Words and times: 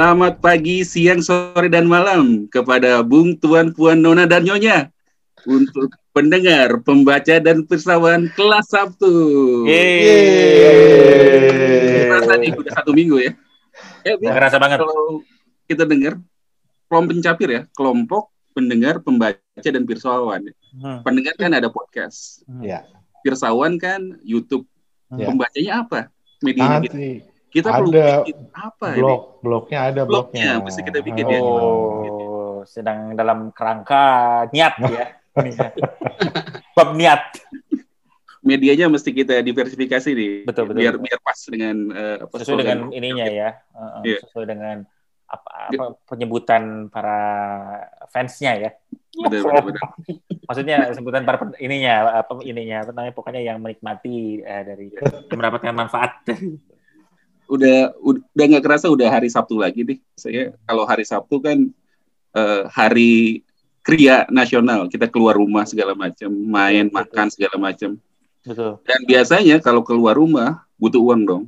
Selamat 0.00 0.40
pagi, 0.40 0.80
siang, 0.80 1.20
sore, 1.20 1.68
dan 1.68 1.84
malam 1.84 2.48
kepada 2.48 3.04
Bung, 3.04 3.36
Tuan, 3.36 3.68
Puan, 3.76 4.00
Nona, 4.00 4.24
dan 4.24 4.48
Nyonya 4.48 4.88
untuk 5.44 5.92
pendengar, 6.16 6.80
pembaca, 6.80 7.36
dan 7.36 7.68
persawan 7.68 8.32
kelas 8.32 8.72
Sabtu. 8.72 9.12
Yeay. 9.68 10.72
Terasa 12.08 12.32
nih 12.40 12.48
udah 12.56 12.72
satu 12.80 12.96
minggu 12.96 13.20
ya. 13.20 13.36
Ya, 14.08 14.16
Nggak 14.16 14.40
kerasa 14.40 14.56
banget. 14.56 14.80
Kalau 14.80 15.20
kita 15.68 15.84
dengar 15.84 16.16
kelompok 16.88 17.12
pencapir 17.12 17.48
ya, 17.52 17.68
kelompok 17.76 18.32
pendengar, 18.56 19.04
pembaca, 19.04 19.36
dan 19.60 19.84
pirsawan. 19.84 20.48
Hmm. 20.80 21.04
Pendengar 21.04 21.36
kan 21.36 21.52
ada 21.52 21.68
podcast, 21.68 22.40
Ya, 22.64 22.88
pirsawan 23.20 23.76
kan 23.76 24.16
YouTube. 24.24 24.64
Ya. 25.12 25.28
Pembacanya 25.28 25.84
apa? 25.84 26.08
Media 26.40 26.80
kita. 26.88 26.96
Kita 27.50 27.68
perlu 27.74 27.90
Ada 27.90 28.22
bikin 28.22 28.38
apa 28.54 28.86
ini? 28.94 28.98
blog, 29.02 29.22
blognya 29.42 29.78
ada 29.90 30.02
Blognya, 30.06 30.54
blognya. 30.54 30.64
mesti 30.64 30.80
kita 30.80 30.98
bikin 31.02 31.24
ya. 31.26 31.40
Oh, 31.42 32.62
sedang 32.62 32.98
dalam 33.12 33.50
kerangka 33.50 34.04
niat 34.54 34.74
ya. 34.86 35.06
Bab 36.76 36.94
niat. 36.94 37.22
medianya 38.40 38.88
mesti 38.88 39.12
kita 39.12 39.44
diversifikasi 39.44 40.16
nih 40.16 40.48
Betul, 40.48 40.64
betul, 40.64 40.80
biar 40.80 40.94
betul. 40.96 41.04
biar 41.12 41.18
pas 41.20 41.40
dengan 41.44 41.76
eh, 41.92 42.16
apa 42.24 42.34
Sesuai 42.40 42.58
dengan 42.64 42.78
ininya 42.88 43.26
ya. 43.28 43.50
Uh, 43.76 44.00
Iya. 44.00 44.18
Sesuai 44.24 44.46
dengan 44.48 44.76
apa, 45.28 45.50
apa 45.68 45.84
penyebutan 46.08 46.62
para 46.88 47.20
fansnya 48.08 48.52
ya. 48.56 48.70
Benar, 49.12 49.44
benar, 49.44 49.62
benar. 49.68 49.88
Maksudnya 50.48 50.76
sebutan 50.96 51.22
para 51.22 51.36
ininya 51.60 52.24
apa 52.24 52.40
ininya 52.40 52.80
apa 52.80 52.90
namanya 52.90 53.14
pokoknya 53.14 53.40
yang 53.44 53.58
menikmati 53.60 54.40
eh, 54.40 54.62
dari 54.64 54.86
yang 54.96 55.36
mendapatkan 55.36 55.74
manfaat. 55.76 56.12
udah 57.50 57.76
ud- 57.98 58.22
udah 58.30 58.44
nggak 58.46 58.62
kerasa 58.62 58.86
udah 58.86 59.10
hari 59.10 59.26
Sabtu 59.26 59.58
lagi 59.58 59.82
nih 59.82 59.98
saya 60.14 60.54
kalau 60.62 60.86
hari 60.86 61.02
Sabtu 61.02 61.36
kan 61.36 61.58
eh, 62.30 62.62
hari 62.70 63.42
kria 63.80 64.22
nasional 64.28 64.86
kita 64.86 65.04
keluar 65.04 65.34
rumah 65.34 65.64
segala 65.64 65.92
macam 65.92 66.30
main 66.30 66.86
Betul. 66.86 66.96
makan 66.96 67.26
segala 67.28 67.56
macam 67.58 67.90
Betul. 68.40 68.78
dan 68.82 69.00
biasanya 69.02 69.56
kalau 69.58 69.82
keluar 69.82 70.14
rumah 70.14 70.62
butuh 70.76 71.02
uang 71.02 71.22
dong 71.24 71.44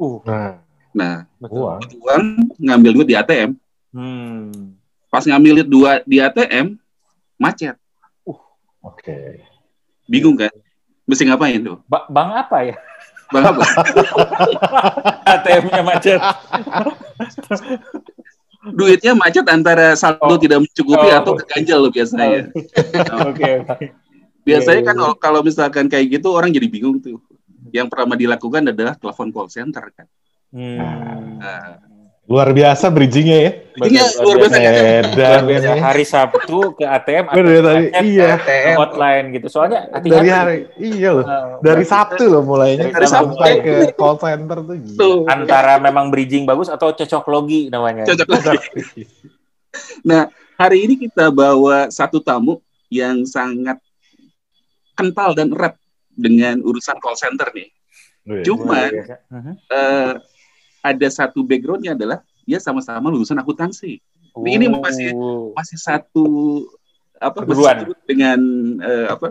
Uh, 0.00 0.16
Nah, 0.24 0.56
nah 0.90 1.14
betul. 1.36 1.60
uang. 1.60 1.78
butuh 1.82 1.98
uang 2.00 2.24
ngambil 2.56 2.90
duit 2.94 3.08
di 3.08 3.14
ATM 3.14 3.50
Hmm. 3.90 4.72
pas 5.06 5.20
ngambil 5.20 5.52
duit 5.58 5.68
dua 5.68 5.90
di 6.02 6.16
ATM 6.16 6.78
macet 7.36 7.74
Oke. 8.80 9.44
bingung 10.06 10.32
kan 10.34 10.48
mesti 11.04 11.22
ngapain 11.22 11.60
tuh 11.60 11.82
Ba- 11.84 12.06
bang 12.06 12.30
apa 12.34 12.56
ya? 12.62 12.76
Bang 13.30 13.44
apa 13.46 13.64
ATM-nya 15.32 15.82
macet. 15.82 16.20
duitnya 18.60 19.12
macet 19.14 19.46
antara 19.46 19.94
saldo 19.94 20.36
Oh. 20.36 20.38
tidak 20.38 20.60
mencukupi 20.60 21.08
Oh. 21.08 21.16
atau 21.16 21.32
keganjal 21.34 21.78
loh 21.80 21.90
biasanya. 21.90 22.50
Oke. 23.30 23.64
oke. 23.64 23.86
Biasanya 24.40 24.80
Iya, 24.80 24.88
kan 24.88 24.94
iya. 24.96 25.00
kalau, 25.00 25.14
kalau 25.16 25.40
misalkan 25.40 25.86
kayak 25.86 26.20
gitu 26.20 26.28
orang 26.32 26.50
jadi 26.50 26.66
bingung 26.66 26.98
tuh. 26.98 27.20
Yang 27.70 27.86
pertama 27.88 28.16
dilakukan 28.16 28.62
adalah 28.66 28.96
telepon 28.96 29.30
call 29.30 29.48
center 29.48 29.84
kan. 29.94 30.06
Hmm. 30.50 31.38
Nah, 31.38 31.78
Luar 32.30 32.54
biasa 32.54 32.86
bridgingnya 32.88 33.38
ya. 33.42 33.52
Betul, 33.74 33.90
luar 34.22 34.36
biasa? 34.38 34.54
Luar 34.54 34.74
Edan 35.02 35.42
biasa. 35.42 35.66
ini. 35.66 35.80
Hari 35.82 36.04
Sabtu 36.06 36.58
ke 36.72 36.84
ATM 36.86 37.24
Bener 37.28 37.50
ya 37.50 37.60
tadi. 37.60 37.82
macet, 37.82 38.02
Iya. 38.06 38.30
ke 38.38 38.56
hotline 38.78 39.26
gitu. 39.34 39.46
Soalnya 39.50 39.80
hati-hati. 39.90 40.14
Dari 40.14 40.28
hari, 40.30 40.56
iya 40.78 41.10
loh. 41.10 41.24
Eh, 41.26 41.44
Dari 41.58 41.84
Sabtu 41.84 42.22
loh 42.24 42.42
mulainya. 42.44 42.86
Dari 42.88 43.02
Sabtu. 43.04 43.34
Sampai 43.34 43.52
ke 43.58 43.74
call 43.92 44.14
center 44.16 44.58
tuh 44.62 44.76
gila. 44.78 44.94
tuh. 44.96 45.16
antara 45.26 45.72
memang 45.76 46.06
bridging 46.08 46.46
bagus 46.46 46.70
atau 46.70 46.94
cocok 46.94 47.24
logi 47.26 47.66
namanya. 47.66 48.06
Cocok 48.06 48.28
lagi. 48.30 49.02
Nah, 50.02 50.22
hari 50.54 50.78
ini 50.82 50.94
kita 51.00 51.30
bawa 51.30 51.90
satu 51.90 52.18
tamu 52.18 52.62
yang 52.86 53.22
sangat 53.22 53.82
kental 54.92 55.34
dan 55.34 55.50
erat 55.50 55.74
dengan 56.08 56.62
urusan 56.62 56.94
call 56.98 57.14
center 57.14 57.50
nih. 57.50 57.70
Wih. 58.24 58.42
Cuma 58.44 58.86
Luar 58.86 58.92
biasa. 58.92 59.14
Mhm. 59.26 59.52
eh, 59.66 60.12
ada 60.80 61.08
satu 61.08 61.42
backgroundnya 61.42 61.92
adalah 61.92 62.24
dia 62.50 62.58
sama-sama 62.58 63.06
lulusan 63.06 63.38
akuntansi. 63.38 64.02
Ini 64.34 64.66
masih- 64.66 65.14
Oh. 65.14 65.54
Masih 65.54 65.78
satu 65.78 66.26
apa 67.14 67.46
masih 67.46 67.46
Perguruan. 67.46 67.76
satu 67.86 67.92
dengan 68.02 68.40
eh, 68.82 69.06
apa 69.06 69.26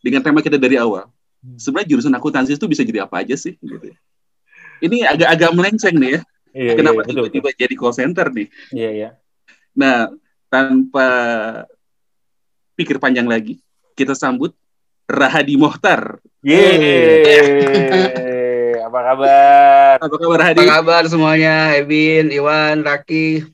dengan 0.00 0.24
tema 0.24 0.40
kita 0.40 0.56
dari 0.56 0.80
awal. 0.80 1.12
Hmm. 1.44 1.60
Sebenarnya 1.60 1.92
jurusan 1.92 2.16
akuntansi 2.16 2.56
itu 2.56 2.64
bisa 2.64 2.80
jadi 2.80 3.04
apa 3.04 3.20
aja 3.20 3.36
sih? 3.36 3.60
Gitu. 3.60 3.92
Ini 4.80 5.04
agak-agak 5.04 5.50
melenceng 5.52 5.96
nih 5.96 6.10
ya. 6.16 6.20
Iya, 6.56 6.72
Kenapa 6.72 6.96
iya, 6.96 7.00
betul, 7.04 7.12
betul. 7.12 7.32
tiba-tiba 7.36 7.48
jadi 7.52 7.74
call 7.76 7.92
center 7.92 8.26
nih? 8.32 8.48
Iya, 8.72 8.90
iya. 8.96 9.10
Nah, 9.76 10.08
tanpa 10.48 11.08
pikir 12.72 12.96
panjang 12.96 13.28
lagi, 13.28 13.60
kita 13.92 14.16
sambut 14.16 14.56
Rahadi 15.04 15.60
Mohtar. 15.60 16.16
Yeay. 16.40 18.15
Apa 18.96 19.12
kabar? 19.12 19.96
Apa 20.00 20.16
kabar 20.16 20.38
Rahadi? 20.40 20.64
Apa 20.64 20.72
kabar 20.80 21.02
semuanya? 21.04 21.76
Ebin, 21.76 22.32
Iwan, 22.32 22.80
Raki. 22.80 23.44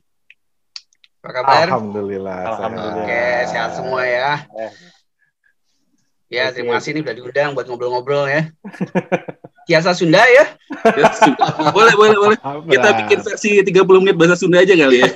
Apa 1.18 1.30
kabar? 1.34 1.66
Alhamdulillah. 1.66 2.40
Alhamdulillah. 2.46 3.02
Oke, 3.02 3.26
sehat 3.50 3.74
semua 3.74 4.06
ya. 4.06 4.46
Eh. 4.54 4.70
Ya, 6.30 6.54
terima 6.54 6.78
kasih 6.78 6.94
nih 6.94 7.02
udah 7.02 7.14
diundang 7.18 7.50
buat 7.58 7.66
ngobrol-ngobrol 7.66 8.30
ya. 8.30 8.54
Kiasa 9.66 9.98
Sunda 9.98 10.22
ya. 10.22 10.46
Ya, 10.94 11.10
boleh, 11.74 11.94
boleh, 11.98 12.16
boleh. 12.22 12.38
Kita 12.70 13.02
bikin 13.02 13.18
versi 13.26 13.66
30 13.66 13.82
menit 13.98 14.14
bahasa 14.14 14.38
Sunda 14.38 14.62
aja 14.62 14.78
kali 14.78 15.02
ya. 15.02 15.10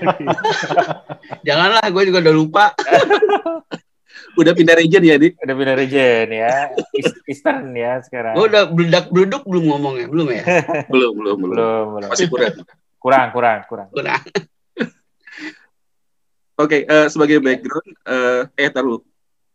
Janganlah, 1.47 1.87
gue 1.87 2.03
juga 2.03 2.19
udah 2.19 2.35
lupa. 2.35 2.75
Udah 4.37 4.53
pindah 4.53 4.77
region 4.77 5.01
ya, 5.01 5.17
Di? 5.17 5.33
Udah 5.33 5.55
pindah 5.57 5.77
region 5.77 6.27
ya. 6.29 6.69
East- 6.93 7.25
Eastern 7.25 7.73
ya 7.73 7.99
sekarang. 8.05 8.37
Gue 8.37 8.47
udah 8.53 8.69
beledak-beleduk 8.69 9.43
belum 9.49 9.65
ngomongnya, 9.73 10.07
belum 10.13 10.27
ya? 10.31 10.45
Belum, 10.93 11.13
belum, 11.17 11.37
belum. 11.41 11.53
belum, 11.57 11.85
belum. 11.97 12.09
Masih 12.13 12.27
kurang. 12.29 12.55
Kurang, 13.01 13.27
kurang, 13.33 13.59
kurang. 13.67 13.89
Udah. 13.93 14.21
Oke, 16.57 16.89
eh, 16.89 17.07
sebagai 17.13 17.37
background, 17.41 17.91
eh, 18.05 18.43
eh 18.57 18.71
taruh. 18.73 19.01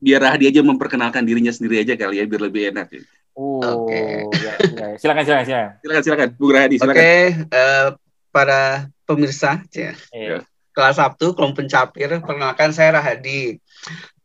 Biar 0.02 0.18
Rahadi 0.18 0.50
aja 0.50 0.66
memperkenalkan 0.66 1.22
dirinya 1.22 1.54
sendiri 1.54 1.86
aja 1.86 1.94
kali 1.94 2.18
ya, 2.18 2.26
biar 2.26 2.42
lebih 2.42 2.74
enak. 2.74 2.90
Ya. 2.90 3.02
Oh, 3.38 3.86
Oke. 3.86 4.26
ya, 4.42 4.54
ya. 4.58 4.86
Silakan, 4.98 5.24
silakan, 5.24 5.46
silakan. 5.46 5.70
Silakan, 5.82 6.04
silakan. 6.04 6.30
Bung 6.42 6.52
Rahadi, 6.54 6.76
Oke, 6.78 6.86
silakan. 6.90 7.06
eh, 7.54 7.88
para 8.34 8.62
pemirsa, 9.06 9.62
ya. 9.70 9.94
Iya. 10.10 10.42
kelas 10.72 10.98
Sabtu, 10.98 11.36
kelompok 11.36 11.68
pencapir, 11.68 12.08
perkenalkan 12.24 12.72
saya 12.72 12.98
Rahadi. 12.98 13.60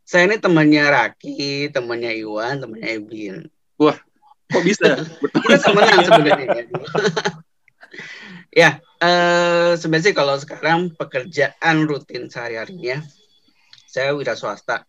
Saya 0.07 0.31
ini 0.31 0.39
temannya 0.39 0.87
Raki, 0.87 1.75
temannya 1.75 2.15
Iwan, 2.15 2.63
temannya 2.63 2.89
Ebin. 3.03 3.51
Kok 3.77 4.63
bisa? 4.63 5.03
kita 5.43 5.59
temenan 5.59 5.99
sebenarnya 6.07 6.47
ya 8.57 8.81
eh 9.05 9.77
sebenarnya 9.77 10.17
kalau 10.17 10.37
sekarang 10.41 10.95
pekerjaan 10.97 11.85
rutin 11.85 12.33
sehari-harinya 12.33 13.05
saya 13.85 14.17
wira 14.17 14.33
swasta 14.33 14.89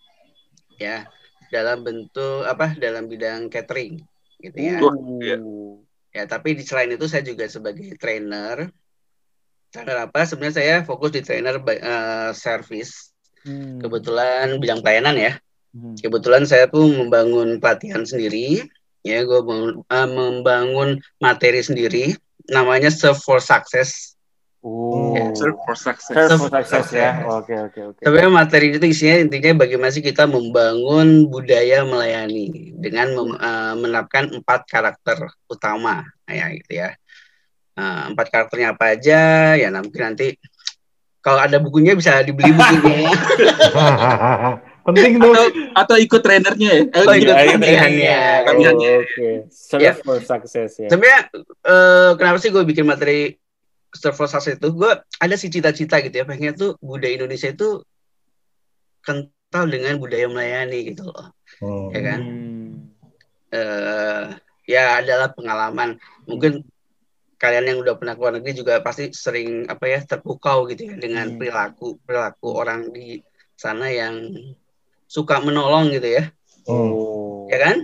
ya 0.80 1.04
dalam 1.52 1.84
bentuk 1.84 2.48
apa 2.48 2.80
dalam 2.80 3.12
bidang 3.12 3.52
catering 3.52 4.00
gitu 4.40 4.56
ya 4.56 4.80
Wah, 4.80 4.96
iya. 5.20 5.38
ya 6.16 6.24
tapi 6.32 6.56
di 6.56 6.64
selain 6.64 6.96
itu 6.96 7.12
saya 7.12 7.28
juga 7.28 7.44
sebagai 7.52 7.92
trainer 8.00 8.72
trainer 9.76 10.08
apa 10.08 10.24
sebenarnya 10.24 10.56
saya 10.64 10.76
fokus 10.88 11.12
di 11.12 11.22
trainer 11.28 11.60
eh, 11.60 12.32
service 12.32 13.12
Hmm. 13.48 13.80
kebetulan 13.80 14.60
bidang 14.60 14.84
pelayanan 14.84 15.16
ya 15.16 15.34
Hmm. 15.72 15.96
kebetulan 15.96 16.44
saya 16.44 16.68
tuh 16.68 16.84
membangun 16.84 17.58
pelatihan 17.58 18.02
sendiri 18.02 18.66
ya 19.02 19.24
gue 19.24 19.40
membangun, 19.40 19.84
eh, 19.86 20.08
membangun 20.10 20.90
materi 21.18 21.62
sendiri 21.62 22.12
namanya 22.46 22.92
serve 22.92 23.16
for 23.18 23.40
success 23.40 24.14
Oh. 24.60 25.14
Ya, 25.16 25.32
Serve 25.32 25.56
for 25.64 25.78
success. 25.78 26.12
Serve 26.12 26.28
for 26.34 26.50
Serve 26.50 26.52
for 26.52 26.60
success 26.60 26.88
ya. 26.92 27.12
success. 27.14 27.30
Oke, 27.30 27.54
oke, 27.56 27.80
oke. 27.94 28.02
sebenarnya 28.04 28.32
materi 28.34 28.66
itu 28.74 28.84
isinya 28.84 29.16
intinya 29.22 29.64
bagaimana 29.64 29.94
sih 29.94 30.04
kita 30.04 30.26
membangun 30.28 31.30
budaya 31.30 31.86
melayani 31.88 32.74
dengan 32.76 33.16
mem- 33.16 33.38
eh, 33.38 33.74
menerapkan 33.78 34.28
empat 34.28 34.68
karakter 34.68 35.18
utama 35.48 36.04
ya 36.26 36.52
gitu 36.52 36.74
ya 36.74 36.90
Eh, 37.78 38.04
empat 38.10 38.28
karakternya 38.28 38.74
apa 38.74 38.98
aja 38.98 39.22
ya 39.54 39.70
mungkin 39.70 40.02
nanti 40.04 40.34
kalau 41.28 41.44
ada 41.44 41.60
bukunya 41.60 41.92
bisa 41.92 42.24
dibeli 42.24 42.56
bukunya 42.56 43.12
Penting 44.88 45.20
tuh. 45.20 45.36
Atau, 45.36 45.46
atau 45.76 45.96
ikut 46.00 46.22
trainernya 46.24 46.70
ya? 46.72 46.82
Oh, 47.04 47.12
ikut 47.12 47.28
Iya, 47.28 47.60
iya, 47.60 47.88
iya. 47.92 48.22
Pelatihannya. 48.40 48.92
Oh, 48.96 49.04
Oke. 49.04 49.30
Serve 49.52 50.00
for 50.00 50.24
success 50.24 50.80
ya. 50.80 50.88
sebenarnya 50.88 51.22
eh, 51.68 52.12
kenapa 52.16 52.40
sih 52.40 52.56
gue 52.56 52.64
bikin 52.64 52.88
materi 52.88 53.36
server 53.92 54.32
success 54.32 54.56
itu 54.56 54.72
gue 54.72 54.88
ada 54.96 55.36
sih 55.36 55.52
cita-cita 55.52 56.00
gitu 56.00 56.16
ya 56.16 56.24
pengen 56.24 56.56
tuh 56.56 56.80
budaya 56.80 57.20
Indonesia 57.20 57.52
itu 57.52 57.84
kental 59.02 59.64
dengan 59.66 59.96
budaya 59.98 60.28
melayani 60.28 60.88
gitu 60.88 61.08
loh 61.08 61.36
Hmm. 61.58 61.90
ya 61.90 62.02
kan 62.06 62.20
Hmm. 62.22 62.72
eh 63.50 64.24
ya 64.68 65.00
adalah 65.00 65.32
pengalaman 65.32 65.96
mungkin 66.24 66.62
kalian 67.38 67.66
yang 67.70 67.78
udah 67.82 67.96
pernah 67.96 68.18
keluar 68.18 68.34
negeri 68.34 68.54
juga 68.54 68.82
pasti 68.82 69.14
sering 69.14 69.70
apa 69.70 69.86
ya 69.86 70.00
terpukau 70.02 70.66
gitu 70.68 70.90
ya 70.90 70.98
dengan 70.98 71.34
Hmm. 71.34 71.38
perilaku 71.38 72.02
perilaku 72.02 72.48
orang 72.52 72.90
di 72.90 73.22
sana 73.54 73.90
yang 73.90 74.34
suka 75.06 75.38
menolong 75.40 75.90
gitu 75.90 76.18
ya, 76.18 76.30
Hmm. 76.66 76.92
Oh. 76.92 77.46
ya 77.48 77.58
kan? 77.62 77.78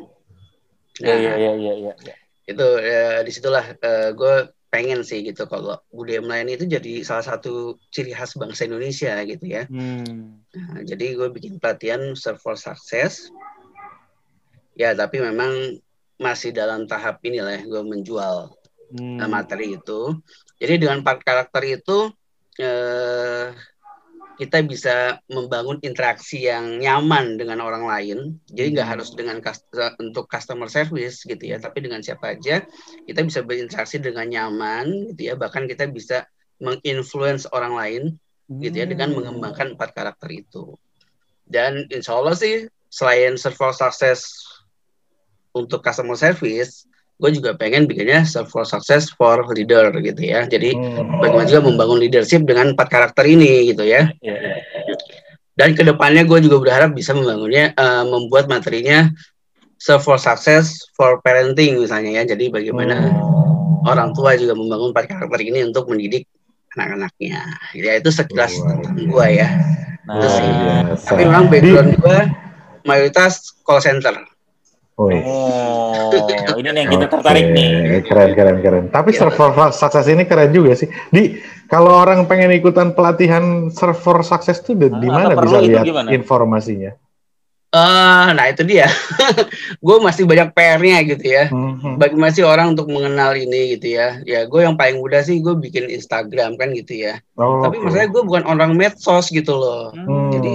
Iya, 0.99 1.09
Nah, 1.09 1.17
iya, 1.17 1.33
iya, 1.37 1.51
iya, 1.53 1.73
iya. 1.79 1.93
iya. 2.03 2.15
itu 2.43 2.67
eh, 2.83 3.23
di 3.23 3.31
situlah 3.31 3.63
gue 4.11 4.35
pengen 4.67 4.99
sih 4.99 5.21
gitu 5.21 5.45
kalau 5.45 5.79
budaya 5.87 6.19
melayani 6.19 6.57
itu 6.57 6.65
jadi 6.67 7.05
salah 7.05 7.23
satu 7.23 7.77
ciri 7.87 8.11
khas 8.11 8.35
bangsa 8.35 8.65
Indonesia 8.65 9.15
gitu 9.23 9.45
ya. 9.47 9.63
Hmm. 9.69 10.43
Nah, 10.51 10.81
jadi 10.83 11.13
gue 11.13 11.29
bikin 11.29 11.61
pelatihan 11.61 12.17
Serve 12.17 12.41
for 12.41 12.57
Success. 12.57 13.29
Ya, 14.73 14.91
tapi 14.91 15.21
memang 15.21 15.77
masih 16.17 16.49
dalam 16.51 16.83
tahap 16.83 17.21
inilah 17.21 17.53
ya, 17.53 17.63
gue 17.63 17.81
menjual 17.85 18.49
Hmm. 18.91 19.29
materi 19.31 19.79
itu. 19.79 20.19
Jadi 20.59 20.83
dengan 20.83 21.01
empat 21.05 21.23
karakter 21.23 21.63
itu 21.63 22.11
eh, 22.59 23.49
kita 24.33 24.65
bisa 24.65 25.21
membangun 25.29 25.77
interaksi 25.85 26.45
yang 26.49 26.81
nyaman 26.81 27.37
dengan 27.37 27.61
orang 27.61 27.85
lain. 27.85 28.19
Jadi 28.49 28.67
nggak 28.77 28.87
Hmm. 28.89 28.93
harus 28.97 29.09
dengan 29.13 29.37
untuk 30.01 30.25
customer 30.25 30.69
service 30.69 31.21
gitu 31.23 31.41
ya, 31.41 31.61
tapi 31.61 31.85
dengan 31.85 32.01
siapa 32.01 32.33
aja 32.33 32.65
kita 33.05 33.21
bisa 33.21 33.45
berinteraksi 33.45 34.01
dengan 34.01 34.25
nyaman 34.25 35.13
gitu 35.13 35.33
ya. 35.33 35.33
Bahkan 35.37 35.69
kita 35.69 35.85
bisa 35.89 36.25
menginfluence 36.61 37.45
orang 37.53 37.73
lain 37.77 38.03
gitu 38.49 38.75
ya 38.83 38.85
dengan 38.89 39.13
Hmm. 39.13 39.21
mengembangkan 39.21 39.77
empat 39.77 39.93
karakter 39.93 40.29
itu. 40.33 40.77
Dan 41.45 41.85
insya 41.91 42.17
Allah 42.17 42.33
sih 42.37 42.65
selain 42.89 43.37
serve 43.37 43.57
for 43.57 43.73
success 43.73 44.29
untuk 45.53 45.85
customer 45.85 46.17
service, 46.17 46.89
gue 47.13 47.29
juga 47.31 47.53
pengen 47.53 47.85
bikinnya 47.85 48.25
serve 48.25 48.49
for 48.49 48.65
success 48.65 49.13
for 49.13 49.45
leader 49.53 49.93
gitu 50.01 50.19
ya. 50.19 50.43
Jadi 50.43 50.73
Hmm. 50.75 51.21
bagaimana 51.21 51.45
juga 51.45 51.61
membangun 51.63 51.99
leadership 52.01 52.43
dengan 52.43 52.73
empat 52.73 52.89
karakter 52.89 53.23
ini 53.23 53.69
gitu 53.69 53.85
ya. 53.85 54.09
Iya, 54.19 54.35
iya. 54.35 54.55
Dan 55.53 55.77
ke 55.77 55.85
depannya 55.85 56.25
gue 56.25 56.41
juga 56.41 56.57
berharap 56.59 56.97
bisa 56.97 57.13
membangunnya, 57.13 57.71
eh, 57.71 58.03
membuat 58.03 58.49
materinya 58.49 59.13
serve 59.77 60.01
for 60.01 60.17
success 60.17 60.81
for 60.97 61.21
parenting 61.21 61.77
misalnya 61.77 62.23
ya. 62.23 62.33
Jadi 62.33 62.49
bagaimana 62.49 63.13
Hmm. 63.13 63.85
orang 63.85 64.11
tua 64.11 64.33
juga 64.33 64.57
membangun 64.57 64.91
empat 64.91 65.05
karakter 65.07 65.39
ini 65.43 65.61
untuk 65.63 65.85
mendidik 65.87 66.25
anak-anaknya. 66.73 67.39
Ya 67.77 67.91
itu 68.01 68.09
sekilas 68.09 68.57
tentang 68.57 68.97
gue 68.97 69.27
ya. 69.29 69.47
Nah, 70.03 70.19
Itu 70.19 70.27
sih. 70.27 70.49
biasa. 70.49 71.05
Tapi 71.13 71.21
memang 71.23 71.45
background 71.47 71.91
gue 71.95 72.19
mayoritas 72.83 73.53
call 73.63 73.79
center. 73.79 74.11
Oh, 74.93 75.09
ini 76.53 76.69
nih 76.69 76.81
yang 76.85 76.91
kita 76.91 77.07
tertarik 77.09 77.45
Oke, 77.49 77.55
nih. 77.55 77.69
Keren, 78.05 78.31
keren, 78.33 78.57
keren. 78.61 78.85
Tapi 78.87 79.09
Iya. 79.09 79.25
server 79.25 79.49
sukses 79.73 80.05
ini 80.05 80.23
keren 80.23 80.53
juga 80.53 80.77
sih. 80.77 80.85
Di 81.09 81.41
kalau 81.65 81.97
orang 81.97 82.29
pengen 82.29 82.53
ikutan 82.53 82.93
pelatihan 82.93 83.67
server 83.67 84.21
sukses 84.21 84.61
tuh 84.61 84.77
di 84.77 84.85
Ah, 84.85 84.93
di 84.93 85.07
mana 85.07 85.33
bisa 85.33 85.57
itu 85.57 85.67
lihat 85.67 85.83
gimana? 85.83 86.09
informasinya? 86.13 86.93
Eh, 87.73 88.27
nah 88.37 88.45
itu 88.45 88.61
dia. 88.61 88.85
gue 89.81 89.97
masih 89.97 90.29
banyak 90.29 90.53
PR-nya 90.53 91.01
gitu 91.09 91.25
ya. 91.25 91.49
Hmm. 91.49 91.97
Bagaimana 91.97 92.29
sih 92.29 92.45
orang 92.45 92.77
untuk 92.77 92.85
mengenal 92.85 93.33
ini 93.33 93.73
gitu 93.73 93.97
ya? 93.97 94.21
Ya 94.21 94.45
gue 94.45 94.61
yang 94.61 94.77
paling 94.77 95.01
mudah 95.01 95.25
sih 95.25 95.41
gue 95.41 95.57
bikin 95.57 95.89
Instagram 95.89 96.53
kan 96.53 96.69
gitu 96.69 96.93
ya. 97.01 97.17
Oh, 97.33 97.65
Tapi 97.65 97.81
oke. 97.81 97.89
maksudnya 97.89 98.13
gue 98.13 98.21
bukan 98.21 98.45
orang 98.45 98.77
medsos 98.77 99.33
gitu 99.33 99.57
loh. 99.57 99.89
Hmm. 99.89 100.29
Jadi 100.29 100.51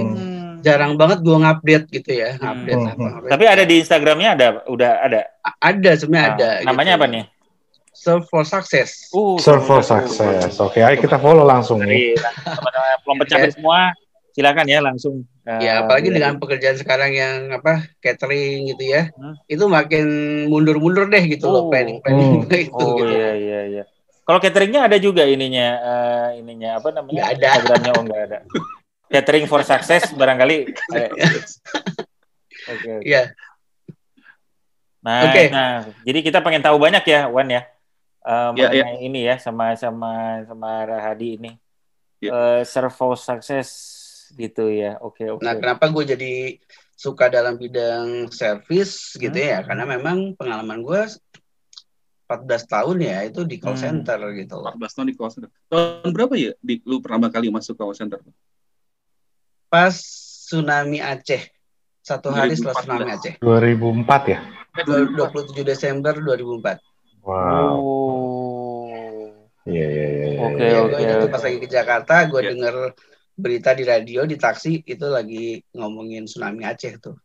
jarang 0.61 0.93
banget 0.93 1.19
gue 1.19 1.33
ngupdate 1.33 1.85
gitu 1.91 2.11
ya, 2.13 2.29
ngupdate 2.35 2.77
Hmm. 2.77 2.91
apa. 2.91 3.07
Hmm. 3.15 3.29
Tapi 3.29 3.43
ada 3.45 3.63
di 3.63 3.75
Instagramnya 3.77 4.29
ada, 4.33 4.47
udah 4.65 4.91
ada. 5.01 5.19
ada 5.59 5.91
sebenarnya 5.93 6.27
Nah, 6.27 6.35
ada. 6.35 6.49
namanya 6.63 6.93
gitu. 6.93 6.99
apa 6.99 7.07
nih? 7.09 7.25
Serve 7.91 8.23
for 8.25 8.43
Success. 8.43 9.11
Uh, 9.11 9.35
Server 9.37 9.81
sukses. 9.81 10.55
Oke, 10.57 10.79
ayo 10.79 10.95
kita 10.95 11.15
follow 11.15 11.43
langsung 11.43 11.81
nih. 11.81 12.15
Teman-teman 12.15 12.95
pelompok 13.03 13.27
capek 13.27 13.51
semua, 13.51 13.91
silakan 14.31 14.65
ya 14.65 14.79
langsung. 14.79 15.27
eh, 15.43 15.59
Ya 15.59 15.81
apalagi 15.81 16.07
lihat. 16.07 16.15
dengan 16.15 16.33
pekerjaan 16.37 16.77
sekarang 16.77 17.11
yang 17.11 17.35
apa 17.51 17.89
catering 17.97 18.69
gitu 18.69 18.87
ya, 18.87 19.11
Hmm. 19.11 19.35
itu 19.45 19.65
makin 19.65 20.05
mundur-mundur 20.45 21.07
deh 21.07 21.23
gitu 21.25 21.49
loh 21.49 21.65
Oh. 21.65 21.69
planning 21.69 21.99
planning 21.99 22.39
Hmm. 22.39 22.47
itu 22.47 22.69
Oh 22.77 22.95
gitu. 22.95 23.09
iya 23.09 23.31
iya 23.35 23.59
iya. 23.67 23.83
Kalau 24.21 24.39
cateringnya 24.39 24.85
ada 24.85 24.95
juga 24.95 25.25
ininya, 25.25 25.67
eh, 25.75 26.39
ininya 26.39 26.77
apa 26.77 26.93
namanya? 26.93 27.11
Nggak 27.11 27.29
ada. 27.33 27.47
Instagramnya 27.51 27.91
oh 27.91 28.03
nggak 28.05 28.21
ada. 28.23 28.37
Catering 29.09 29.45
for 29.45 29.65
success 29.65 30.13
barangkali. 30.13 30.57
eh, 30.93 31.09
Oke. 32.69 32.85
oke. 32.93 32.93
Iya. 33.01 33.33
Nah, 34.99 35.31
Oke. 35.31 35.43
nah, 35.49 35.71
jadi 36.03 36.19
kita 36.21 36.39
pengen 36.43 36.61
tahu 36.61 36.77
banyak 36.77 37.01
ya, 37.07 37.25
Wan 37.25 37.47
ya, 37.49 37.63
eh, 38.21 38.49
Ya, 38.53 38.69
ya. 38.69 38.83
mengenai 38.85 38.99
ini 39.01 39.19
ya, 39.25 39.39
sama 39.39 39.73
sama 39.73 40.43
sama 40.45 40.85
Rahadi 40.85 41.39
ini. 41.39 41.51
Ya. 42.19 42.29
Eh, 42.29 42.61
servo 42.67 43.15
sukses 43.15 43.69
gitu 44.35 44.69
ya. 44.69 44.99
Oke 45.01 45.25
oke. 45.25 45.41
Nah 45.41 45.55
kenapa 45.57 45.87
gue 45.89 46.03
jadi 46.05 46.33
suka 46.93 47.31
dalam 47.31 47.55
bidang 47.55 48.27
service 48.29 49.15
gitu 49.15 49.33
Hmm. 49.33 49.49
ya? 49.49 49.59
Karena 49.63 49.87
memang 49.87 50.35
pengalaman 50.35 50.83
gue 50.83 51.01
14 52.29 52.67
tahun 52.67 52.97
ya 53.01 53.25
itu 53.25 53.41
di 53.47 53.57
call 53.57 53.73
Hmm. 53.73 54.03
center 54.05 54.19
gitu 54.35 54.59
loh. 54.59 54.75
14 54.75 54.93
tahun 54.93 55.07
di 55.09 55.15
call 55.17 55.31
center. 55.33 55.49
Tahun 55.65 56.11
berapa 56.13 56.35
ya 56.37 56.51
di, 56.59 56.77
lu 56.85 56.99
pertama 57.01 57.31
kali 57.31 57.47
masuk 57.49 57.73
call 57.73 57.95
center? 57.95 58.19
Pas 59.69 59.93
tsunami 60.49 60.97
Aceh 60.97 61.45
satu 62.01 62.33
hari 62.33 62.57
setelah 62.57 62.81
2014. 62.81 62.81
tsunami 62.81 63.09
Aceh 63.13 63.33
2004 63.37 64.33
ya? 64.33 64.39
Dua- 64.81 65.29
27 65.29 65.61
Desember 65.61 66.13
2004. 66.17 66.81
Wow. 67.21 67.73
Oh. 67.77 69.29
Iya, 69.69 69.85
iya, 69.85 70.07
iya. 70.09 70.27
iya. 70.33 70.39
Oke, 70.41 70.63
Ya, 70.65 70.77
oke, 70.81 70.97
itu 70.97 71.25
pas 71.29 71.41
lagi 71.45 71.57
ke 71.61 71.67
Jakarta, 71.69 72.15
gue 72.25 72.41
Ya. 72.41 72.49
denger 72.55 72.75
berita 73.39 73.71
di 73.71 73.83
radio 73.85 74.25
di 74.25 74.35
taksi 74.35 74.81
itu 74.81 75.05
lagi 75.05 75.61
ngomongin 75.77 76.25
tsunami 76.25 76.65
Aceh 76.65 76.97
tuh. 76.97 77.15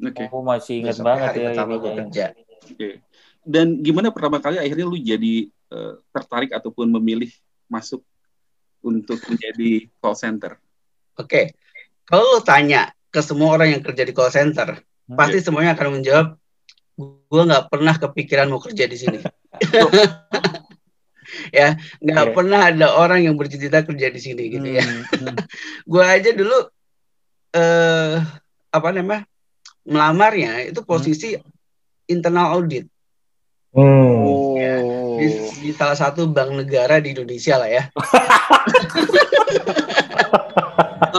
Oke. 0.00 0.26
Aku 0.26 0.40
masih 0.40 0.82
ingat 0.82 0.96
Besoknya 0.98 1.06
banget 1.12 1.28
hari 1.28 1.38
ya 1.38 1.46
pertama 1.52 1.74
gue 1.76 1.92
kerja. 2.00 2.24
Oke. 2.72 2.88
Dan 3.42 3.66
gimana 3.82 4.08
pertama 4.08 4.38
kali 4.40 4.56
akhirnya 4.56 4.86
lu 4.88 4.96
jadi 4.96 5.34
eh, 5.50 5.92
tertarik 6.08 6.50
ataupun 6.56 6.88
memilih 6.88 7.28
masuk 7.68 8.00
untuk 8.80 9.18
menjadi 9.28 9.86
call 10.00 10.16
center? 10.16 10.56
Oke, 11.18 11.52
kalau 12.04 12.36
lo 12.36 12.40
tanya 12.40 12.92
ke 13.08 13.20
semua 13.20 13.54
orang 13.54 13.74
yang 13.74 13.82
kerja 13.82 14.02
di 14.02 14.12
call 14.12 14.28
center, 14.28 14.76
Hmm. 15.02 15.18
pasti 15.18 15.42
semuanya 15.42 15.74
akan 15.74 15.98
menjawab, 15.98 16.38
gue 16.96 17.42
nggak 17.42 17.66
pernah 17.68 17.94
kepikiran 17.98 18.46
mau 18.46 18.62
kerja 18.62 18.86
di 18.86 18.94
sini. 18.94 19.18
ya, 21.50 21.74
nggak 21.98 22.26
Iya. 22.30 22.32
pernah 22.32 22.60
ada 22.70 22.86
orang 22.94 23.26
yang 23.26 23.34
bercita-cita 23.34 23.82
kerja 23.82 24.06
di 24.08 24.20
sini 24.22 24.46
gitu 24.46 24.62
ya. 24.62 24.84
Hmm, 24.84 25.02
hmm. 25.02 25.36
Gue 25.90 26.04
aja 26.06 26.30
dulu 26.32 26.54
eh 27.52 28.16
apa 28.72 28.88
namanya 28.94 29.28
melamarnya 29.84 30.72
itu 30.72 30.80
posisi 30.80 31.36
internal 32.08 32.56
audit 32.56 32.88
Hmm. 33.72 34.28
Oh. 34.28 35.16
di, 35.16 35.32
di 35.60 35.70
salah 35.72 35.96
satu 35.96 36.28
bank 36.28 36.52
negara 36.52 37.00
di 37.00 37.16
Indonesia 37.16 37.56
lah 37.56 37.68
ya. 37.68 37.84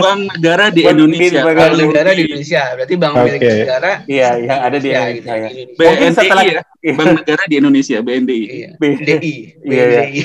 Bank 0.00 0.20
negara 0.30 0.64
di 0.68 0.80
Indonesia. 0.82 1.40
di- 1.40 1.46
Bank 1.46 1.72
negara 1.76 2.10
di 2.10 2.22
Indonesia, 2.22 2.62
berarti 2.72 2.94
bank 2.96 3.12
milik 3.16 3.40
Oke. 3.40 3.52
negara. 3.54 3.90
Iya, 4.04 4.28
yang 4.38 4.60
ada 4.60 4.76
di 4.76 4.88
Indonesia, 4.88 5.32
ya. 5.32 5.48
di 5.48 5.60
Indonesia. 5.60 5.80
Mungkin 5.80 6.00
BNDI 6.02 6.16
setelah- 6.16 6.44
ya. 6.46 6.62
Bank 6.92 7.10
negara 7.16 7.42
di 7.44 7.54
Indonesia, 7.56 7.96
BNDI. 8.00 8.44
Iya. 8.46 8.68
B- 8.74 8.98
DI, 8.98 9.34
Iya. 9.60 9.84
BNDI. 9.86 10.20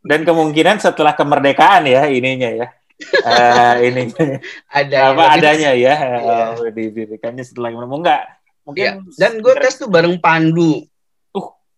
Dan 0.00 0.20
kemungkinan 0.22 0.76
setelah 0.78 1.12
kemerdekaan 1.12 1.84
ya 1.84 2.06
ininya 2.06 2.50
ya. 2.50 2.66
Eh 3.00 3.74
ininya 3.86 4.24
Ada 4.68 4.96
apa 5.10 5.20
yang- 5.20 5.32
adanya 5.34 5.70
ya. 5.72 5.94
Iya. 5.96 6.54
Oh, 6.54 6.66
didirikannya 6.66 7.42
setelah 7.42 7.68
menemu 7.70 7.96
enggak. 7.98 8.22
Mungkin 8.62 9.08
Dan 9.14 9.40
gue 9.40 9.54
tes 9.56 9.76
tuh 9.76 9.88
bareng 9.88 10.16
Pandu, 10.16 10.84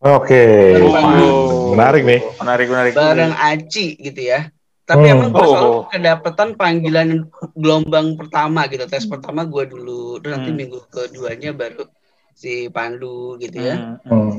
Oke. 0.03 0.75
Oh. 0.83 1.71
Menarik 1.73 2.03
nih. 2.03 2.21
menarik 2.37 2.67
menarik. 2.67 2.93
bareng 2.93 3.33
Aci 3.33 3.95
gitu 3.97 4.19
ya. 4.19 4.51
Tapi 4.83 5.05
Hmm. 5.07 5.15
emang 5.15 5.31
gue 5.31 5.47
selalu 5.47 5.71
Oh. 5.71 5.83
kedapatan 5.87 6.49
panggilan 6.53 7.09
gelombang 7.55 8.19
pertama 8.19 8.67
gitu. 8.67 8.83
Tes 8.85 9.07
pertama 9.07 9.45
gue 9.45 9.65
dulu, 9.65 10.19
terus 10.19 10.35
nanti 10.35 10.51
Hmm. 10.51 10.59
minggu 10.59 10.79
keduanya 10.91 11.53
baru 11.53 11.87
si 12.33 12.67
Pandu 12.67 13.39
gitu 13.39 13.57
ya. 13.57 13.75
Hmm, 13.79 13.97
hmm. 14.03 14.11
Hmm. 14.11 14.33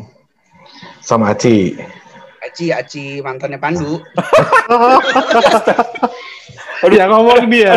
Sama 1.00 1.32
Aci. 1.32 1.72
Aci, 2.44 2.70
Aci 2.70 3.18
mantannya 3.20 3.56
Pandu. 3.56 3.98
yang 6.92 7.10
ngomong 7.10 7.48
dia, 7.48 7.72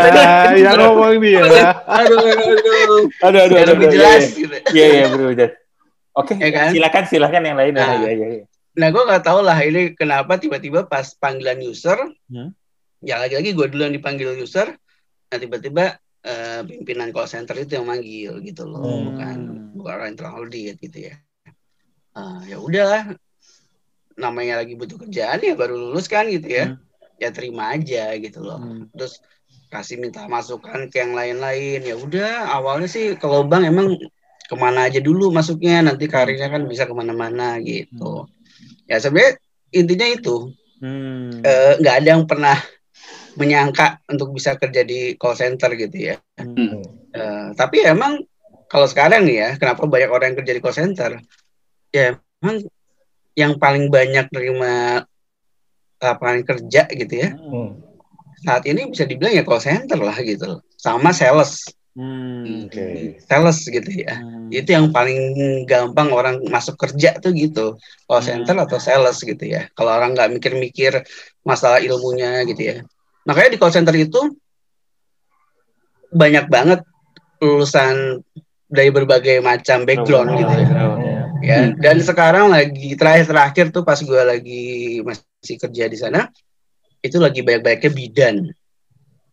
yang 0.58 0.76
ngomong 0.82 1.23
dia. 1.23 1.46
Aduh, 1.87 2.18
aduh, 2.18 2.26
aduh. 2.26 3.02
Aduh 3.23 3.40
aduh 3.46 3.56
aduh. 3.62 3.73
lebih 3.78 3.87
aduh, 3.87 3.94
jelas 3.94 4.23
Iya 4.26 4.35
gitu. 4.35 4.56
iya 4.75 4.87
iya, 4.90 5.04
bro. 5.06 5.30
udah. 5.30 5.50
Oke, 6.16 6.32
Ya 6.35 6.49
kan? 6.50 6.68
silakan 6.75 7.04
silakan 7.06 7.42
yang 7.44 7.56
lain. 7.56 7.73
Nah. 7.76 8.02
Iya 8.02 8.11
iya 8.11 8.26
iya. 8.40 8.44
Nah, 8.76 8.88
gue 8.92 9.02
nggak 9.09 9.25
tahu 9.25 9.40
lah 9.40 9.56
ini 9.64 9.97
kenapa 9.97 10.37
tiba-tiba 10.37 10.85
pas 10.85 11.16
panggilan 11.16 11.56
user, 11.64 11.97
Hmm. 12.28 12.52
ya 13.00 13.16
lagi-lagi 13.16 13.56
gue 13.56 13.66
dulu 13.73 13.83
yang 13.88 13.97
dipanggil 13.97 14.37
user, 14.37 14.68
nah 15.33 15.38
tiba-tiba 15.40 15.97
eh, 16.26 16.61
pimpinan 16.66 17.14
call 17.14 17.30
center 17.30 17.54
itu 17.54 17.78
yang 17.78 17.87
manggil 17.87 18.42
gitu 18.42 18.66
loh, 18.66 18.83
Hmm. 18.83 19.04
bukan 19.14 19.37
bukan 19.78 19.92
orang 19.95 20.09
internal 20.11 20.42
audit 20.42 20.75
gitu 20.83 21.06
ya. 21.06 21.14
Ah, 22.12 22.42
ya 22.42 22.59
udahlah, 22.59 23.14
namanya 24.16 24.59
lagi 24.64 24.75
butuh 24.75 24.97
kerjaan 25.06 25.38
ya 25.38 25.54
baru 25.54 25.76
lulus 25.76 26.09
kan 26.09 26.26
gitu 26.26 26.49
ya 26.49 26.66
Hmm. 26.73 26.80
ya 27.21 27.28
terima 27.30 27.76
aja 27.76 28.16
gitu 28.16 28.40
loh 28.40 28.56
Hmm. 28.59 28.88
terus 28.97 29.21
kasih 29.68 30.00
minta 30.00 30.25
masukan 30.25 30.88
ke 30.88 31.04
yang 31.04 31.12
lain-lain 31.12 31.85
ya 31.85 31.95
udah 32.00 32.49
awalnya 32.56 32.88
sih 32.88 33.12
ke 33.14 33.26
lubang 33.28 33.68
emang 33.68 33.92
ke 34.49 34.54
mana 34.56 34.88
aja 34.88 35.04
dulu 35.04 35.28
masuknya 35.28 35.85
nanti 35.85 36.09
karirnya 36.09 36.49
kan 36.49 36.64
bisa 36.64 36.88
ke 36.88 36.95
mana-mana 36.97 37.61
gitu 37.61 38.25
ya 38.87 38.97
sebenarnya 38.97 39.38
intinya 39.71 40.09
itu 40.09 40.37
Hmm. 40.76 41.40
eh, 41.40 41.81
nggak 41.81 41.95
ada 42.00 42.09
yang 42.11 42.25
pernah 42.25 42.52
menyangka 43.35 44.05
untuk 44.07 44.33
bisa 44.33 44.55
kerja 44.55 44.83
di 44.83 45.16
call 45.16 45.33
center 45.33 45.73
gitu 45.73 46.12
ya 46.12 46.16
Hmm. 46.37 46.85
Eh, 47.11 47.49
tapi 47.52 47.81
emang 47.81 48.21
kalau 48.66 48.85
sekarang 48.85 49.25
nih 49.25 49.37
ya 49.38 49.50
kenapa 49.57 49.88
banyak 49.88 50.07
orang 50.07 50.26
yang 50.31 50.38
kerja 50.38 50.52
di 50.52 50.61
call 50.61 50.76
center 50.76 51.11
ya 51.90 52.12
emang 52.38 52.57
yang 53.33 53.57
paling 53.57 53.88
banyak 53.88 54.28
terima 54.28 55.00
lapangan 55.97 56.45
kerja 56.45 56.85
gitu 56.87 57.14
ya 57.16 57.33
Hmm. 57.33 57.81
saat 58.38 58.69
ini 58.69 58.85
bisa 58.87 59.02
dibilang 59.02 59.33
ya 59.33 59.43
call 59.43 59.64
center 59.64 59.97
lah 59.97 60.16
gitu 60.21 60.61
sama 60.76 61.09
sales 61.11 61.64
Hmm. 61.97 62.69
Oke. 62.69 63.16
sales 63.25 63.64
gitu 63.64 63.90
ya 63.97 64.21
Hmm. 64.21 64.36
Itu 64.48 64.68
yang 64.70 64.90
paling 64.90 65.18
gampang 65.64 66.08
orang 66.10 66.42
masuk 66.46 66.76
kerja 66.76 67.16
tuh 67.18 67.32
gitu 67.32 67.74
call 68.04 68.20
Hmm. 68.20 68.28
center 68.44 68.56
atau 68.60 68.78
sales 68.78 69.18
gitu 69.18 69.42
ya 69.42 69.66
kalau 69.72 69.92
orang 69.92 70.12
nggak 70.12 70.30
mikir-mikir 70.34 71.02
masalah 71.42 71.78
ilmunya 71.78 72.42
gitu 72.44 72.62
ya 72.62 72.76
makanya 73.22 73.54
di 73.54 73.58
call 73.58 73.74
center 73.74 73.94
itu 73.94 74.20
banyak 76.10 76.46
banget 76.46 76.80
lulusan 77.38 78.22
dari 78.66 78.90
berbagai 78.90 79.38
macam 79.40 79.84
background 79.84 80.30
gitu 80.34 80.52
ya 80.52 80.58
Background, 80.66 80.98
ya. 80.98 81.18
ya 81.42 81.58
Hmm. 81.62 81.72
dan 81.78 81.96
sekarang 82.00 82.46
lagi 82.50 82.88
terakhir-terakhir 82.96 83.70
tuh 83.70 83.82
pas 83.82 83.98
gue 83.98 84.22
lagi 84.22 84.64
masih 85.02 85.56
kerja 85.60 85.84
di 85.86 85.98
sana 85.98 86.26
itu 86.98 87.18
lagi 87.18 87.42
banyak-banyaknya 87.42 87.90
bidan 87.92 88.36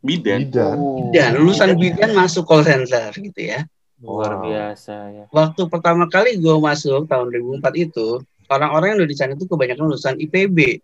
Bidan. 0.03 0.51
Bidan. 0.51 0.75
Oh. 0.75 1.09
dan 1.15 1.39
lulusan 1.39 1.79
bidan 1.79 2.11
masuk 2.11 2.43
call 2.43 2.67
center 2.67 3.09
gitu 3.15 3.39
ya 3.39 3.63
luar 4.03 4.31
Wow. 4.33 4.43
biasa 4.43 4.95
ya. 5.09 5.25
waktu 5.29 5.61
pertama 5.65 6.05
kali 6.05 6.35
gue 6.35 6.55
masuk 6.57 7.07
tahun 7.07 7.31
2004 7.31 7.63
itu 7.81 8.07
orang-orang 8.45 8.87
yang 8.89 8.99
udah 8.99 9.09
di 9.09 9.15
sana 9.15 9.31
itu 9.33 9.45
kebanyakan 9.45 9.83
lulusan 9.87 10.19
IPB 10.19 10.83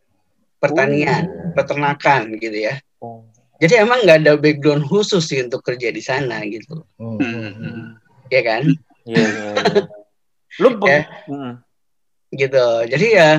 pertanian 0.58 1.24
peternakan 1.54 2.36
gitu 2.36 2.58
ya 2.58 2.80
Oh. 2.98 3.24
jadi 3.58 3.84
emang 3.84 4.04
nggak 4.04 4.18
ada 4.20 4.34
background 4.36 4.84
khusus 4.84 5.22
sih 5.22 5.40
untuk 5.40 5.60
kerja 5.62 5.88
di 5.88 6.00
sana 6.00 6.44
gitu 6.44 6.84
Hmm. 6.96 7.20
Hmm. 7.20 7.84
ya 8.28 8.42
kan 8.42 8.64
Iya, 9.02 9.16
iya, 9.16 9.48
iya. 9.56 9.82
Lu 10.58 10.70
peng- 10.80 10.88
Ya. 10.90 11.02
Hmm. 11.26 11.54
gitu 12.30 12.66
jadi 12.86 13.08
ya 13.10 13.30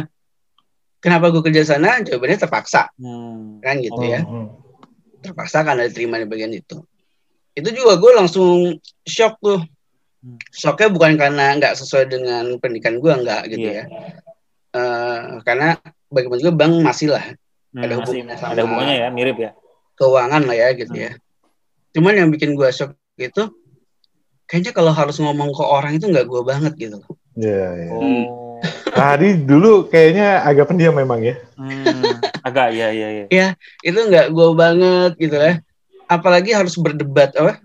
kenapa 0.98 1.28
gue 1.28 1.40
kerja 1.42 1.62
sana 1.66 2.00
jawabannya 2.00 2.38
terpaksa 2.38 2.88
Hmm. 2.94 3.58
kan 3.58 3.76
gitu 3.78 3.96
Oh. 3.96 4.04
ya 4.06 4.20
Hmm. 4.20 4.48
terpaksa 5.18 5.60
kan 5.60 5.76
ada 5.76 5.88
terima 5.88 6.16
di 6.16 6.24
bagian 6.24 6.50
itu 6.50 6.80
itu 7.52 7.68
juga 7.70 7.96
gue 7.96 8.12
langsung 8.14 8.74
shock 9.02 9.36
tuh 9.38 9.60
Hmm. 10.20 10.36
shocknya 10.52 10.88
bukan 10.90 11.16
karena 11.16 11.56
nggak 11.56 11.72
sesuai 11.74 12.04
dengan 12.06 12.44
pendidikan 12.56 12.96
gue 12.96 13.08
nggak 13.10 13.42
gitu 13.48 13.68
Iya. 13.68 13.74
ya 13.74 13.84
Eh, 14.70 15.20
karena 15.42 15.74
bagaimana 16.06 16.38
juga 16.38 16.54
bank 16.54 16.72
masih 16.80 17.08
lah 17.10 17.24
Hmm, 17.70 17.80
Ada 17.80 17.94
masih- 17.96 17.98
hubungannya 18.20 18.36
sama- 18.36 18.52
ada 18.52 18.60
hubungannya 18.62 18.96
ya, 18.98 19.08
mirip 19.08 19.36
ya. 19.38 19.50
keuangan 19.94 20.42
lah 20.42 20.52
ya 20.54 20.68
gitu 20.74 20.92
Hmm. 20.92 21.02
ya 21.02 21.12
cuman 21.90 22.12
yang 22.14 22.28
bikin 22.28 22.52
gue 22.52 22.68
shock 22.68 22.92
itu 23.16 23.42
kayaknya 24.44 24.70
kalau 24.70 24.90
harus 24.90 25.16
ngomong 25.16 25.50
ke 25.50 25.64
orang 25.64 25.94
itu 25.94 26.04
nggak 26.04 26.22
gue 26.24 26.42
banget 26.42 26.72
gitu 26.76 27.00
Iya, 27.32 27.66
iya. 27.78 27.90
Oh. 27.90 28.60
Tadi 28.92 29.40
dulu 29.40 29.86
kayaknya 29.86 30.42
agak 30.42 30.66
pendiam 30.66 30.92
memang 30.92 31.22
ya. 31.22 31.38
Hmm. 31.54 32.20
Agak 32.42 32.74
ya 32.74 32.90
ya 32.90 33.24
ya. 33.24 33.46
itu 33.80 33.96
nggak 33.96 34.28
gue 34.28 34.48
banget 34.52 35.10
gitu 35.16 35.34
ya 35.34 35.56
apalagi 36.10 36.50
harus 36.50 36.74
berdebat 36.74 37.30
apa 37.38 37.62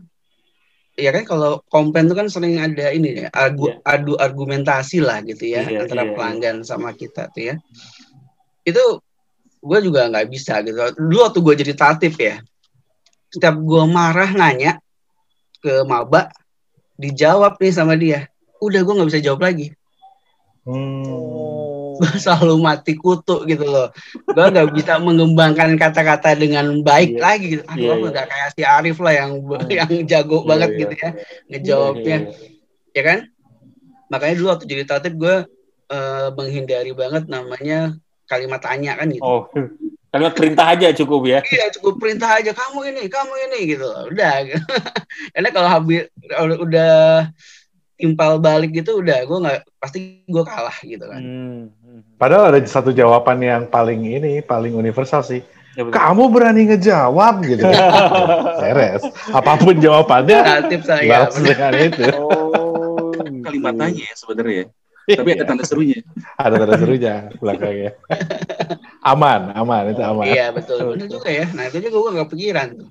ya 0.96 1.10
kan 1.12 1.25
kalau 1.25 1.60
komplain 1.68 2.06
itu 2.06 2.16
kan 2.16 2.30
sering 2.30 2.56
ada 2.56 2.88
ini 2.88 3.25
ya 3.25 3.28
argu, 3.34 3.68
Iya. 3.68 3.84
adu 3.84 4.14
argumentasi 4.16 5.04
lah 5.04 5.20
gitu 5.25 5.50
ya 5.50 5.66
Iya, 5.66 5.84
antara 5.84 6.06
iya, 6.06 6.08
iya. 6.08 6.16
pelanggan 6.16 6.58
sama 6.62 6.94
kita 6.94 7.28
tuh 7.34 7.52
ya 7.52 7.56
itu 8.64 8.84
gue 9.60 9.80
juga 9.82 10.08
nggak 10.08 10.28
bisa 10.30 10.62
gitu 10.62 10.78
dulu 10.96 11.20
waktu 11.25 11.40
gue 11.42 11.56
jadi 11.66 11.74
tatip 11.74 12.14
ya 12.16 12.36
setiap 13.28 13.58
gue 13.58 13.84
marah 13.86 14.32
nanya 14.32 14.78
ke 15.60 15.84
maba 15.84 16.30
dijawab 16.96 17.58
nih 17.58 17.74
sama 17.74 17.98
dia 17.98 18.30
udah 18.62 18.80
gue 18.80 18.94
nggak 18.96 19.10
bisa 19.10 19.20
jawab 19.20 19.42
lagi 19.44 19.74
Hmm. 20.66 21.45
Gue 21.96 22.12
selalu 22.24 22.56
mati 22.58 22.94
kutu 22.94 23.44
gitu 23.44 23.64
loh 23.64 23.88
gue 24.25 24.46
nggak 24.46 24.70
bisa 24.72 24.98
mengembangkan 24.98 25.75
kata-kata 25.75 26.34
dengan 26.34 26.82
baik 26.82 27.16
Iya. 27.16 27.22
lagi 27.22 27.46
gitu 27.54 27.64
aduh 27.64 27.80
Iya, 27.80 27.92
aku 27.92 28.02
iya. 28.02 28.12
udah 28.12 28.25
kayak 28.25 28.50
si 28.52 28.62
Arif 28.62 28.98
lah 29.00 29.14
yang 29.16 29.32
Hmm. 29.40 29.68
yang 29.70 29.90
jago 30.04 30.38
Iya, 30.38 30.48
banget 30.48 30.70
iya. 30.70 30.80
gitu 30.80 30.94
ya 30.96 31.10
ngejawabnya 31.48 32.18
Iya, 32.18 32.30
iya, 32.30 32.50
ya 32.92 33.04
kan 33.04 33.20
makanya 34.06 34.34
dulu 34.36 34.48
waktu 34.50 34.66
jadi 34.66 34.84
tatip 34.84 35.14
gue 35.16 35.36
eh, 35.88 36.28
menghindari 36.32 36.92
banget 36.92 37.24
namanya 37.25 37.94
kalimat 38.25 38.58
tanya 38.58 38.96
kan 38.96 39.08
gitu 39.08 39.22
Oh. 39.22 39.46
Kalimat 40.10 40.32
perintah 40.32 40.72
aja 40.72 40.96
cukup 40.96 41.28
ya. 41.28 41.44
iya 41.46 41.68
cukup 41.70 42.00
perintah 42.00 42.40
aja 42.40 42.50
kamu 42.50 42.88
ini 42.88 43.04
kamu 43.06 43.34
ini 43.46 43.60
gitu 43.68 43.84
udah 43.84 44.48
karena 45.36 45.50
kalau 45.52 45.68
habis 45.68 46.08
udah 46.56 47.28
timpal 47.96 48.38
balik 48.44 48.75
gitu 48.75 49.00
udah 49.00 49.24
gue 49.24 49.38
nggak 49.40 49.60
pasti 49.80 50.24
gue 50.28 50.44
kalah 50.44 50.78
gitu 50.84 51.06
kan 51.08 51.22
Hmm. 51.24 51.72
hmm. 51.72 52.02
Padahal 52.16 52.52
ada 52.52 52.60
satu 52.64 52.96
jawaban 52.96 53.44
yang 53.44 53.68
paling 53.68 54.08
ini, 54.08 54.40
paling 54.40 54.72
universal 54.72 55.20
sih. 55.20 55.44
Ya, 55.75 55.84
betul. 55.84 56.00
Kamu 56.00 56.24
berani 56.32 56.72
ngejawab 56.72 57.44
gitu. 57.44 57.68
Beres. 58.64 59.04
Apa 59.36 59.60
pun 59.60 59.75
jawabannya, 59.75 60.40
tatip 60.40 60.82
saya 60.88 61.04
balas 61.04 61.36
dengan 61.36 61.74
itu. 61.75 62.04
Oh. 62.16 63.12
Kalimat 63.44 63.75
tanya 63.75 64.04
ya 64.08 64.16
sebenarnya 64.16 64.56
ya. 64.64 64.68
Tapi 65.06 65.30
ada 65.38 65.44
tanda 65.46 65.64
serunya. 65.68 66.00
Ada 66.40 66.56
tanda 66.64 66.75
serunya 66.80 67.16
belakangnya. 67.38 67.92
aman, 69.12 69.54
aman 69.54 69.84
itu 69.94 70.02
aman. 70.02 70.25
Iya 70.25 70.50
betul, 70.56 70.96
betul 70.96 71.08
juga 71.20 71.30
ya. 71.30 71.46
Nah 71.52 71.70
itu 71.70 71.78
juga 71.84 71.98
gue 72.00 72.12
nggak 72.18 72.30
pikiran 72.32 72.68
tuh. 72.80 72.90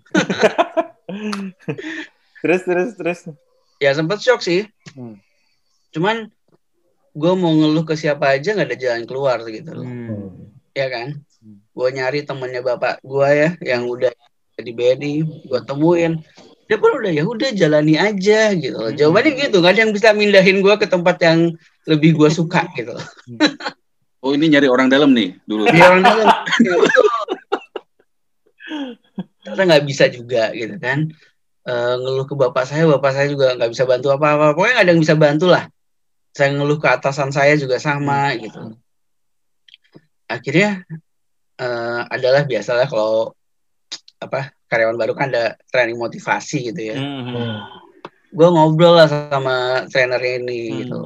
Terus 2.44 2.60
terus 2.68 2.90
terus. 3.00 3.20
Ya 3.84 3.92
sempet 3.92 4.24
shock 4.24 4.40
sih. 4.40 4.64
Hmm. 4.96 5.20
Cuman 5.92 6.32
gue 7.12 7.32
mau 7.36 7.52
ngeluh 7.52 7.84
ke 7.84 7.92
siapa 8.00 8.32
aja 8.32 8.56
nggak 8.56 8.72
ada 8.72 8.78
jalan 8.80 9.04
keluar 9.04 9.44
gitu 9.44 9.76
loh. 9.76 9.84
Hmm. 9.84 10.08
Hmm. 10.08 10.32
Ya 10.72 10.88
kan? 10.88 11.20
Hmm. 11.44 11.60
Gue 11.76 11.88
nyari 11.92 12.24
temennya 12.24 12.64
bapak 12.64 13.04
gue 13.04 13.28
ya 13.28 13.50
yang 13.60 13.84
udah 13.84 14.08
di 14.56 14.72
BNI, 14.72 15.20
gue 15.44 15.60
temuin. 15.68 16.16
Dia 16.64 16.80
pun 16.80 16.96
udah 16.96 17.12
ya 17.12 17.28
udah 17.28 17.52
jalani 17.52 18.00
aja 18.00 18.56
gitu 18.56 18.72
loh. 18.72 18.88
Hmm. 18.88 18.96
Jawabannya 18.96 19.32
gitu, 19.36 19.60
nggak 19.60 19.72
ada 19.76 19.80
yang 19.84 19.92
bisa 19.92 20.08
mindahin 20.16 20.64
gue 20.64 20.74
ke 20.80 20.88
tempat 20.88 21.20
yang 21.20 21.52
lebih 21.84 22.16
gue 22.16 22.32
suka 22.32 22.64
gitu. 22.72 22.96
loh. 22.96 23.04
Oh 24.24 24.32
ini 24.32 24.48
nyari 24.48 24.72
orang 24.72 24.88
dalam 24.88 25.12
nih 25.12 25.36
dulu. 25.44 25.68
Dia 25.68 25.92
orang 25.92 26.00
dalam. 26.00 26.26
Ya. 26.64 26.74
Ternyata 29.44 29.62
nggak 29.68 29.84
bisa 29.84 30.08
juga 30.08 30.48
gitu 30.56 30.80
kan. 30.80 31.12
Eh, 31.64 31.94
ngeluh 31.96 32.28
ke 32.28 32.36
bapak 32.36 32.68
saya, 32.68 32.84
bapak 32.84 33.16
saya 33.16 33.24
juga 33.32 33.56
nggak 33.56 33.72
bisa 33.72 33.88
bantu 33.88 34.12
apa-apa. 34.12 34.52
Pokoknya 34.52 34.72
nggak 34.76 34.84
ada 34.84 34.92
yang 34.92 35.02
bisa 35.02 35.16
bantu 35.16 35.46
lah. 35.48 35.64
Saya 36.36 36.52
ngeluh 36.52 36.76
ke 36.76 36.88
atasan 36.92 37.32
saya 37.32 37.56
juga 37.56 37.80
sama 37.80 38.36
gitu. 38.36 38.76
Akhirnya 40.28 40.84
eh, 41.56 42.00
adalah 42.12 42.44
biasalah 42.44 42.84
kalau 42.84 43.32
apa 44.20 44.52
karyawan 44.68 45.00
baru 45.00 45.12
kan 45.16 45.32
ada 45.32 45.56
training 45.72 45.96
motivasi 45.96 46.68
gitu 46.68 46.80
ya. 46.92 47.00
Hmm. 47.00 47.32
Hmm. 47.32 47.56
Gue 48.34 48.48
ngobrol 48.52 49.00
lah 49.00 49.08
sama 49.08 49.88
trainernya 49.88 50.44
ini 50.44 50.60
Hmm. 50.68 50.76
gitu. 50.84 50.98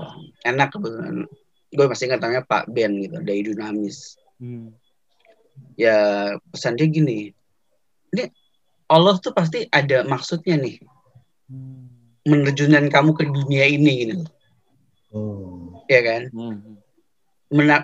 Enak 0.43 0.75
kebetulan. 0.75 1.23
Gue 1.71 1.87
masih 1.87 2.11
ingat 2.11 2.19
namanya 2.25 2.43
Pak 2.43 2.67
Ben 2.73 2.99
gitu, 2.99 3.23
dari 3.23 3.47
Dinamis. 3.47 4.19
Hmm. 4.39 4.71
ya 5.75 6.31
pesan 6.55 6.79
dia 6.79 6.87
gini 6.87 7.35
ini 7.35 7.38
Allah 8.89 9.15
tuh 9.21 9.33
pasti 9.33 9.69
ada 9.69 10.03
maksudnya 10.05 10.57
nih 10.57 10.81
Hmm. 11.49 11.89
menerjunkan 12.29 12.93
kamu 12.93 13.11
ke 13.17 13.25
dunia 13.25 13.65
ini 13.65 13.93
gitu 14.05 14.25
Hmm. 15.09 15.81
ya 15.89 16.01
kan 16.05 16.23
Hmm. 16.29 16.77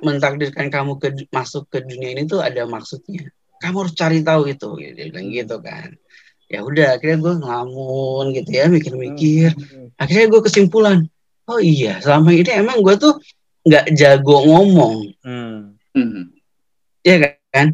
Mentakdirkan 0.04 0.68
kamu 0.68 1.00
ke 1.00 1.24
masuk 1.32 1.72
ke 1.72 1.80
dunia 1.80 2.12
ini 2.12 2.28
tuh 2.28 2.44
ada 2.44 2.68
maksudnya 2.68 3.32
kamu 3.64 3.88
harus 3.88 3.96
cari 3.96 4.20
tahu 4.20 4.52
itu 4.52 4.68
gitu, 4.76 4.92
dia 4.92 5.08
bilang 5.08 5.32
gitu 5.32 5.56
kan 5.64 5.88
ya 6.44 6.60
udah 6.60 7.00
akhirnya 7.00 7.16
gue 7.16 7.34
ngelamun 7.40 8.24
gitu 8.36 8.50
ya 8.52 8.68
mikir-mikir 8.68 9.56
akhirnya 9.96 10.26
gue 10.28 10.40
kesimpulan 10.44 11.08
oh 11.48 11.56
iya 11.56 11.96
selama 12.04 12.36
ini 12.36 12.52
emang 12.52 12.84
gue 12.84 12.92
tuh 13.00 13.16
nggak 13.64 13.96
jago 13.96 14.44
ngomong 14.44 15.16
Hmm. 15.24 15.72
Hmm. 15.96 16.28
ya 17.00 17.32
kan 17.48 17.72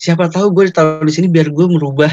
siapa 0.00 0.32
tahu 0.32 0.48
gue 0.56 0.72
ditaruh 0.72 1.04
di 1.04 1.12
sini 1.12 1.28
biar 1.28 1.52
gue 1.52 1.66
merubah 1.68 2.08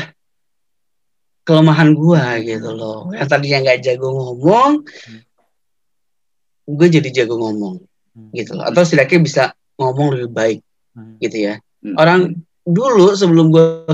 kelemahan 1.49 1.97
gue 1.97 2.23
gitu 2.45 2.69
loh 2.71 3.09
yang 3.09 3.25
tadinya 3.25 3.57
nggak 3.65 3.81
jago 3.81 4.13
ngomong 4.13 4.85
gue 6.69 6.87
jadi 6.87 7.09
jago 7.09 7.35
ngomong 7.37 7.81
Hmm. 8.09 8.33
gitu 8.33 8.57
loh 8.57 8.65
atau 8.65 8.81
setidaknya 8.81 9.19
bisa 9.21 9.43
ngomong 9.77 10.17
lebih 10.17 10.29
baik 10.33 10.59
Hmm. 10.97 11.21
gitu 11.21 11.45
ya. 11.45 11.61
Hmm. 11.79 11.93
Orang 11.95 12.19
dulu 12.65 13.13
sebelum 13.13 13.53
gue 13.53 13.85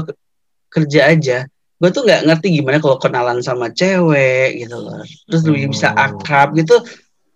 kerja 0.72 1.12
aja, 1.12 1.38
gue 1.78 1.90
tuh 1.92 2.08
nggak 2.08 2.24
ngerti 2.24 2.48
gimana 2.56 2.80
kalau 2.80 2.96
kenalan 2.96 3.44
sama 3.44 3.68
cewek 3.70 4.56
gitu 4.64 4.80
loh. 4.80 5.04
Terus 5.28 5.44
lebih 5.44 5.76
bisa 5.76 5.92
Hmm. 5.92 6.00
akrab 6.10 6.56
gitu, 6.56 6.80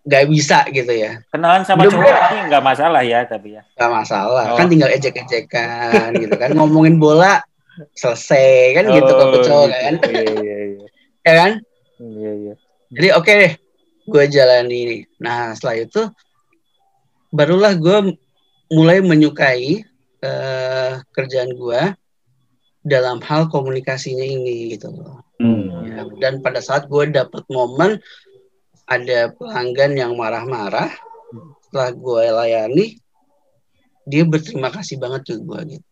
nggak 0.08 0.24
bisa 0.32 0.64
gitu 0.72 0.88
ya. 0.90 1.20
Kenalan 1.28 1.68
sama 1.68 1.84
Udah, 1.84 1.92
cowok 1.92 2.16
nggak 2.48 2.64
masalah 2.64 3.02
ya 3.04 3.20
tapi 3.28 3.60
ya. 3.60 3.62
Gak 3.76 3.92
masalah, 3.92 4.46
Oh. 4.56 4.58
kan 4.58 4.66
tinggal 4.72 4.90
ejek-ejekan 4.90 6.16
gitu 6.16 6.36
kan. 6.40 6.56
Ngomongin 6.56 6.96
bola 6.98 7.44
selesai 7.96 8.76
kan 8.76 8.86
gitu 8.92 9.12
Oh, 9.12 9.18
kalau 9.18 9.38
cowok 9.44 9.68
gitu. 9.68 9.80
kan, 9.80 9.94
Iya 10.10 10.24
iya 10.24 10.58
iya. 10.66 10.88
ya 11.28 11.34
kan? 11.36 11.52
Iya 12.00 12.32
iya. 12.36 12.54
Jadi 12.90 13.08
oke 13.14 13.32
deh, 13.32 13.54
gue 14.10 14.24
jalani. 14.28 14.82
Nah 15.22 15.54
setelah 15.54 15.76
itu 15.84 16.02
barulah 17.30 17.74
gue 17.78 18.18
mulai 18.70 19.02
menyukai 19.02 19.86
eh, 20.20 20.92
kerjaan 21.14 21.54
gue 21.54 21.82
dalam 22.82 23.20
hal 23.22 23.52
komunikasinya 23.52 24.24
ini 24.24 24.74
gitu 24.76 24.90
loh. 24.90 25.22
Hmm. 25.40 25.86
Ya, 25.88 26.02
Dan 26.20 26.42
pada 26.44 26.60
saat 26.60 26.88
gue 26.88 27.04
dapet 27.12 27.44
momen 27.48 28.00
ada 28.90 29.30
pelanggan 29.38 29.94
yang 29.94 30.18
marah-marah, 30.18 30.90
setelah 31.62 31.94
gue 31.94 32.24
layani, 32.34 32.86
dia 34.10 34.26
berterima 34.26 34.74
kasih 34.74 34.98
banget 34.98 35.22
ke 35.30 35.36
gue 35.38 35.78
gitu. 35.78 35.89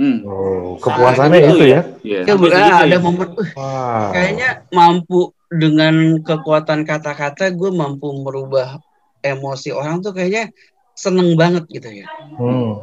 Hmm. 0.00 0.24
Oh, 0.24 0.80
kepuasannya 0.80 1.28
Nah, 1.28 1.44
itu 1.44 1.52
itu 1.52 1.64
ya. 1.68 1.80
Iya. 2.00 2.20
Ya, 2.24 2.32
Sampai 2.32 2.48
ah, 2.48 2.56
segitu 2.56 2.80
ada 2.80 2.96
ya? 2.96 3.00
momen, 3.04 3.28
"Uh, 3.36 3.48
Wah. 3.52 4.08
kayaknya 4.16 4.48
mampu 4.72 5.20
dengan 5.52 5.94
kekuatan 6.24 6.80
kata-kata 6.88 7.52
gue 7.52 7.70
mampu 7.70 8.08
merubah 8.16 8.80
emosi 9.20 9.76
orang 9.76 10.00
tuh 10.00 10.16
kayaknya 10.16 10.48
seneng 10.96 11.36
banget 11.36 11.68
gitu 11.68 11.90
ya. 11.92 12.08
Hmm. 12.40 12.80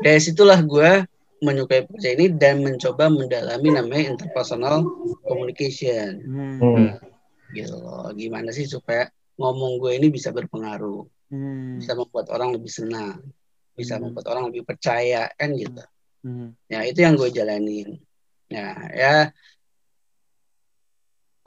Dari 0.00 0.16
situlah 0.16 0.64
gue 0.64 1.04
menyukai 1.44 1.84
pekerjaan 1.84 2.16
ini 2.16 2.26
dan 2.32 2.64
mencoba 2.64 3.12
mendalami 3.12 3.68
namanya 3.68 4.16
interpersonal 4.16 4.88
communication 5.20 6.24
Hmm. 6.24 6.56
Hmm. 6.56 6.88
gitu 7.52 7.76
loh. 7.76 8.08
Gimana 8.16 8.48
sih 8.48 8.64
supaya 8.64 9.04
ngomong 9.36 9.76
gue 9.76 9.92
ini 9.92 10.08
bisa 10.08 10.32
berpengaruh, 10.32 11.04
Hmm. 11.28 11.76
bisa 11.76 11.92
membuat 11.92 12.32
orang 12.32 12.56
lebih 12.56 12.72
senang, 12.72 13.20
bisa 13.76 14.00
Hmm. 14.00 14.08
membuat 14.08 14.32
orang 14.32 14.48
lebih 14.48 14.64
percaya 14.64 15.28
kan 15.30 15.52
gitu. 15.52 15.76
Hmm. 15.76 15.95
Ya 16.66 16.80
itu 16.86 16.98
yang 17.02 17.14
gue 17.14 17.30
jalanin. 17.30 18.02
Nah 18.50 18.74
ya 18.90 19.14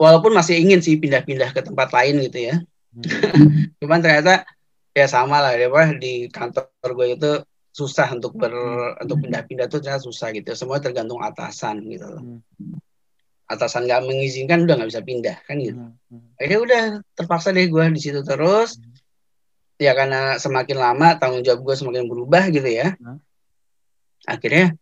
walaupun 0.00 0.32
masih 0.32 0.56
ingin 0.56 0.80
sih 0.80 0.96
pindah-pindah 0.96 1.52
ke 1.52 1.60
tempat 1.60 1.92
lain 1.92 2.24
gitu 2.24 2.38
ya. 2.48 2.56
Hmm. 2.96 3.68
Cuman 3.84 4.00
ternyata 4.00 4.48
ya 4.96 5.06
sama 5.06 5.44
lah 5.44 5.54
ya 5.54 5.68
di 6.00 6.32
kantor 6.32 6.66
gue 6.96 7.08
itu 7.20 7.30
susah 7.70 8.10
untuk 8.18 8.34
ber 8.34 8.50
untuk 8.98 9.22
pindah-pindah 9.22 9.70
tuh 9.70 9.84
ternyata 9.84 10.02
susah 10.08 10.32
gitu. 10.32 10.56
Semua 10.56 10.80
tergantung 10.80 11.20
atasan 11.20 11.84
gitu 11.86 12.08
loh. 12.08 12.22
Hmm. 12.24 12.80
Atasan 13.46 13.84
nggak 13.84 14.08
mengizinkan 14.08 14.64
udah 14.64 14.74
nggak 14.80 14.90
bisa 14.90 15.02
pindah 15.04 15.36
kan 15.44 15.60
gitu. 15.60 15.76
Hmm. 15.76 15.94
Hmm. 16.08 16.32
Ya 16.40 16.56
udah 16.56 16.82
terpaksa 17.12 17.52
deh 17.52 17.68
gue 17.68 17.84
di 17.92 18.00
situ 18.00 18.24
terus. 18.24 18.80
Ya 19.80 19.96
karena 19.96 20.36
semakin 20.36 20.76
lama 20.76 21.16
tanggung 21.16 21.40
jawab 21.40 21.64
gue 21.64 21.76
semakin 21.76 22.08
berubah 22.08 22.48
gitu 22.48 22.66
ya. 22.66 22.96
Hmm. 22.96 23.20
Akhirnya 24.26 24.76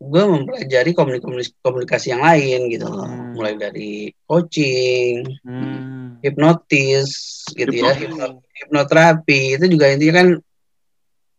gue 0.00 0.22
mempelajari 0.24 0.96
komunikasi, 0.96 1.52
komunikasi 1.60 2.06
yang 2.16 2.24
lain 2.24 2.72
gitu 2.72 2.88
loh. 2.88 3.04
Hmm. 3.04 3.36
Mulai 3.36 3.54
dari 3.60 4.08
coaching, 4.24 5.28
Hmm. 5.44 6.16
hipnotis 6.24 7.08
gitu 7.52 7.68
ya, 7.68 7.92
Hipnotis. 7.92 8.00
hipno- 8.08 8.40
hipnoterapi 8.48 9.60
itu 9.60 9.64
juga 9.68 9.92
intinya 9.92 10.24
kan 10.24 10.28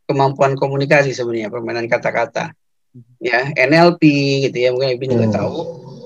kemampuan 0.05 0.53
komunikasi 0.53 1.15
sebenarnya 1.15 1.49
permainan 1.49 1.89
kata-kata. 1.89 2.53
Ya, 3.23 3.47
NLP 3.55 4.03
gitu 4.49 4.57
ya, 4.59 4.69
mungkin 4.75 4.99
Ibu 4.99 5.05
juga 5.07 5.25
Hmm. 5.31 5.35
tahu, 5.39 5.57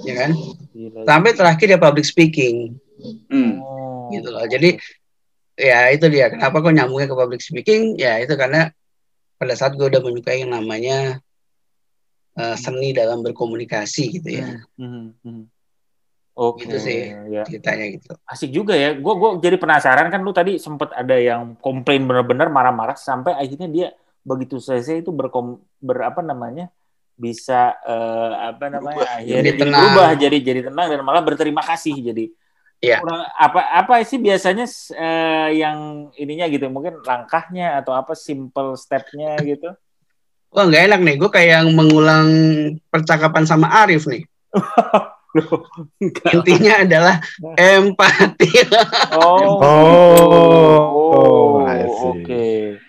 ya 0.06 0.14
kan? 0.22 0.32
Gila. 0.72 1.02
Sampai 1.08 1.32
terakhir 1.34 1.68
ya 1.72 1.80
public 1.82 2.06
speaking 2.06 2.78
Hmm. 3.28 3.58
Oh. 3.60 4.12
gitu 4.14 4.30
loh. 4.30 4.46
Jadi 4.46 4.78
ya 5.56 5.88
itu 5.90 6.06
dia 6.12 6.28
kenapa 6.30 6.60
kok 6.60 6.72
nyambungnya 6.72 7.08
ke 7.08 7.16
public 7.16 7.42
speaking 7.42 7.96
ya 7.96 8.20
itu 8.20 8.36
karena 8.36 8.70
pada 9.46 9.54
saat 9.54 9.78
gue 9.78 9.86
udah 9.86 10.02
menyukai 10.02 10.42
yang 10.42 10.58
namanya 10.58 11.22
eh, 12.34 12.58
seni 12.58 12.92
dalam 12.92 13.22
berkomunikasi 13.22 14.04
gitu 14.20 14.30
ya 14.42 14.60
Hmm. 14.82 15.14
Hmm. 15.22 15.46
Oke. 16.36 16.68
Gitu 16.68 16.78
sih. 16.84 17.16
Ya. 17.32 17.48
ceritanya 17.48 17.86
gitu 17.96 18.12
Asik 18.28 18.52
juga 18.52 18.76
ya. 18.76 18.92
Gue 18.92 19.14
gua 19.16 19.40
jadi 19.40 19.56
penasaran 19.56 20.12
kan 20.12 20.20
lu 20.20 20.36
tadi 20.36 20.60
sempet 20.60 20.92
ada 20.92 21.16
yang 21.16 21.56
komplain 21.64 22.04
bener-bener 22.04 22.52
marah-marah 22.52 23.00
sampai 23.00 23.32
akhirnya 23.40 23.72
dia 23.72 23.88
begitu 24.26 24.60
selesai 24.60 25.00
itu 25.00 25.16
berkom 25.16 25.62
ber 25.80 26.04
apa 26.12 26.20
namanya 26.20 26.68
bisa 27.16 27.80
eh, 27.88 28.32
apa 28.52 28.68
namanya 28.68 29.00
Berubah. 29.00 29.16
akhirnya 29.16 29.44
Jadi 29.48 29.60
berubah 29.64 30.10
jadi 30.20 30.38
jadi 30.44 30.62
tenang 30.68 30.88
dan 30.92 31.00
malah 31.08 31.24
berterima 31.24 31.64
kasih 31.64 31.96
jadi 32.04 32.26
Iya. 32.80 33.00
Kurang- 33.00 33.32
apa 33.32 33.62
apa 33.72 33.94
sih 34.04 34.18
biasanya 34.18 34.66
eh, 34.94 35.50
yang 35.58 35.78
ininya 36.14 36.46
gitu? 36.48 36.68
Mungkin 36.68 37.02
langkahnya 37.02 37.80
atau 37.80 37.96
apa 37.96 38.14
simple 38.14 38.76
stepnya 38.76 39.36
gitu? 39.42 39.72
Wah 40.52 40.64
nggak 40.64 40.84
enak 40.88 41.00
nih. 41.02 41.16
Gue 41.18 41.30
kayak 41.30 41.50
yang 41.62 41.70
mengulang 41.74 42.28
percakapan 42.88 43.44
sama 43.44 43.68
Arif 43.84 44.08
nih. 44.08 44.24
Loh, 45.36 45.68
enggak. 46.00 46.32
intinya 46.32 46.74
adalah 46.88 47.16
empati. 47.56 48.52
Oh. 49.14 49.60
Oh, 51.16 51.64
oh, 51.64 52.12
oke. 52.12 52.46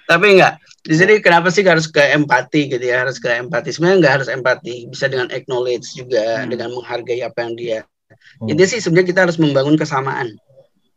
Tapi 0.07 0.27
enggak 0.35 0.55
di 0.83 0.95
sini 0.95 1.19
kenapa 1.19 1.51
sih 1.51 1.67
harus 1.67 1.87
ke 1.87 1.99
empati 2.15 2.71
gitu 2.71 2.83
ya? 2.83 3.03
Harus 3.03 3.19
ke 3.19 3.27
empati. 3.29 3.75
Sebenarnya 3.75 3.99
nggak 3.99 4.15
harus 4.23 4.29
empati. 4.31 4.87
Bisa 4.87 5.11
dengan 5.11 5.27
acknowledge 5.31 5.95
juga 5.95 6.43
Hmm. 6.43 6.51
dengan 6.51 6.71
menghargai 6.71 7.23
apa 7.23 7.39
yang 7.43 7.53
dia 7.55 7.79
Hmm. 8.39 8.49
intinya 8.49 8.69
sih 8.69 8.81
sebenarnya 8.81 9.09
kita 9.09 9.21
harus 9.25 9.37
membangun 9.37 9.75
kesamaan 9.75 10.37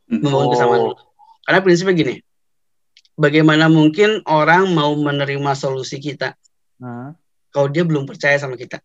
Hmm. 0.05 0.19
membangun 0.19 0.47
Oh. 0.47 0.53
kesamaan 0.53 0.81
dulu. 0.83 0.95
karena 1.43 1.59
prinsipnya 1.61 1.95
gini 1.95 2.15
bagaimana 3.15 3.65
mungkin 3.67 4.21
orang 4.25 4.69
mau 4.71 4.93
menerima 4.93 5.51
solusi 5.53 5.97
kita 5.97 6.33
Hmm. 6.77 7.13
kalau 7.49 7.67
dia 7.67 7.83
belum 7.83 8.03
percaya 8.03 8.35
sama 8.35 8.53
kita 8.53 8.79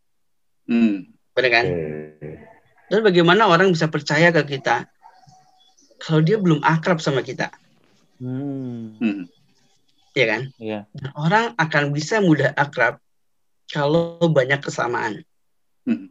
Hmm. 0.64 1.12
benar 1.32 1.50
kan 1.52 1.66
Oke. 1.66 2.30
dan 2.88 3.00
bagaimana 3.00 3.46
orang 3.46 3.70
bisa 3.70 3.86
percaya 3.86 4.30
ke 4.30 4.42
kita 4.50 4.86
kalau 5.98 6.20
dia 6.20 6.36
belum 6.36 6.60
akrab 6.60 6.98
sama 6.98 7.20
kita 7.20 7.48
Hmm. 8.16 8.94
Hmm. 8.98 9.26
ya 10.12 10.26
kan 10.26 10.42
Iya. 10.56 10.86
Dan 10.90 11.10
orang 11.14 11.44
akan 11.54 11.90
bisa 11.90 12.18
mudah 12.18 12.54
akrab 12.54 13.02
kalau 13.66 14.18
banyak 14.24 14.58
kesamaan 14.58 15.26
Hmm. 15.84 16.08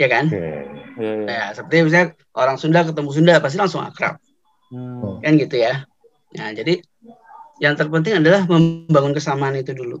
Ya 0.00 0.08
kan 0.08 0.24
Oke. 0.26 0.40
Iya, 0.40 0.60
iya. 0.96 1.12
ya 1.28 1.44
seperti 1.52 1.76
misalnya 1.84 2.08
orang 2.32 2.56
Sunda 2.56 2.80
ketemu 2.82 3.10
Sunda 3.12 3.34
pasti 3.38 3.56
langsung 3.56 3.84
akrab 3.84 4.16
Hmm. 4.70 5.18
kan 5.18 5.34
gitu 5.34 5.58
ya 5.58 5.82
nah 6.30 6.48
jadi 6.50 6.78
yang 7.58 7.74
terpenting 7.74 8.16
adalah 8.16 8.46
membangun 8.46 9.10
kesamaan 9.10 9.58
itu 9.58 9.74
dulu 9.74 9.98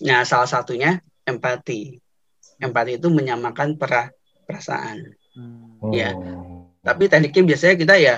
nah 0.00 0.20
salah 0.22 0.44
satunya 0.44 0.98
empati 1.22 1.94
empati 2.58 2.98
itu 2.98 3.06
menyamakan 3.06 3.78
pera- 3.78 4.10
perasaan 4.44 5.14
Hmm. 5.32 5.78
Hmm. 5.80 6.68
tapi 6.82 7.06
tekniknya 7.06 7.54
biasanya 7.54 7.74
kita 7.78 7.94
ya 7.96 8.16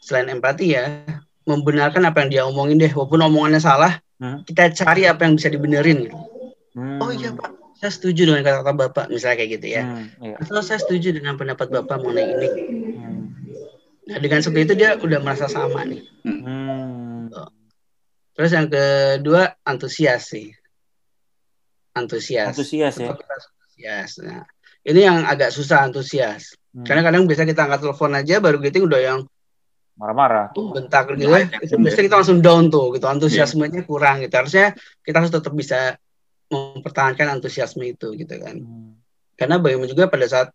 selain 0.00 0.32
empati 0.32 0.72
ya 0.72 1.04
membenarkan 1.44 2.02
apa 2.02 2.24
yang 2.24 2.30
dia 2.30 2.42
omongin 2.42 2.76
deh 2.76 2.90
walaupun 2.90 3.22
omongannya 3.22 3.60
salah 3.60 4.00
Hmm. 4.16 4.42
kita 4.42 4.72
cari 4.74 5.04
apa 5.04 5.22
yang 5.22 5.36
bisa 5.36 5.46
dibenerin 5.46 6.08
gitu 6.08 6.16
Hmm. 6.74 6.98
oh 6.98 7.12
iya 7.12 7.30
pak 7.30 7.52
saya 7.78 7.90
setuju 7.90 8.26
dengan 8.26 8.42
kata-kata 8.42 8.72
bapak 8.76 9.04
misalnya 9.08 9.36
kayak 9.36 9.50
gitu 9.54 9.66
ya 9.70 9.82
Hmm. 9.82 10.06
Iya. 10.20 10.34
atau 10.38 10.60
saya 10.60 10.78
setuju 10.78 11.08
dengan 11.12 11.34
pendapat 11.34 11.66
bapak 11.68 11.96
mengenai 11.96 12.26
ini 12.28 12.48
Hmm. 12.92 13.22
nah 14.04 14.18
dengan 14.18 14.40
seperti 14.40 14.62
itu 14.64 14.74
dia 14.76 14.90
udah 14.96 15.18
merasa 15.18 15.46
sama 15.46 15.82
nih 15.82 16.02
Hmm. 16.22 17.30
terus 18.32 18.50
yang 18.50 18.66
kedua 18.66 19.54
antusias 19.62 20.26
sih 20.26 20.50
antusias 21.92 22.54
Antusias 22.54 22.94
ya. 22.96 23.10
Antusias 23.10 24.10
nah 24.20 24.42
ini 24.82 25.00
yang 25.00 25.22
agak 25.22 25.50
susah 25.50 25.84
antusias 25.84 26.54
Hmm. 26.68 26.84
karena 26.84 27.00
kadang 27.02 27.24
biasa 27.24 27.42
kita 27.44 27.64
angkat 27.64 27.80
telepon 27.80 28.12
aja 28.12 28.34
baru 28.38 28.58
greeting 28.58 28.84
udah 28.84 29.00
yang 29.00 29.20
Marah-marah. 29.94 30.54
bentak 30.54 31.10
gitu 31.10 31.26
ya 31.26 31.42
itu 31.58 31.74
biasanya 31.74 32.04
kita 32.06 32.16
langsung 32.16 32.38
down 32.38 32.68
tuh 32.68 32.92
gitu 32.92 33.02
antusiasmenya 33.04 33.82
kurang 33.82 34.20
gitu 34.20 34.30
harusnya 34.32 34.70
kita 35.00 35.16
harus 35.18 35.32
tetap 35.32 35.50
bisa 35.50 35.98
mempertahankan 36.48 37.28
antusiasme 37.38 37.84
itu 37.84 38.12
gitu 38.16 38.34
kan 38.40 38.56
Hmm. 38.58 38.96
karena 39.36 39.60
bagaimana 39.60 39.88
juga 39.88 40.08
pada 40.08 40.26
saat 40.26 40.48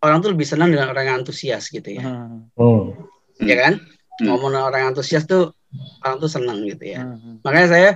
orang 0.00 0.20
tuh 0.20 0.32
lebih 0.32 0.48
senang 0.48 0.72
dengan 0.72 0.92
orang 0.92 1.04
yang 1.08 1.16
antusias 1.22 1.68
gitu 1.68 1.92
ya 1.92 2.04
Hmm. 2.04 2.48
Hmm. 2.56 2.96
ya 3.40 3.56
kan 3.56 3.74
Hmm. 3.76 4.24
ngomong 4.32 4.56
dengan 4.56 4.66
orang 4.68 4.80
yang 4.80 4.90
antusias 4.96 5.28
tuh 5.28 5.52
orang 6.00 6.16
tuh 6.18 6.30
senang 6.32 6.64
gitu 6.64 6.84
ya 6.88 7.04
Hmm. 7.04 7.40
makanya 7.44 7.68
saya 7.68 7.90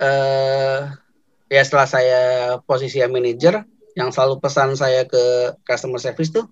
eh 0.00 0.80
ya 1.50 1.62
setelah 1.66 1.84
saya 1.84 2.20
posisi 2.64 3.02
yang 3.02 3.12
manajer 3.12 3.60
yang 3.92 4.08
selalu 4.08 4.40
pesan 4.40 4.72
saya 4.72 5.04
ke 5.04 5.20
customer 5.66 6.00
service 6.00 6.32
tuh 6.32 6.48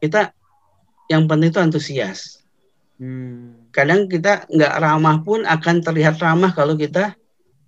kita 0.00 0.32
yang 1.06 1.30
penting 1.30 1.54
itu 1.54 1.60
antusias 1.62 2.40
Hmm. 3.00 3.72
Kadang 3.72 4.12
kita 4.12 4.44
nggak 4.44 4.74
ramah 4.76 5.24
pun 5.24 5.48
akan 5.48 5.80
terlihat 5.80 6.20
ramah 6.20 6.52
kalau 6.52 6.76
kita 6.76 7.16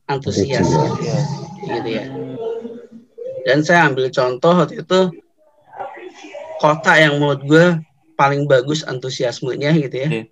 antusias, 0.06 0.66
Iya. 0.66 1.18
gitu 1.68 1.88
ya. 1.88 2.04
Dan 3.42 3.58
saya 3.60 3.90
ambil 3.90 4.06
contoh 4.08 4.52
waktu 4.54 4.80
itu 4.80 5.00
kota 6.58 6.92
yang 6.94 7.18
menurut 7.18 7.42
gue 7.42 7.66
paling 8.14 8.46
bagus 8.46 8.82
antusiasmenya 8.82 9.74
gitu 9.78 9.96
ya, 9.98 10.08
Iya. 10.08 10.24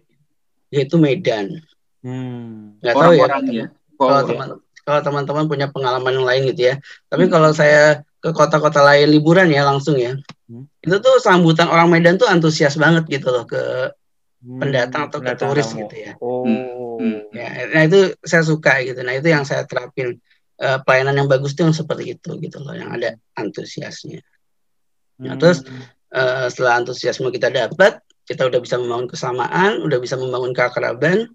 yaitu 0.71 0.97
Medan. 0.97 1.59
Hmm. 2.01 2.79
Nggak 2.81 2.95
tahu 2.95 3.13
ya 3.13 3.27
Orang-orangnya. 3.27 3.67
kalau 3.99 4.17
Oh, 4.17 4.25
teman 4.25 4.49
kalau 4.81 5.01
teman-teman 5.05 5.45
punya 5.47 5.67
pengalaman 5.69 6.13
yang 6.17 6.27
lain 6.27 6.43
gitu 6.51 6.63
ya. 6.67 6.75
Tapi 7.07 7.29
Hmm. 7.29 7.33
kalau 7.33 7.51
saya 7.53 8.01
ke 8.21 8.31
kota-kota 8.33 8.81
lain 8.81 9.09
liburan 9.09 9.49
ya 9.49 9.65
langsung 9.65 9.97
ya, 9.97 10.17
Hmm. 10.47 10.65
itu 10.81 10.97
tuh 10.99 11.21
sambutan 11.21 11.69
orang 11.69 11.89
Medan 11.89 12.17
tuh 12.17 12.27
antusias 12.27 12.75
banget 12.75 13.05
gitu 13.07 13.29
loh 13.29 13.45
ke 13.45 13.91
Hmm. 14.41 14.57
pendatang 14.57 15.09
atau 15.09 15.21
ke 15.21 15.33
turis 15.37 15.69
tamu. 15.69 15.79
gitu 15.85 15.95
ya. 16.01 16.13
Oh. 16.19 16.45
Hmm. 16.47 16.90
Ya, 17.33 17.49
nah 17.73 17.83
itu 17.89 18.13
saya 18.21 18.45
suka 18.45 18.85
gitu. 18.85 19.01
Nah 19.01 19.17
itu 19.17 19.29
yang 19.33 19.45
saya 19.49 19.65
terapin 19.65 20.21
Eh, 20.61 20.77
pelayanan 20.85 21.25
yang 21.25 21.25
bagus 21.25 21.57
tuh 21.57 21.65
yang 21.65 21.73
seperti 21.73 22.21
itu 22.21 22.37
gitu 22.37 22.61
loh, 22.61 22.77
yang 22.77 22.93
ada 22.93 23.17
antusiasnya. 23.33 24.21
Nah, 25.25 25.33
Hmm. 25.33 25.41
terus 25.41 25.65
Eh, 26.11 26.47
setelah 26.51 26.83
antusiasme 26.83 27.31
kita 27.31 27.55
dapat, 27.55 28.03
kita 28.27 28.51
udah 28.51 28.59
bisa 28.59 28.75
membangun 28.83 29.07
kesamaan, 29.07 29.79
udah 29.79 30.03
bisa 30.03 30.19
membangun 30.19 30.51
keakraban, 30.51 31.31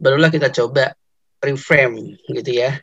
barulah 0.00 0.32
kita 0.32 0.48
coba 0.48 0.96
reframe 1.44 2.16
gitu 2.32 2.64
ya. 2.64 2.80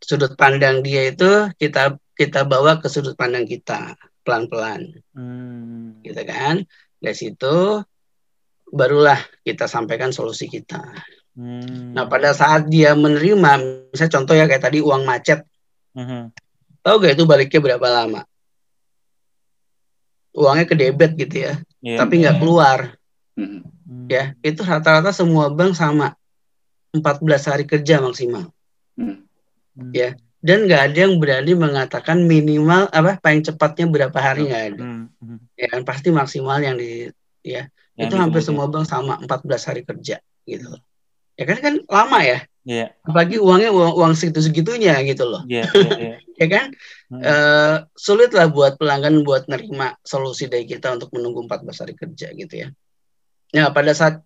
Sudut 0.00 0.32
pandang 0.40 0.80
dia 0.80 1.12
itu 1.12 1.52
kita 1.60 2.00
kita 2.16 2.48
bawa 2.48 2.80
ke 2.80 2.88
sudut 2.88 3.12
pandang 3.12 3.44
kita 3.44 3.92
pelan-pelan, 4.24 4.88
Hmm. 5.12 6.00
gitu 6.00 6.22
kan? 6.24 6.64
Dari 6.96 7.12
situ 7.12 7.84
barulah 8.72 9.20
kita 9.44 9.68
sampaikan 9.68 10.16
solusi 10.16 10.48
kita. 10.48 10.80
Hmm. 11.38 11.94
Nah, 11.94 12.10
pada 12.10 12.34
saat 12.34 12.66
dia 12.66 12.98
menerima, 12.98 13.62
misalnya 13.94 14.12
contoh 14.18 14.34
ya 14.34 14.50
kayak 14.50 14.58
tadi 14.58 14.82
uang 14.82 15.06
macet, 15.06 15.46
Mhm. 15.94 16.34
tahu 16.82 16.94
gak 16.98 17.14
itu 17.14 17.24
baliknya 17.24 17.60
berapa 17.62 17.86
lama? 17.86 18.26
Uangnya 20.34 20.66
ke 20.66 20.74
debit 20.74 21.12
gitu 21.14 21.36
ya, 21.46 21.54
Iya. 21.78 21.96
tapi 21.98 22.22
nggak 22.22 22.36
keluar. 22.38 22.98
Hmm. 23.38 23.62
Hmm. 23.86 24.10
ya 24.10 24.34
itu 24.42 24.66
rata-rata 24.66 25.14
semua 25.14 25.46
bank 25.46 25.78
sama 25.78 26.10
14 26.90 27.46
hari 27.46 27.64
kerja 27.64 28.02
maksimal 28.02 28.50
Hmm. 28.98 29.22
Hmm. 29.78 29.94
ya. 29.94 30.18
dan 30.42 30.66
nggak 30.66 30.82
ada 30.90 30.98
yang 31.06 31.22
berani 31.22 31.54
mengatakan 31.54 32.26
minimal 32.26 32.90
apa 32.90 33.22
paling 33.22 33.46
cepatnya 33.46 33.86
berapa 33.86 34.18
hari 34.18 34.50
nggak 34.50 34.64
ada 34.74 34.82
Hmm. 34.82 35.06
Hmm. 35.22 35.38
ya 35.54 35.70
kan 35.70 35.86
pasti 35.86 36.10
maksimal 36.10 36.58
yang 36.58 36.76
di 36.76 37.06
ya 37.46 37.70
Yang 37.94 38.10
itu 38.10 38.14
hampir 38.18 38.42
semua 38.42 38.66
bank 38.66 38.90
sama 38.90 39.22
14 39.22 39.62
hari 39.70 39.86
kerja 39.86 40.18
gitu 40.42 40.66
loh 40.66 40.82
ya 41.38 41.44
kan 41.46 41.58
kan 41.62 41.74
lama 41.86 42.20
ya 42.22 42.40
Iya. 42.68 42.92
apalagi 43.00 43.40
uangnya 43.40 43.72
uang, 43.72 43.96
uang 43.96 44.12
segitu 44.12 44.44
segitunya 44.44 44.92
gitu 45.00 45.24
loh 45.24 45.40
Iya. 45.48 45.64
Iya. 45.72 45.90
Iya. 45.96 46.16
ya 46.42 46.46
kan 46.50 46.66
Hmm. 47.08 47.24
Eh, 47.24 47.76
sulit 47.96 48.36
lah 48.36 48.52
buat 48.52 48.76
pelanggan 48.76 49.24
buat 49.24 49.48
nerima 49.48 49.96
solusi 50.04 50.44
dari 50.44 50.68
kita 50.68 50.92
untuk 50.92 51.08
menunggu 51.16 51.40
14 51.40 51.80
hari 51.80 51.96
kerja 51.96 52.28
gitu 52.36 52.52
ya. 52.52 52.68
Nah, 53.56 53.72
pada 53.72 53.96
saat 53.96 54.20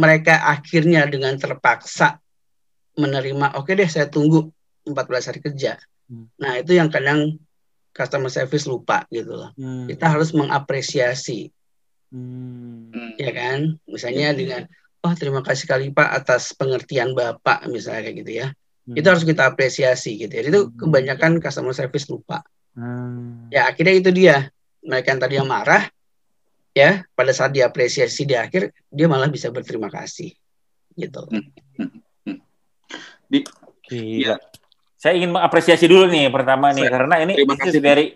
mereka 0.00 0.48
akhirnya 0.48 1.04
dengan 1.04 1.36
terpaksa 1.36 2.16
menerima, 2.96 3.52
oke 3.60 3.68
deh 3.68 3.84
saya 3.84 4.08
tunggu 4.08 4.48
14 4.88 5.28
hari 5.28 5.40
kerja. 5.44 5.76
Hmm. 6.08 6.24
Nah, 6.40 6.56
itu 6.56 6.72
yang 6.72 6.88
kadang 6.88 7.36
customer 7.92 8.32
service 8.32 8.64
lupa 8.64 9.04
gitu 9.12 9.36
loh. 9.36 9.52
Hmm. 9.60 9.84
Kita 9.84 10.16
harus 10.16 10.32
mengapresiasi, 10.32 11.52
Hmm. 12.08 12.88
Hmm. 12.96 13.12
ya 13.20 13.28
kan? 13.36 13.76
Misalnya 13.84 14.32
Iya. 14.32 14.38
dengan, 14.40 14.62
oh 15.06 15.14
terima 15.14 15.40
kasih 15.40 15.64
kali 15.64 15.86
Pak 15.88 16.10
atas 16.12 16.50
pengertian 16.52 17.14
Bapak 17.14 17.70
misalnya 17.70 18.10
kayak 18.10 18.16
gitu 18.20 18.32
ya. 18.42 18.46
Hmm. 18.84 18.96
Itu 18.98 19.06
harus 19.06 19.22
kita 19.22 19.46
apresiasi 19.46 20.18
gitu 20.18 20.32
ya. 20.34 20.42
Itu 20.42 20.60
Hmm. 20.66 20.74
kebanyakan 20.76 21.38
customer 21.38 21.70
service 21.72 22.10
lupa. 22.10 22.42
Hmm. 22.76 23.48
ya 23.48 23.72
akhirnya 23.72 23.94
itu 23.96 24.12
dia 24.12 24.52
mereka 24.84 25.16
yang 25.16 25.20
tadi 25.24 25.34
yang 25.40 25.48
marah 25.48 25.88
ya 26.76 27.08
pada 27.16 27.32
saat 27.32 27.56
diapresiasi 27.56 28.28
di 28.28 28.36
akhir 28.36 28.68
dia 28.92 29.08
malah 29.08 29.32
bisa 29.32 29.48
berterima 29.48 29.88
kasih 29.88 30.36
gitu 30.92 31.24
Gila. 33.86 34.36
Saya 34.96 35.12
ingin 35.16 35.32
mengapresiasi 35.32 35.88
dulu 35.88 36.04
nih 36.10 36.28
pertama 36.28 36.68
nih 36.74 36.84
Saya- 36.84 36.92
karena 37.00 37.14
ini 37.24 37.32
very 37.80 38.06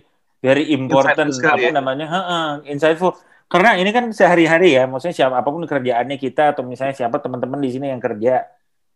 very 0.40 0.64
important 0.72 1.30
apa 1.40 1.56
ya. 1.56 1.72
namanya? 1.72 2.06
Heeh, 2.08 2.46
insightful. 2.68 3.16
Karena 3.50 3.74
ini 3.74 3.90
kan 3.90 4.08
sehari-hari 4.10 4.72
ya, 4.72 4.86
maksudnya 4.86 5.16
siapa 5.16 5.34
apa 5.36 5.48
pun 5.48 5.66
kerjaannya 5.66 6.16
kita 6.16 6.54
atau 6.54 6.62
misalnya 6.62 6.94
siapa 6.94 7.18
teman-teman 7.18 7.58
di 7.58 7.68
sini 7.68 7.90
yang 7.90 7.98
kerja 7.98 8.46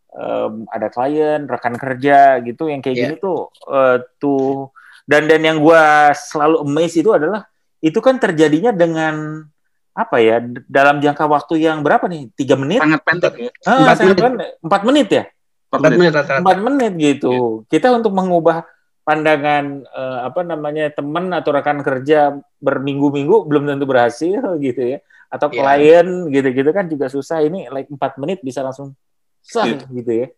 em, 0.09 0.63
ada 0.71 0.87
klien, 0.89 1.43
rekan 1.45 1.75
kerja 1.75 2.39
gitu 2.41 2.71
yang 2.71 2.79
kayak 2.79 2.95
Iya. 2.95 3.03
gini 3.05 3.15
tuh 3.19 3.51
eh, 3.67 3.97
tuh 4.17 4.71
dan 5.05 5.27
dan 5.27 5.43
yang 5.43 5.59
gua 5.59 6.15
selalu 6.15 6.63
amazed 6.63 7.03
itu 7.03 7.11
adalah 7.11 7.51
itu 7.79 7.99
kan 7.99 8.17
terjadinya 8.17 8.71
dengan 8.71 9.43
apa 9.91 10.17
ya 10.19 10.39
dalam 10.65 10.99
jangka 10.99 11.27
waktu 11.27 11.55
yang 11.61 11.83
berapa 11.83 12.07
nih 12.07 12.31
tiga 12.33 12.55
menit 12.55 12.79
Sangat 12.79 13.03
pendek 13.03 13.35
ya. 13.37 13.51
Ah, 13.63 13.79
Empat 13.85 13.99
menit. 14.01 14.19
pendek. 14.23 14.51
empat 14.63 14.81
menit 14.83 15.09
ya 15.09 15.25
Empat 15.25 15.79
empat 15.79 15.91
menit. 15.91 15.99
menit 16.15 16.39
empat 16.39 16.59
menit 16.63 16.93
gitu. 16.97 17.35
Kita 17.67 17.87
untuk 17.91 18.11
mengubah 18.11 18.63
pandangan 19.05 19.65
eh, 19.85 20.19
apa 20.25 20.41
namanya 20.43 20.89
teman 20.91 21.29
atau 21.31 21.53
rekan 21.53 21.81
kerja 21.81 22.33
berminggu-minggu 22.59 23.45
belum 23.45 23.69
tentu 23.69 23.85
berhasil 23.85 24.41
gitu 24.59 24.97
ya. 24.97 24.99
Atau 25.29 25.51
Iya. 25.51 25.61
klien 25.61 26.09
gitu-gitu 26.29 26.71
kan 26.71 26.87
juga 26.87 27.07
susah. 27.07 27.41
Ini 27.41 27.69
like 27.69 27.89
empat 27.89 28.17
menit 28.17 28.41
bisa 28.41 28.61
langsung 28.61 28.97
sah 29.41 29.67
Iya. 29.67 29.85
gitu 29.87 30.13
ya. 30.15 30.29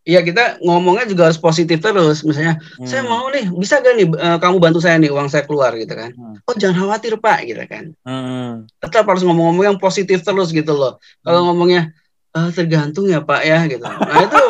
Iya 0.00 0.20
kita 0.22 0.44
ngomongnya 0.60 1.04
juga 1.04 1.28
harus 1.28 1.36
positif 1.36 1.76
terus 1.76 2.24
misalnya 2.24 2.56
saya 2.82 3.04
Hmm. 3.04 3.12
mau 3.12 3.28
nih 3.28 3.52
bisa 3.52 3.78
gak 3.78 3.94
nih 3.94 4.08
eh, 4.08 4.38
kamu 4.38 4.56
bantu 4.56 4.80
saya 4.80 4.96
nih 4.96 5.08
uang 5.08 5.28
saya 5.28 5.44
keluar 5.44 5.76
gitu 5.76 5.92
kan 5.92 6.08
Hmm. 6.10 6.40
oh 6.40 6.54
jangan 6.56 6.88
khawatir 6.88 7.20
pak 7.20 7.44
gitu 7.44 7.60
kan 7.68 7.92
Hmm. 8.00 8.64
tetap 8.80 9.04
harus 9.04 9.20
ngomong-ngomong 9.20 9.64
yang 9.66 9.78
positif 9.78 10.20
terus 10.20 10.50
gitu 10.50 10.72
loh 10.72 10.96
kalau 11.20 11.44
Hmm. 11.44 11.52
ngomongnya 11.52 11.92
"Eh, 12.32 12.48
tergantung 12.50 13.06
ya 13.06 13.20
pak 13.20 13.44
ya 13.44 13.60
gitu 13.66 13.84
nah 13.84 14.18
itu 14.18 14.40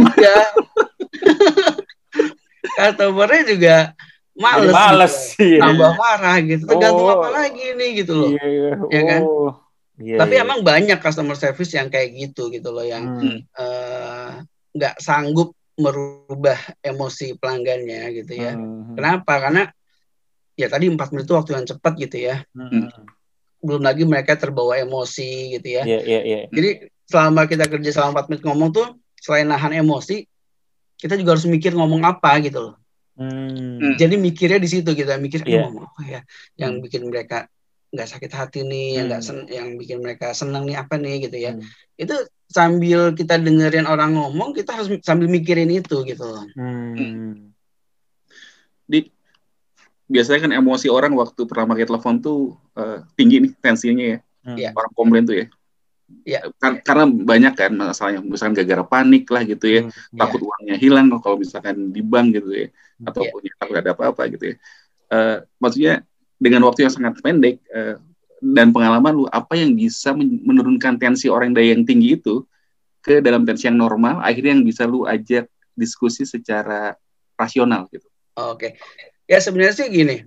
udah 0.00 0.40
customernya 2.76 3.42
juga 3.48 3.76
males, 4.36 4.68
Jadi 4.68 4.76
males 4.76 5.14
gitu. 5.32 5.44
iya. 5.48 5.60
tambah 5.64 5.92
marah 5.96 6.36
gitu 6.38 6.64
tergantung 6.66 7.08
Oh. 7.08 7.14
apa 7.16 7.28
lagi 7.34 7.64
nih 7.72 7.90
gitu 7.98 8.12
loh 8.14 8.30
Iya, 8.30 8.44
iya. 8.46 8.70
Ya 8.92 9.02
kan? 9.02 9.20
Oh. 9.24 9.52
Iya, 9.96 10.16
tapi 10.20 10.34
iya. 10.36 10.44
emang 10.44 10.60
banyak 10.60 10.98
customer 11.00 11.32
service 11.34 11.72
yang 11.72 11.88
kayak 11.88 12.12
gitu 12.12 12.52
gitu 12.52 12.68
loh 12.68 12.84
yang 12.84 13.04
Hmm. 13.16 13.40
eh, 13.40 14.28
nggak 14.76 15.00
sanggup 15.00 15.56
merubah 15.76 16.56
emosi 16.80 17.36
pelanggannya 17.36 18.12
gitu 18.14 18.32
ya 18.34 18.52
Hmm. 18.52 18.92
kenapa 18.92 19.40
karena 19.40 19.72
ya 20.52 20.68
tadi 20.68 20.88
empat 20.88 21.12
menit 21.12 21.24
itu 21.24 21.32
waktu 21.32 21.52
yang 21.52 21.64
cepat 21.66 21.92
gitu 21.96 22.16
ya 22.22 22.44
Hmm. 22.52 22.92
belum 23.58 23.80
lagi 23.80 24.04
mereka 24.04 24.36
terbawa 24.36 24.76
emosi 24.76 25.56
gitu 25.56 25.68
ya 25.70 25.82
Iya, 25.82 26.00
iya, 26.02 26.20
iya. 26.22 26.38
jadi 26.48 26.70
selama 27.04 27.44
kita 27.44 27.64
kerja 27.64 27.88
selama 27.90 28.20
empat 28.20 28.26
menit 28.28 28.42
ngomong 28.44 28.70
tuh 28.70 28.86
selain 29.16 29.48
nahan 29.48 29.72
emosi 29.72 30.28
kita 30.96 31.14
juga 31.14 31.36
harus 31.36 31.46
mikir 31.46 31.72
ngomong 31.72 32.02
apa 32.02 32.40
gitu 32.40 32.60
loh 32.60 32.76
Hmm. 33.16 33.80
Hmm. 33.80 33.96
jadi 33.96 34.12
mikirnya 34.12 34.60
di 34.60 34.68
situ 34.68 34.92
kita 34.92 35.16
mikir 35.16 35.40
"Eh, 35.42 35.56
Iya. 35.56 35.64
ngomong 35.64 35.88
apa 35.88 36.00
ya 36.04 36.20
yang 36.56 36.76
Hmm. 36.76 36.84
bikin 36.84 37.08
mereka 37.08 37.48
nggak 37.88 38.08
sakit 38.08 38.28
hati 38.28 38.60
nih 38.60 39.00
yang 39.00 39.04
nggak 39.08 39.22
Hmm. 39.24 39.28
sen- 39.40 39.48
yang 39.48 39.68
bikin 39.74 39.98
mereka 40.00 40.36
senang 40.36 40.68
nih 40.68 40.76
apa 40.76 41.00
nih 41.00 41.24
gitu 41.24 41.36
ya 41.38 41.56
Hmm. 41.56 41.64
itu 41.96 42.12
sambil 42.46 43.12
kita 43.12 43.40
dengerin 43.40 43.84
orang 43.84 44.12
ngomong 44.12 44.52
kita 44.52 44.76
harus 44.76 44.92
sambil 45.00 45.26
mikirin 45.26 45.72
itu 45.72 45.96
gitu 46.02 46.24
loh 46.24 46.44
Hmm. 46.52 47.56
Di 48.84 49.08
biasanya 50.06 50.40
kan 50.44 50.52
emosi 50.54 50.86
orang 50.86 51.10
waktu 51.12 51.40
pertama 51.42 51.74
pakai 51.74 51.88
telepon 51.88 52.20
tuh 52.20 52.54
eh, 52.72 53.00
tinggi 53.16 53.42
nih 53.42 53.52
tensinya 53.58 54.04
ya. 54.06 54.18
Hmm. 54.44 54.56
Iya. 54.56 54.70
Orang 54.70 54.92
komplain 54.92 55.24
tuh 55.24 55.36
ya. 55.40 55.46
Iya. 56.26 56.50
Kar- 56.62 56.82
karena 56.86 57.04
banyak 57.10 57.52
kan 57.58 57.72
masalahnya, 57.74 58.22
misalkan 58.22 58.54
gara-gara 58.62 58.84
panik 58.86 59.26
lah 59.26 59.42
gitu 59.42 59.66
ya, 59.66 59.80
Hmm. 59.86 60.18
takut 60.18 60.40
uangnya 60.42 60.76
hilang 60.78 61.10
kalau 61.18 61.38
misalkan 61.38 61.90
di 61.90 62.02
bank 62.02 62.38
gitu 62.38 62.50
ya, 62.54 62.66
Hmm. 62.70 63.06
atau 63.10 63.22
Iya. 63.26 63.30
punya 63.34 63.52
takut 63.58 63.76
ada 63.78 63.90
apa-apa 63.94 64.22
gitu 64.30 64.44
ya. 64.50 64.56
Eh, 65.06 65.36
maksudnya 65.58 65.94
dengan 66.38 66.62
waktu 66.66 66.86
yang 66.86 66.92
sangat 66.94 67.18
pendek 67.22 67.58
eh, 67.70 67.98
dan 68.38 68.70
pengalaman 68.70 69.12
lu, 69.16 69.24
apa 69.26 69.58
yang 69.58 69.74
bisa 69.74 70.14
men- 70.14 70.42
menurunkan 70.46 70.94
tensi 71.00 71.26
orang 71.26 71.50
daya 71.56 71.74
yang 71.74 71.82
tinggi 71.82 72.18
itu 72.20 72.46
ke 73.02 73.18
dalam 73.22 73.42
tensi 73.46 73.66
yang 73.66 73.78
normal, 73.78 74.22
akhirnya 74.22 74.54
yang 74.58 74.66
bisa 74.66 74.86
lu 74.86 75.06
ajak 75.06 75.46
diskusi 75.74 76.22
secara 76.26 76.94
rasional 77.34 77.86
gitu. 77.90 78.06
Oke. 78.36 78.78
Ya 79.26 79.38
sebenarnya 79.42 79.74
sih 79.74 79.88
gini. 79.90 80.22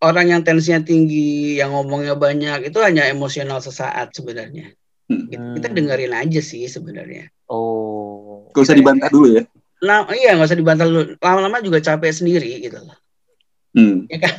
Orang 0.00 0.32
yang 0.32 0.40
tensinya 0.40 0.80
tinggi, 0.80 1.60
yang 1.60 1.76
ngomongnya 1.76 2.16
banyak, 2.16 2.72
itu 2.72 2.78
hanya 2.80 3.04
emosional 3.12 3.60
sesaat 3.60 4.16
sebenarnya. 4.16 4.72
Hmm. 5.12 5.28
Kita, 5.28 5.44
kita 5.60 5.68
Hmm. 5.68 5.76
dengerin 5.76 6.14
aja 6.16 6.40
sih 6.40 6.64
sebenarnya. 6.64 7.28
Oh. 7.52 8.48
Gak 8.56 8.64
usah 8.64 8.76
dibantah 8.78 9.12
dulu 9.12 9.36
ya. 9.36 9.44
Nah, 9.80 10.08
iya 10.12 10.36
nggak 10.36 10.48
usah 10.48 10.60
dibantah 10.60 10.86
dulu. 10.88 11.16
Lama-lama 11.20 11.60
juga 11.60 11.80
capek 11.84 12.12
sendiri 12.12 12.60
gitu 12.64 12.80
loh. 12.80 12.96
Hmm. 13.76 14.08
Ya 14.08 14.18
kan? 14.24 14.34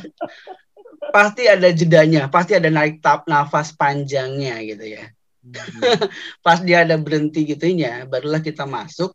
pasti 1.12 1.50
ada 1.50 1.68
jedanya, 1.74 2.30
pasti 2.30 2.54
ada 2.56 2.70
narik 2.70 3.02
tap 3.02 3.26
nafas 3.26 3.74
panjangnya 3.74 4.62
gitu 4.62 4.96
ya. 4.96 5.10
Pas 6.44 6.62
dia 6.62 6.86
ada 6.86 6.94
berhenti 6.94 7.42
gitunya, 7.42 8.06
barulah 8.06 8.38
kita 8.38 8.62
masuk. 8.64 9.12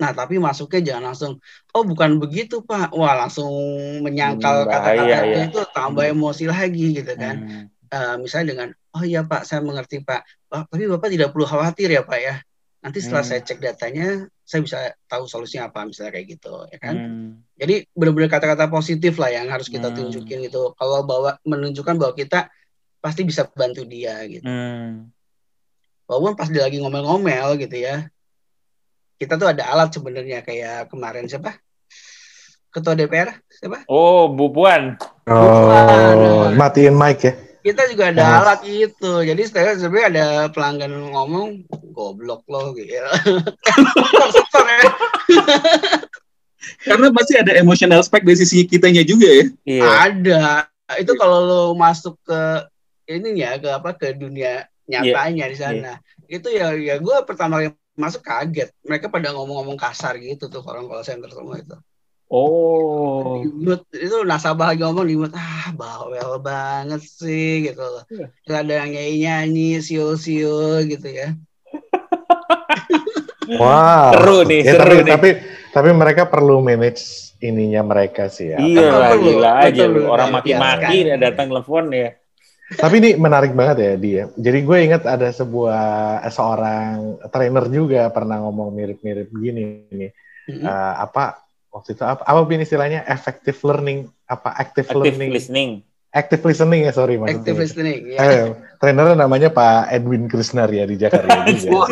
Nah, 0.00 0.16
tapi 0.16 0.40
masuknya 0.40 0.80
jangan 0.80 1.12
langsung, 1.12 1.32
oh 1.76 1.84
bukan 1.84 2.16
begitu 2.16 2.64
Pak. 2.64 2.96
Wah, 2.96 3.12
langsung 3.20 3.52
menyangkal 4.00 4.64
Hmm, 4.64 4.70
kata-kata 4.72 5.04
ya. 5.28 5.44
itu 5.44 5.60
tambah 5.76 6.04
emosi 6.08 6.48
lagi 6.48 6.96
gitu 6.96 7.12
kan. 7.14 7.36
Hmm. 7.36 7.64
Eh, 7.90 8.14
misalnya 8.16 8.46
dengan, 8.56 8.68
oh 8.96 9.04
iya 9.04 9.20
Pak, 9.22 9.44
saya 9.44 9.60
mengerti 9.60 10.00
Pak. 10.00 10.24
Oh, 10.56 10.64
tapi 10.64 10.88
Bapak 10.88 11.12
tidak 11.12 11.36
perlu 11.36 11.44
khawatir 11.44 11.92
ya 11.92 12.00
Pak 12.00 12.16
ya. 12.18 12.40
Nanti 12.80 13.04
setelah 13.04 13.20
Hmm. 13.20 13.30
saya 13.36 13.40
cek 13.44 13.58
datanya, 13.60 14.08
saya 14.40 14.60
bisa 14.64 14.78
tahu 15.04 15.28
solusinya 15.28 15.68
apa, 15.68 15.84
misalnya 15.84 16.16
kayak 16.16 16.26
gitu, 16.32 16.54
ya 16.72 16.78
kan. 16.80 16.94
Hmm. 16.96 17.28
Jadi 17.60 17.84
benar-benar 17.92 18.32
kata-kata 18.32 18.72
positif 18.72 19.20
lah 19.20 19.28
yang 19.28 19.52
harus 19.52 19.68
kita 19.68 19.92
Hmm. 19.92 19.96
tunjukin 20.00 20.48
gitu. 20.48 20.72
Kalau 20.80 21.04
bawa 21.04 21.36
menunjukkan 21.44 22.00
bahwa 22.00 22.16
kita 22.16 22.48
pasti 23.04 23.28
bisa 23.28 23.44
bantu 23.52 23.84
dia 23.84 24.16
gitu. 24.24 24.48
Hmm. 24.48 25.12
Walaupun 26.08 26.34
pas 26.34 26.48
dia 26.48 26.64
lagi 26.64 26.80
ngomel-ngomel 26.80 27.60
gitu 27.60 27.76
ya. 27.76 28.08
Kita 29.20 29.36
tuh 29.36 29.52
ada 29.52 29.68
alat 29.68 29.92
sebenarnya 29.92 30.40
kayak 30.40 30.88
kemarin 30.88 31.28
siapa? 31.28 31.60
Ketua 32.72 32.96
DPR 32.96 33.36
siapa? 33.52 33.84
Oh, 33.84 34.32
Bu 34.32 34.48
Puan. 34.48 34.96
Oh, 35.28 36.48
matiin 36.56 36.96
mic 36.96 37.20
ya. 37.28 37.36
Kita 37.60 37.84
juga 37.92 38.08
ada 38.08 38.24
Yes. 38.24 38.32
alat 38.40 38.60
itu. 38.64 39.12
Jadi 39.20 39.42
setelah 39.44 39.76
sebenarnya 39.76 40.08
ada 40.08 40.26
pelanggan 40.48 41.12
ngomong 41.12 41.68
goblok 41.92 42.48
lo 42.48 42.72
gitu. 42.72 42.96
Ya. 46.80 46.96
Karena 46.96 47.12
pasti 47.12 47.36
ada 47.36 47.52
emotional 47.60 48.00
spek 48.00 48.24
dari 48.24 48.40
sisi 48.40 48.64
kitanya 48.64 49.04
juga 49.04 49.28
ya. 49.28 49.44
Iya. 49.68 49.84
Ada. 49.84 50.42
Itu 50.96 51.12
kalau 51.20 51.38
lo 51.44 51.62
masuk 51.76 52.16
ke 52.24 52.40
ini 53.12 53.36
ya 53.44 53.60
ke 53.60 53.68
apa 53.68 53.92
ke 53.92 54.16
dunia 54.16 54.64
nyatanya 54.88 55.44
di 55.52 55.56
sana. 55.60 55.92
Itu 56.24 56.48
ya 56.48 56.72
ya 56.72 56.96
gue 56.96 57.16
pertama 57.28 57.60
kali 57.60 57.76
masuk 58.00 58.24
kaget. 58.24 58.72
Mereka 58.80 59.12
pada 59.12 59.36
ngomong-ngomong 59.36 59.76
kasar 59.76 60.16
gitu 60.16 60.48
tuh 60.48 60.64
orang 60.64 60.88
call 60.88 61.04
center 61.04 61.28
semua 61.28 61.60
itu. 61.60 61.76
Oh. 62.30 63.42
Di 63.42 63.50
mute, 63.50 63.90
itu 63.98 64.22
nasabah 64.22 64.70
lagi 64.72 64.86
ngomong 64.86 65.02
di 65.04 65.18
mute, 65.18 65.34
ah 65.34 65.74
bawel 65.74 66.38
banget 66.38 67.02
sih 67.02 67.66
gitu 67.68 67.82
loh. 67.82 68.06
Iya. 68.06 68.26
Terus 68.46 68.56
ada 68.56 68.72
yang 68.80 68.90
nyanyi-nyanyi, 68.94 69.70
siul-siul 69.82 70.88
gitu 70.88 71.08
ya. 71.10 71.34
Wow. 73.50 74.14
Seru 74.14 74.38
nih, 74.46 74.62
Ya, 74.62 74.78
seru 74.78 74.86
tapi, 74.86 74.94
nih. 75.02 75.10
tapi 75.10 75.28
tapi 75.74 75.90
mereka 75.94 76.22
perlu 76.30 76.62
manage 76.62 77.34
ininya 77.42 77.82
mereka 77.82 78.30
sih 78.30 78.54
ya. 78.54 78.58
Iya 78.62 79.18
gila 79.18 79.50
aja 79.66 79.84
lu. 79.90 80.06
Orang 80.06 80.30
betul. 80.30 80.54
maki-maki 80.54 80.98
kan. 81.10 81.18
datang 81.18 81.46
telepon 81.50 81.84
ya. 81.90 82.08
Tapi 82.70 82.94
ini 82.98 83.10
menarik 83.14 83.50
banget 83.50 83.76
ya 83.78 83.92
dia. 83.96 84.22
Jadi 84.32 84.58
gue 84.62 84.78
ingat 84.80 85.02
ada 85.02 85.26
sebuah 85.28 85.82
eh, 86.22 86.30
seorang 86.30 86.94
trainer 87.28 87.66
juga 87.66 88.06
pernah 88.08 88.38
ngomong 88.38 88.70
mirip-mirip 88.70 89.26
gini 89.32 89.90
nih. 89.90 90.10
Mm-mm. 90.46 90.62
Eh, 90.62 90.94
apa 90.96 91.42
waktu 91.68 91.94
itu 91.94 92.02
apa 92.02 92.22
apa 92.22 92.40
Bin 92.44 92.62
istilahnya 92.62 93.02
effective 93.04 93.58
learning 93.62 94.06
apa 94.24 94.54
active, 94.54 94.86
Active 94.86 94.98
learning 95.02 95.30
listening. 95.30 95.70
active 96.10 96.42
listening 96.42 96.86
ya 96.86 96.92
sorry 96.92 97.14
maksudnya. 97.14 97.38
Active 97.42 97.58
listening. 97.58 97.98
Ya. 98.10 98.18
Eh, 98.18 98.42
trainernya 98.78 99.14
namanya 99.14 99.50
Pak 99.50 99.90
Edwin 99.90 100.26
Krisnar 100.26 100.66
ya 100.70 100.82
di 100.82 100.94
Jakarta 100.94 101.46
juga. 101.50 101.86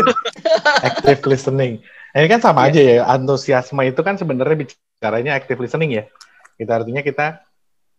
active 0.83 1.23
listening. 1.27 1.83
Nah, 2.11 2.19
ini 2.23 2.29
kan 2.29 2.41
sama 2.41 2.67
Iya. 2.67 2.71
aja 2.71 2.81
ya, 2.83 2.97
antusiasme 3.07 3.83
itu 3.85 4.01
kan 4.03 4.15
sebenarnya 4.15 4.57
bicaranya 4.59 5.33
active 5.35 5.59
listening 5.59 5.91
ya. 5.93 6.05
Kita 6.55 6.83
artinya 6.83 7.03
kita 7.03 7.47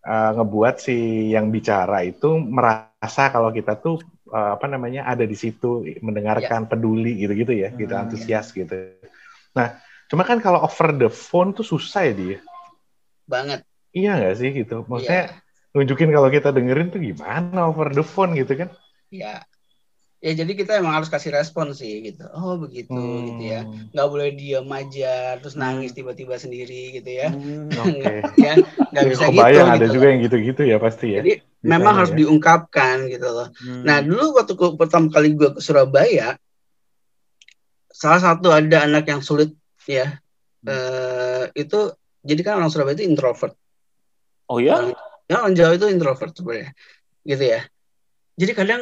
uh, 0.06 0.32
ngebuat 0.40 0.76
si 0.80 1.30
yang 1.34 1.50
bicara 1.50 2.04
itu 2.06 2.40
merasa 2.40 3.32
kalau 3.34 3.50
kita 3.52 3.76
tuh 3.80 4.00
uh, 4.32 4.56
apa 4.56 4.66
namanya 4.70 5.08
ada 5.10 5.26
di 5.26 5.36
situ, 5.36 5.84
mendengarkan, 6.04 6.70
peduli 6.70 7.20
gitu-gitu 7.20 7.54
ya, 7.56 7.70
gitu 7.74 7.92
Hmm. 7.94 8.04
antusias 8.08 8.54
gitu. 8.54 8.74
Nah, 9.58 9.82
cuma 10.08 10.24
kan 10.24 10.38
kalau 10.40 10.62
over 10.62 10.94
the 10.94 11.10
phone 11.10 11.52
tuh 11.58 11.66
susah 11.66 12.06
ya 12.10 12.14
dia. 12.14 12.38
Banget. 13.26 13.66
Iya 13.90 14.22
nggak 14.22 14.36
sih 14.38 14.50
gitu? 14.54 14.86
Maksudnya 14.86 15.34
Iya. 15.34 15.74
nunjukin 15.74 16.10
kalau 16.14 16.30
kita 16.30 16.50
dengerin 16.54 16.94
tuh 16.94 17.02
gimana 17.02 17.70
over 17.70 17.90
the 17.90 18.06
phone 18.06 18.38
gitu 18.38 18.54
kan? 18.54 18.70
Ya. 19.10 19.42
Ya 20.20 20.36
jadi 20.36 20.52
kita 20.52 20.76
emang 20.76 21.00
harus 21.00 21.08
kasih 21.08 21.32
respon 21.32 21.72
sih 21.72 22.04
gitu. 22.04 22.28
Oh 22.36 22.60
begitu 22.60 22.92
gitu 23.24 23.40
ya. 23.40 23.64
Hmm, 23.64 23.88
Nggak 23.96 24.08
boleh 24.12 24.30
diem 24.36 24.68
aja 24.68 25.40
terus 25.40 25.56
Hmm. 25.56 25.64
nangis 25.64 25.96
tiba-tiba 25.96 26.36
sendiri 26.36 26.92
gitu 26.92 27.08
ya. 27.08 27.32
Hmm. 27.32 27.72
Oke. 27.72 28.20
ya 28.48 28.54
nggak 28.92 29.04
Ya, 29.04 29.10
bisa 29.10 29.26
gitu. 29.32 29.64
ada 29.64 29.80
gitu 29.80 29.96
juga 29.96 30.06
loh. 30.06 30.12
yang 30.12 30.20
gitu-gitu 30.28 30.62
ya 30.68 30.76
pasti 30.76 31.16
ya. 31.16 31.24
Jadi 31.24 31.34
memang 31.64 31.80
Misalnya 31.80 31.96
harus 31.96 32.12
ya. 32.12 32.18
diungkapkan 32.20 32.96
gitu 33.08 33.28
loh. 33.32 33.48
Hmm. 33.64 33.84
Nah 33.88 33.98
dulu 34.04 34.24
waktu 34.36 34.54
ke- 34.60 34.76
pertama 34.76 35.08
kali 35.08 35.28
gue 35.40 35.50
ke 35.56 35.62
Surabaya, 35.64 36.36
salah 37.90 38.20
satu 38.20 38.52
ada 38.52 38.84
anak 38.84 39.08
yang 39.08 39.24
sulit 39.24 39.56
ya. 39.88 40.20
Eh, 40.62 41.44
itu 41.56 41.96
jadi 42.20 42.42
kan 42.44 42.60
orang 42.60 42.68
Surabaya 42.68 43.00
itu 43.00 43.08
introvert. 43.08 43.56
Oh 44.52 44.60
ya? 44.60 44.92
Ya 45.32 45.40
orang 45.40 45.56
Jawa 45.56 45.80
itu 45.80 45.88
introvert 45.88 46.36
sebenarnya, 46.36 46.76
gitu 47.24 47.44
ya. 47.46 47.62
Jadi 48.36 48.52
kadang 48.52 48.82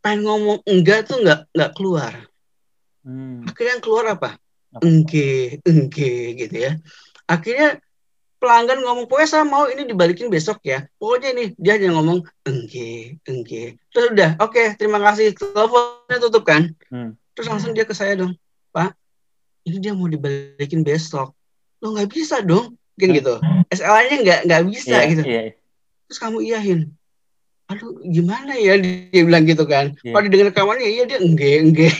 pengen 0.00 0.26
ngomong 0.26 0.58
enggak 0.64 1.08
tuh 1.08 1.20
nggak 1.20 1.48
nggak 1.52 1.70
keluar. 1.76 2.12
Hmm. 3.04 3.44
Akhirnya 3.48 3.80
yang 3.80 3.84
keluar 3.84 4.04
apa? 4.12 4.30
Engge, 4.84 5.60
engge 5.64 6.36
gitu 6.36 6.56
ya. 6.56 6.72
Akhirnya 7.24 7.80
pelanggan 8.40 8.80
ngomong, 8.80 9.04
pokoknya 9.04 9.28
saya 9.28 9.44
mau 9.44 9.68
ini 9.68 9.84
dibalikin 9.84 10.32
besok 10.32 10.64
ya. 10.64 10.88
Pokoknya 10.96 11.28
ini 11.36 11.44
dia 11.60 11.76
hanya 11.76 11.96
ngomong 11.96 12.24
engge, 12.48 13.20
engge. 13.28 13.76
Terus 13.92 14.16
udah, 14.16 14.40
oke, 14.40 14.80
terima 14.80 14.98
kasih. 15.04 15.36
Teleponnya 15.36 16.16
tutup 16.18 16.44
kan. 16.48 16.72
Hmm. 16.88 17.14
Terus 17.36 17.46
langsung 17.52 17.76
dia 17.76 17.84
ke 17.84 17.92
saya 17.92 18.16
dong, 18.16 18.36
Pak, 18.72 18.96
ini 19.68 19.76
dia 19.80 19.92
mau 19.92 20.08
dibalikin 20.08 20.80
besok. 20.80 21.36
Lo 21.80 21.92
nggak 21.92 22.10
bisa 22.12 22.40
dong, 22.40 22.76
mungkin 22.96 23.10
gitu. 23.16 23.34
SLA-nya 23.72 24.16
nggak 24.24 24.40
nggak 24.48 24.62
bisa 24.68 24.96
Iya, 25.00 25.08
gitu. 25.12 25.22
iya. 25.24 25.42
Terus 26.08 26.18
kamu 26.20 26.38
iyahin. 26.42 26.80
Aduh, 27.70 28.02
gimana 28.02 28.58
ya 28.58 28.74
dia 28.76 29.22
bilang 29.22 29.46
gitu 29.46 29.62
kan. 29.64 29.94
Iya. 30.02 30.10
Kalau 30.10 30.24
didengar 30.26 30.50
kawannya, 30.50 30.88
iya 30.90 31.04
dia 31.06 31.18
engge, 31.22 31.50
engge. 31.62 31.88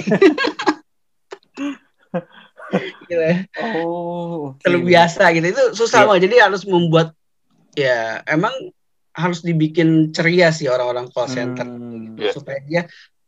gitu. 3.11 3.22
Oh. 3.74 4.54
terlalu 4.62 4.94
biasa 4.94 5.35
gitu 5.35 5.46
itu 5.50 5.64
susah 5.74 6.06
Iya. 6.06 6.09
mah 6.09 6.18
jadi 6.22 6.37
harus 6.46 6.62
membuat 6.62 7.18
ya 7.74 8.22
emang 8.30 8.54
harus 9.11 9.42
dibikin 9.42 10.14
ceria 10.14 10.54
sih 10.54 10.70
orang-orang 10.70 11.11
call 11.11 11.26
center 11.26 11.66
Hmm. 11.66 12.14
Iya. 12.14 12.30
supaya 12.30 12.62
dia 12.62 12.83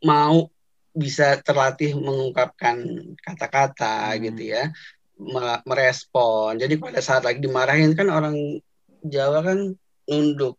mau 0.06 0.46
bisa 0.94 1.42
terlatih 1.42 1.98
mengungkapkan 1.98 2.78
kata-kata 3.18 4.14
Hmm. 4.14 4.22
gitu 4.30 4.42
ya 4.54 4.70
me- 5.18 5.62
merespon 5.66 6.62
jadi 6.62 6.78
pada 6.78 7.02
saat 7.02 7.26
lagi 7.26 7.42
dimarahin 7.42 7.98
kan 7.98 8.14
orang 8.14 8.38
Jawa 9.02 9.42
kan 9.42 9.74
nunduk 10.06 10.54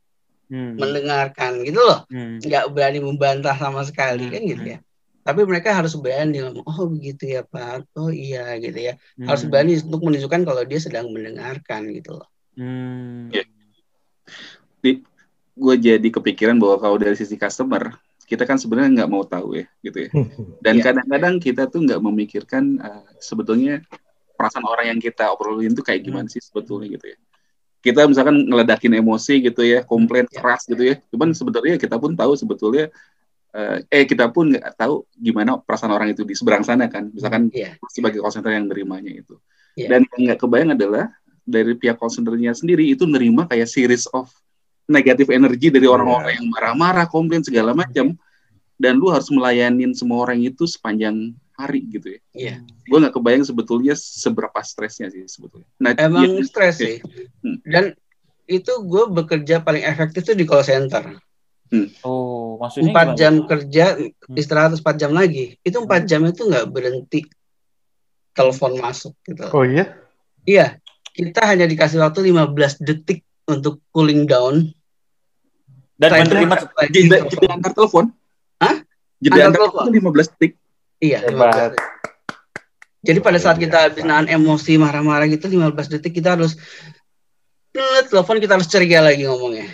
Hmm. 0.54 0.78
mendengarkan 0.78 1.66
gitu 1.66 1.82
loh 1.82 2.06
Hmm. 2.08 2.38
nggak 2.38 2.70
berani 2.70 3.02
membantah 3.02 3.58
sama 3.58 3.82
sekali 3.82 4.30
Hmm. 4.30 4.34
kan 4.38 4.42
gitu 4.46 4.66
ya 4.70 4.80
tapi 5.24 5.42
mereka 5.44 5.74
harus 5.74 5.96
berani 5.96 6.44
ngomong 6.44 6.62
oh 6.62 6.86
begitu 6.86 7.26
ya 7.26 7.42
Pak 7.42 7.90
oh 7.98 8.14
iya 8.14 8.54
gitu 8.62 8.78
ya 8.78 8.94
harus 9.26 9.42
Hmm. 9.42 9.50
berani 9.50 9.82
untuk 9.82 10.02
menunjukkan 10.04 10.42
kalau 10.46 10.62
dia 10.62 10.78
sedang 10.78 11.10
mendengarkan 11.10 11.90
gitu 11.90 12.22
loh. 12.22 12.28
Hmm. 12.54 13.34
Iya. 13.34 13.44
gue 15.54 15.76
jadi 15.78 16.08
kepikiran 16.10 16.58
bahwa 16.58 16.78
kalau 16.78 16.98
dari 16.98 17.14
sisi 17.14 17.34
customer 17.34 17.94
kita 18.26 18.42
kan 18.42 18.58
sebenarnya 18.58 19.04
nggak 19.04 19.12
mau 19.12 19.22
tahu 19.22 19.62
ya 19.62 19.66
gitu 19.82 20.06
ya 20.06 20.10
dan 20.66 20.76
Iya. 20.78 20.84
kadang-kadang 20.90 21.36
kita 21.38 21.70
tuh 21.70 21.86
nggak 21.86 22.02
memikirkan 22.02 22.64
eh, 22.78 23.06
sebetulnya 23.18 23.86
perasaan 24.34 24.66
orang 24.66 24.94
yang 24.94 25.00
kita 25.00 25.30
obrolin 25.30 25.74
tuh 25.74 25.86
kayak 25.86 26.02
gimana 26.04 26.26
sih 26.26 26.42
sebetulnya 26.42 26.90
gitu 26.90 27.14
ya 27.14 27.18
kita 27.84 28.08
misalkan 28.08 28.48
ngeledakin 28.48 28.96
emosi 29.04 29.44
gitu 29.44 29.62
ya 29.62 29.84
komplain 29.84 30.24
Iya. 30.32 30.40
keras 30.40 30.64
gitu 30.66 30.84
ya 30.88 30.96
cuman 31.12 31.36
sebetulnya 31.36 31.76
kita 31.76 32.00
pun 32.00 32.16
tahu 32.16 32.34
sebetulnya 32.40 32.88
eh, 33.54 33.84
eh 33.92 34.04
kita 34.08 34.32
pun 34.32 34.56
nggak 34.56 34.80
tahu 34.80 35.04
gimana 35.20 35.60
perasaan 35.60 35.92
orang 35.92 36.16
itu 36.16 36.24
di 36.24 36.34
seberang 36.34 36.64
sana 36.64 36.88
kan 36.88 37.12
misalkan 37.12 37.52
Iya. 37.52 37.76
sebagai 37.92 38.24
call 38.24 38.34
center 38.34 38.56
yang 38.56 38.72
nerimanya 38.72 39.12
itu 39.12 39.36
Iya. 39.76 39.92
dan 39.92 40.08
yang 40.16 40.32
nggak 40.32 40.40
kebayang 40.40 40.72
adalah 40.80 41.12
dari 41.44 41.76
pihak 41.76 42.00
call 42.00 42.08
centernya 42.08 42.56
sendiri 42.56 42.88
itu 42.88 43.04
nerima 43.04 43.44
kayak 43.44 43.68
series 43.68 44.08
of 44.16 44.32
negatif 44.88 45.28
energi 45.32 45.72
dari 45.72 45.88
orang-orang 45.88 46.40
yang 46.40 46.48
marah-marah, 46.52 47.08
komplain 47.08 47.40
segala 47.40 47.72
macam, 47.72 48.16
dan 48.76 49.00
lu 49.00 49.08
harus 49.08 49.32
melayanin 49.32 49.96
semua 49.96 50.28
orang 50.28 50.44
itu 50.44 50.68
sepanjang 50.68 51.32
hari 51.64 51.88
gitu 51.88 52.08
ya. 52.16 52.20
Iya. 52.36 52.56
Gue 52.84 52.98
nggak 53.00 53.16
kebayang 53.16 53.46
sebetulnya 53.48 53.96
seberapa 53.96 54.60
stresnya 54.62 55.08
sih 55.08 55.24
sebetulnya. 55.26 55.68
Nah, 55.80 55.96
Emang 55.96 56.28
iya, 56.28 56.44
stres 56.44 56.76
iya. 56.80 56.84
sih. 56.84 56.96
Hmm. 57.40 57.58
Dan 57.64 57.86
itu 58.44 58.74
gue 58.84 59.04
bekerja 59.08 59.64
paling 59.64 59.88
efektif 59.88 60.28
tuh 60.28 60.36
di 60.36 60.44
call 60.44 60.68
center. 60.68 61.16
Oh, 62.06 62.62
maksudnya 62.62 62.94
Empat 62.94 63.08
gimana? 63.10 63.18
jam 63.18 63.34
kerja, 63.50 63.86
istirahat 64.38 64.78
empat 64.78 64.96
jam 65.02 65.10
lagi. 65.10 65.58
Itu 65.66 65.82
empat 65.82 66.06
jam 66.06 66.22
itu 66.30 66.46
nggak 66.46 66.70
berhenti 66.70 67.26
telepon 68.38 68.78
masuk 68.78 69.18
gitu. 69.26 69.50
Oh 69.50 69.66
iya? 69.66 69.98
Iya, 70.46 70.78
kita 71.18 71.42
hanya 71.50 71.66
dikasih 71.66 71.98
waktu 71.98 72.30
15 72.30 72.78
detik 72.86 73.26
untuk 73.50 73.82
cooling 73.90 74.30
down. 74.30 74.70
Dan 75.98 76.10
menerima 76.26 76.56
Jeda, 76.94 77.26
telepon. 77.26 77.32
jeda 77.32 77.48
antar 77.54 77.72
telepon. 77.74 78.06
Hah? 78.60 78.76
Jeda 79.24 79.40
Antar 79.48 79.50
antar 79.50 79.60
telepon 79.72 79.86
15 80.14 80.32
detik. 80.36 80.52
Iya, 81.04 81.20
15 81.28 81.28
Hebat. 81.28 81.54
detik. 81.76 81.84
Jadi 83.04 83.20
pada 83.20 83.36
saat 83.36 83.58
kita 83.60 83.92
habis 83.92 84.08
nahan 84.08 84.32
emosi 84.32 84.80
marah-marah 84.80 85.28
gitu 85.28 85.52
15 85.52 85.92
detik 85.92 86.16
kita 86.16 86.40
harus 86.40 86.56
telepon 88.08 88.40
kita 88.40 88.56
harus 88.56 88.72
ceria 88.72 89.04
lagi 89.04 89.28
ngomongnya. 89.28 89.68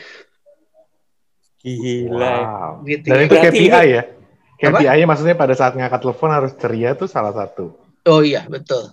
Gila. 1.61 2.17
Wow. 2.17 2.71
Gitu 2.87 3.05
Dan 3.05 3.17
ya. 3.19 3.25
itu 3.27 3.35
KPI 3.37 3.69
ya. 3.69 4.03
KPI-nya 4.59 5.05
maksudnya 5.05 5.35
pada 5.37 5.53
saat 5.55 5.77
ngangkat 5.77 6.01
telepon 6.01 6.31
harus 6.33 6.51
ceria 6.57 6.91
tuh 6.91 7.05
salah 7.05 7.31
satu. 7.31 7.77
Oh 8.09 8.19
iya, 8.19 8.43
betul. 8.49 8.91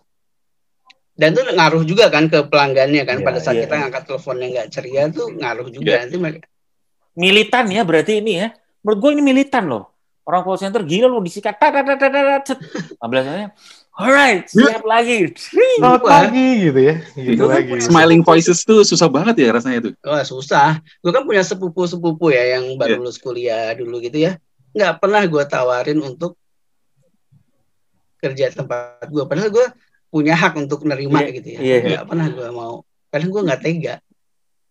Dan 1.16 1.32
itu 1.32 1.42
ngaruh 1.48 1.82
juga 1.88 2.12
kan 2.12 2.28
ke 2.28 2.44
pelanggannya 2.44 3.08
kan 3.08 3.18
Iya, 3.18 3.24
pada 3.24 3.38
saat 3.40 3.56
iya. 3.56 3.64
kita 3.64 3.74
ngangkat 3.80 4.02
telepon 4.04 4.36
yang 4.36 4.50
nggak 4.52 4.68
ceria 4.68 5.02
tuh 5.08 5.32
ngaruh 5.32 5.68
juga 5.72 5.88
Iya. 5.88 5.98
nanti 6.04 6.16
mereka 6.20 6.46
Militan 7.16 7.64
ya 7.72 7.80
berarti 7.80 8.20
ini 8.20 8.44
ya. 8.44 8.52
Menurut 8.84 8.98
gue 9.00 9.10
ini 9.16 9.22
militan 9.24 9.64
loh. 9.64 9.95
Orang 10.26 10.42
call 10.42 10.58
center 10.58 10.82
gila 10.82 11.06
loh 11.06 11.22
disikat. 11.22 11.54
Tat, 11.54 11.70
tat, 11.70 11.86
tat, 11.86 11.98
tat, 12.02 12.10
tat, 12.10 12.42
cet. 12.42 12.58
Ablasnya, 12.98 13.54
alright, 13.94 14.42
siap 14.50 14.82
lagi. 14.82 15.30
Tring. 15.30 15.78
Selamat 15.78 16.02
Wah. 16.02 16.10
pagi 16.26 16.48
gitu 16.66 16.80
ya. 16.82 16.94
Gitu 17.14 17.30
Itu 17.38 17.44
lagi. 17.46 17.70
Smiling 17.78 18.26
voices 18.26 18.66
tuh 18.66 18.82
susah 18.82 19.06
banget 19.06 19.38
ya 19.38 19.54
rasanya 19.54 19.86
itu. 19.86 19.90
Wah 20.02 20.26
susah. 20.26 20.82
Gue 20.98 21.14
kan 21.14 21.22
punya 21.22 21.46
sepupu-sepupu 21.46 22.34
ya 22.34 22.58
yang 22.58 22.74
baru 22.74 22.98
Iya. 22.98 23.00
lulus 23.06 23.22
kuliah 23.22 23.70
dulu 23.78 24.02
gitu 24.02 24.18
ya. 24.18 24.34
Nggak 24.74 24.98
pernah 24.98 25.22
gue 25.22 25.42
tawarin 25.46 26.00
untuk 26.02 26.34
kerja 28.18 28.50
tempat 28.50 29.06
gue. 29.06 29.22
Padahal 29.30 29.50
gue 29.54 29.66
punya 30.10 30.34
hak 30.34 30.58
untuk 30.58 30.82
nerima 30.82 31.22
Iya, 31.22 31.30
gitu 31.38 31.48
ya. 31.54 31.58
iya. 31.62 31.76
Nggak 31.86 32.06
pernah 32.10 32.26
gue 32.34 32.48
mau. 32.50 32.74
Kadang 33.14 33.30
gue 33.30 33.42
nggak 33.46 33.60
tega. 33.62 33.94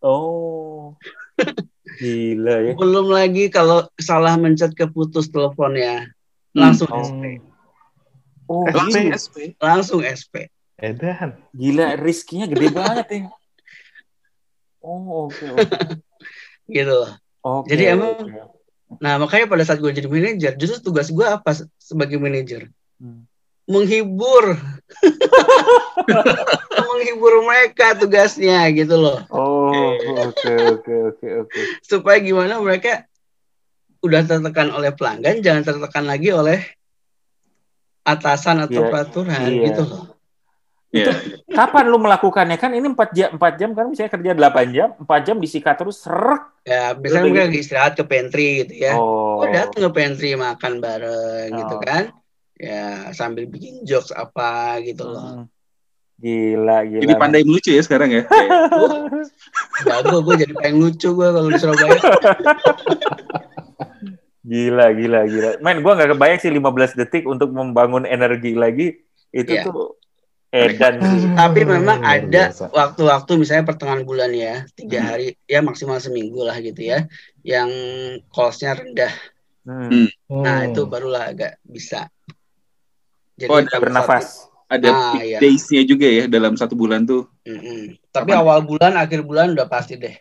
Oh. 0.04 1.00
Gila 1.96 2.56
ya. 2.62 2.74
Belum 2.74 3.08
lagi 3.08 3.48
kalau 3.48 3.88
salah 3.96 4.36
mencet 4.36 4.72
keputus 4.72 5.28
teleponnya. 5.28 6.12
Langsung 6.52 6.88
Oh. 6.88 7.00
SP. 7.02 7.24
Oh, 8.46 8.64
Langsung 8.66 9.06
gila. 9.06 9.16
SP. 9.16 9.36
Langsung 9.58 10.00
SP. 10.02 10.48
Edan. 10.76 11.40
Gila, 11.52 11.96
riskinya 11.96 12.46
gede 12.46 12.68
banget 12.70 13.06
ya. 13.10 13.20
Oh, 14.80 15.28
oke. 15.28 15.46
oke. 15.50 15.66
Gitu 16.70 16.90
loh. 16.90 17.12
Oke, 17.42 17.72
Jadi 17.72 17.84
emang- 17.88 18.18
oke. 18.18 18.54
Nah 19.02 19.18
makanya 19.18 19.50
pada 19.50 19.66
saat 19.66 19.82
gue 19.82 19.90
jadi 19.90 20.06
manajer, 20.06 20.54
justru 20.56 20.78
tugas 20.84 21.10
gue 21.10 21.26
apa 21.26 21.52
se- 21.52 21.66
sebagai 21.76 22.22
manajer? 22.22 22.70
Hmm. 23.02 23.26
Menghibur. 23.66 24.56
Menghibur 26.76 27.34
mereka 27.42 27.96
tugasnya 27.96 28.68
gitu 28.72 28.96
loh. 28.96 29.24
Oh, 29.30 29.96
oke, 30.22 30.54
oke, 30.76 30.94
oke, 31.14 31.28
oke. 31.46 31.60
supaya 31.80 32.20
gimana 32.20 32.60
mereka 32.60 33.08
udah 34.02 34.22
tertekan 34.22 34.70
oleh 34.70 34.92
pelanggan 34.92 35.42
jangan 35.42 35.64
tertekan 35.64 36.06
lagi 36.06 36.30
oleh 36.30 36.62
atasan 38.06 38.62
atau 38.62 38.86
Iya, 38.86 38.90
peraturan 38.90 39.50
iya. 39.50 39.64
gitu 39.72 39.82
loh. 39.82 40.04
Iya. 40.96 41.12
Kapan 41.52 41.92
lu 41.92 41.98
melakukannya 42.00 42.56
kan 42.56 42.72
ini 42.72 42.88
4 42.88 43.12
jam 43.12 43.30
4 43.36 43.60
jam 43.60 43.70
kan 43.74 43.90
misalnya 43.90 44.12
kerja 44.16 44.32
8 44.32 44.68
jam, 44.72 44.90
4 44.96 45.22
jam 45.26 45.36
disikat 45.42 45.76
terus 45.76 46.00
serak. 46.00 46.56
Ya 46.64 46.94
biasanya 46.94 47.24
mereka 47.28 47.46
lagi 47.50 47.60
istirahat 47.60 47.94
ke 47.98 48.04
pantry 48.08 48.64
gitu 48.64 48.74
ya. 48.80 48.94
Oh. 48.96 49.44
Oh, 49.44 49.48
datang 49.50 49.90
ke 49.90 49.92
pantry 49.92 50.38
makan 50.38 50.80
bareng 50.80 51.52
gitu 51.52 51.76
Oh. 51.76 51.82
kan. 51.84 52.04
Ya 52.56 53.12
sambil 53.12 53.44
bikin 53.52 53.84
jokes 53.84 54.16
apa 54.16 54.80
gitu 54.86 55.04
loh. 55.04 55.44
Hmm. 55.44 55.46
Gila, 56.16 56.88
gila. 56.88 57.02
Jadi 57.04 57.14
pandai 57.20 57.44
melucu 57.44 57.76
ya 57.76 57.84
sekarang 57.84 58.10
ya. 58.10 58.24
Jago 59.88 60.24
gue 60.24 60.36
jadi 60.40 60.54
pengen 60.56 60.80
lucu 60.80 61.12
gue 61.12 61.28
kalau 61.28 61.50
di 61.52 61.60
Surabaya. 61.60 62.00
Gila, 64.46 64.86
gila, 64.94 65.20
gila. 65.26 65.50
Men, 65.60 65.82
gua 65.82 65.98
nggak 65.98 66.14
kebayang 66.14 66.40
sih 66.40 66.54
15 66.54 66.94
detik 66.96 67.26
untuk 67.26 67.50
membangun 67.50 68.06
energi 68.06 68.54
lagi. 68.54 68.94
Itu 69.34 69.52
Iya. 69.52 69.66
tuh 69.66 69.98
edan. 70.54 71.02
Tapi 71.34 71.66
memang 71.66 72.00
Luar 72.00 72.22
ada 72.22 72.44
waktu-waktu 72.54 73.32
misalnya 73.36 73.66
pertengahan 73.66 74.06
bulan 74.06 74.32
ya, 74.32 74.64
tiga 74.78 75.02
Hmm. 75.02 75.10
hari 75.10 75.28
ya 75.50 75.60
maksimal 75.60 75.98
seminggu 75.98 76.46
lah 76.46 76.62
gitu 76.62 76.78
ya, 76.80 77.10
yang 77.42 77.68
callsnya 78.30 78.78
rendah. 78.78 79.12
Hmm. 79.66 80.08
Nah 80.30 80.64
Hmm. 80.64 80.70
itu 80.72 80.86
barulah 80.86 81.34
agak 81.34 81.58
bisa. 81.66 82.08
Jadi 83.36 83.50
Oh, 83.50 83.60
ada 83.60 83.68
pada 83.68 83.82
Bernafas. 83.82 84.48
Ada 84.66 84.90
Ah, 84.90 85.14
peak 85.14 85.24
iya. 85.24 85.38
days-nya 85.38 85.82
juga 85.86 86.08
ya 86.10 86.26
dalam 86.26 86.58
satu 86.58 86.74
bulan 86.74 87.06
tuh. 87.06 87.30
Mm-mm. 87.46 88.02
Tapi 88.10 88.34
Apa? 88.34 88.42
awal 88.42 88.66
bulan, 88.66 88.98
akhir 88.98 89.22
bulan 89.22 89.54
udah 89.54 89.70
pasti 89.70 89.94
deh. 89.94 90.18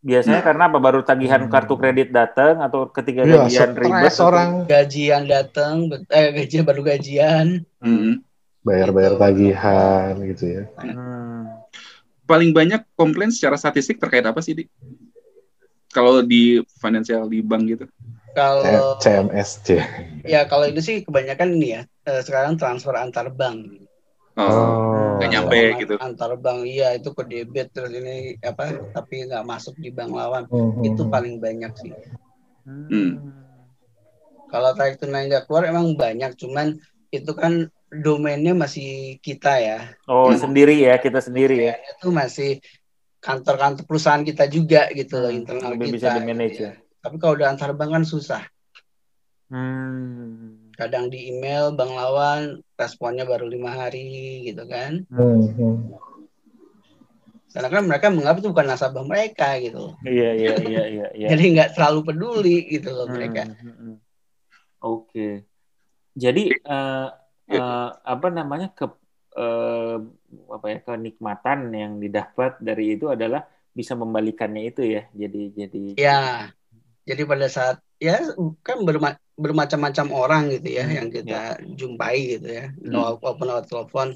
Biasanya 0.00 0.40
karena 0.40 0.68
apa? 0.68 0.76
Baru 0.76 1.00
tagihan 1.00 1.44
Hmm. 1.44 1.52
kartu 1.52 1.76
kredit 1.76 2.12
datang 2.12 2.60
atau 2.60 2.88
ketika 2.88 3.24
Iya, 3.24 3.44
gajian 3.44 3.72
ribet. 3.72 4.12
orang 4.20 4.50
Gajian 4.64 5.22
datang, 5.24 5.88
eh 6.08 6.28
gajian 6.34 6.64
baru 6.64 6.80
gajian. 6.84 7.64
Mm-mm. 7.80 8.20
bayar-bayar 8.60 9.16
tagihan 9.16 10.12
gitu 10.20 10.44
ya. 10.44 10.62
Hmm. 10.76 11.48
Paling 12.28 12.52
banyak 12.52 12.84
komplain 12.92 13.32
secara 13.32 13.56
statistik 13.56 13.96
terkait 13.96 14.20
apa 14.20 14.44
sih, 14.44 14.52
Di? 14.52 14.68
Kalau 15.88 16.20
di 16.20 16.60
financial 16.76 17.24
di 17.26 17.40
bank 17.40 17.62
gitu. 17.66 17.84
Kalau 18.30 18.96
CMSC. 18.98 19.66
ya 20.24 20.46
kalau 20.46 20.64
itu 20.64 20.80
sih 20.80 20.96
kebanyakan 21.02 21.54
ini 21.54 21.68
ya. 21.72 21.82
eh, 22.02 22.20
sekarang 22.20 22.54
transfer 22.54 22.94
antar 22.94 23.28
bank. 23.28 23.86
Oh, 24.34 24.46
Oh. 24.46 25.18
nggak 25.18 25.28
nyampe 25.28 25.56
Antar- 25.58 25.78
gitu. 25.78 25.94
Antar 25.98 26.32
bank, 26.36 26.58
iya 26.64 26.88
itu 26.92 27.10
ke 27.10 27.22
debit 27.24 27.68
terus 27.70 27.90
ini 27.90 28.38
apa? 28.40 28.72
Tapi 28.90 29.26
nggak 29.26 29.42
masuk 29.42 29.74
di 29.76 29.90
bank 29.90 30.10
lawan. 30.10 30.46
Hmm. 30.46 30.80
Itu 30.80 31.06
paling 31.06 31.38
banyak 31.38 31.72
sih. 31.76 31.92
Hmm. 32.64 33.20
Kalau 34.46 34.70
tarik 34.72 34.96
tunai 34.96 35.26
nggak 35.26 35.44
keluar 35.44 35.64
emang 35.64 35.94
banyak, 35.94 36.34
cuman 36.34 36.78
itu 37.08 37.32
kan 37.32 37.66
domainnya 37.92 38.50
masih 38.52 39.18
kita 39.18 39.58
ya. 39.58 39.78
Oh, 40.06 40.30
Ya. 40.30 40.38
sendiri 40.38 40.76
ya, 40.80 40.94
kita 40.96 41.18
sendiri 41.18 41.56
ya. 41.60 41.74
Itu 41.92 42.10
masih 42.10 42.62
kantor-kantor 43.18 43.84
perusahaan 43.84 44.22
kita 44.22 44.46
juga 44.46 44.88
gitu 44.90 45.18
loh 45.18 45.28
Hmm, 45.28 45.38
internal 45.38 45.70
lebih 45.74 45.86
kita. 45.90 45.96
bisa 45.96 46.08
di-manage 46.16 46.50
gitu 46.52 46.64
ya. 46.64 46.72
Tapi 47.00 47.16
kalau 47.16 47.34
udah 47.36 47.48
antar 47.56 47.72
bank 47.72 47.90
kan 47.96 48.04
susah. 48.04 48.44
Hmm. 49.50 50.70
Kadang 50.76 51.10
di 51.10 51.32
email 51.32 51.74
bank 51.74 51.92
lawan 51.96 52.60
responnya 52.76 53.24
baru 53.26 53.48
lima 53.48 53.72
hari 53.72 54.44
gitu 54.46 54.68
kan. 54.68 55.04
Hmm, 55.08 55.48
hmm. 55.56 55.76
Karena 57.50 57.66
kan 57.66 57.82
mereka 57.82 58.06
menganggap 58.14 58.36
itu 58.38 58.48
bukan 58.54 58.66
nasabah 58.70 59.02
mereka 59.02 59.58
gitu. 59.58 59.98
Iya, 60.06 60.30
iya, 60.38 60.54
iya, 60.70 60.82
iya, 60.86 61.06
iya. 61.16 61.28
Jadi 61.34 61.44
nggak 61.56 61.70
terlalu 61.74 62.00
peduli 62.06 62.58
gitu 62.70 62.94
loh 62.94 63.10
Hmm, 63.10 63.14
mereka. 63.18 63.42
hmm, 63.50 63.74
hmm. 63.74 63.96
Oke. 64.80 65.28
Jadi 66.14 66.42
eh, 66.52 67.08
eh, 67.50 67.88
apa 67.90 68.26
namanya 68.30 68.70
ke 68.70 68.86
eh, 69.34 69.96
apa 70.46 70.66
ya 70.70 70.78
kenikmatan 70.84 71.58
yang 71.74 71.92
didapat 71.98 72.60
dari 72.62 72.94
itu 72.94 73.10
adalah 73.10 73.42
bisa 73.74 73.98
membalikannya 73.98 74.62
itu 74.70 74.82
ya. 74.86 75.02
Jadi 75.10 75.42
jadi 75.58 75.84
Ya. 75.98 76.54
Jadi 77.10 77.22
pada 77.26 77.50
saat 77.50 77.82
ya 77.98 78.22
kan 78.62 78.86
berma- 78.86 79.18
bermacam-macam 79.34 80.06
orang 80.10 80.42
gitu 80.52 80.68
ya 80.70 80.84
Hmm, 80.84 80.94
yang 80.94 81.08
kita 81.10 81.40
jumpai 81.74 82.38
gitu 82.38 82.48
ya. 82.48 82.70
Hmm. 82.70 83.18
Walaupun 83.18 83.44
lewat 83.44 83.66
telepon 83.66 84.08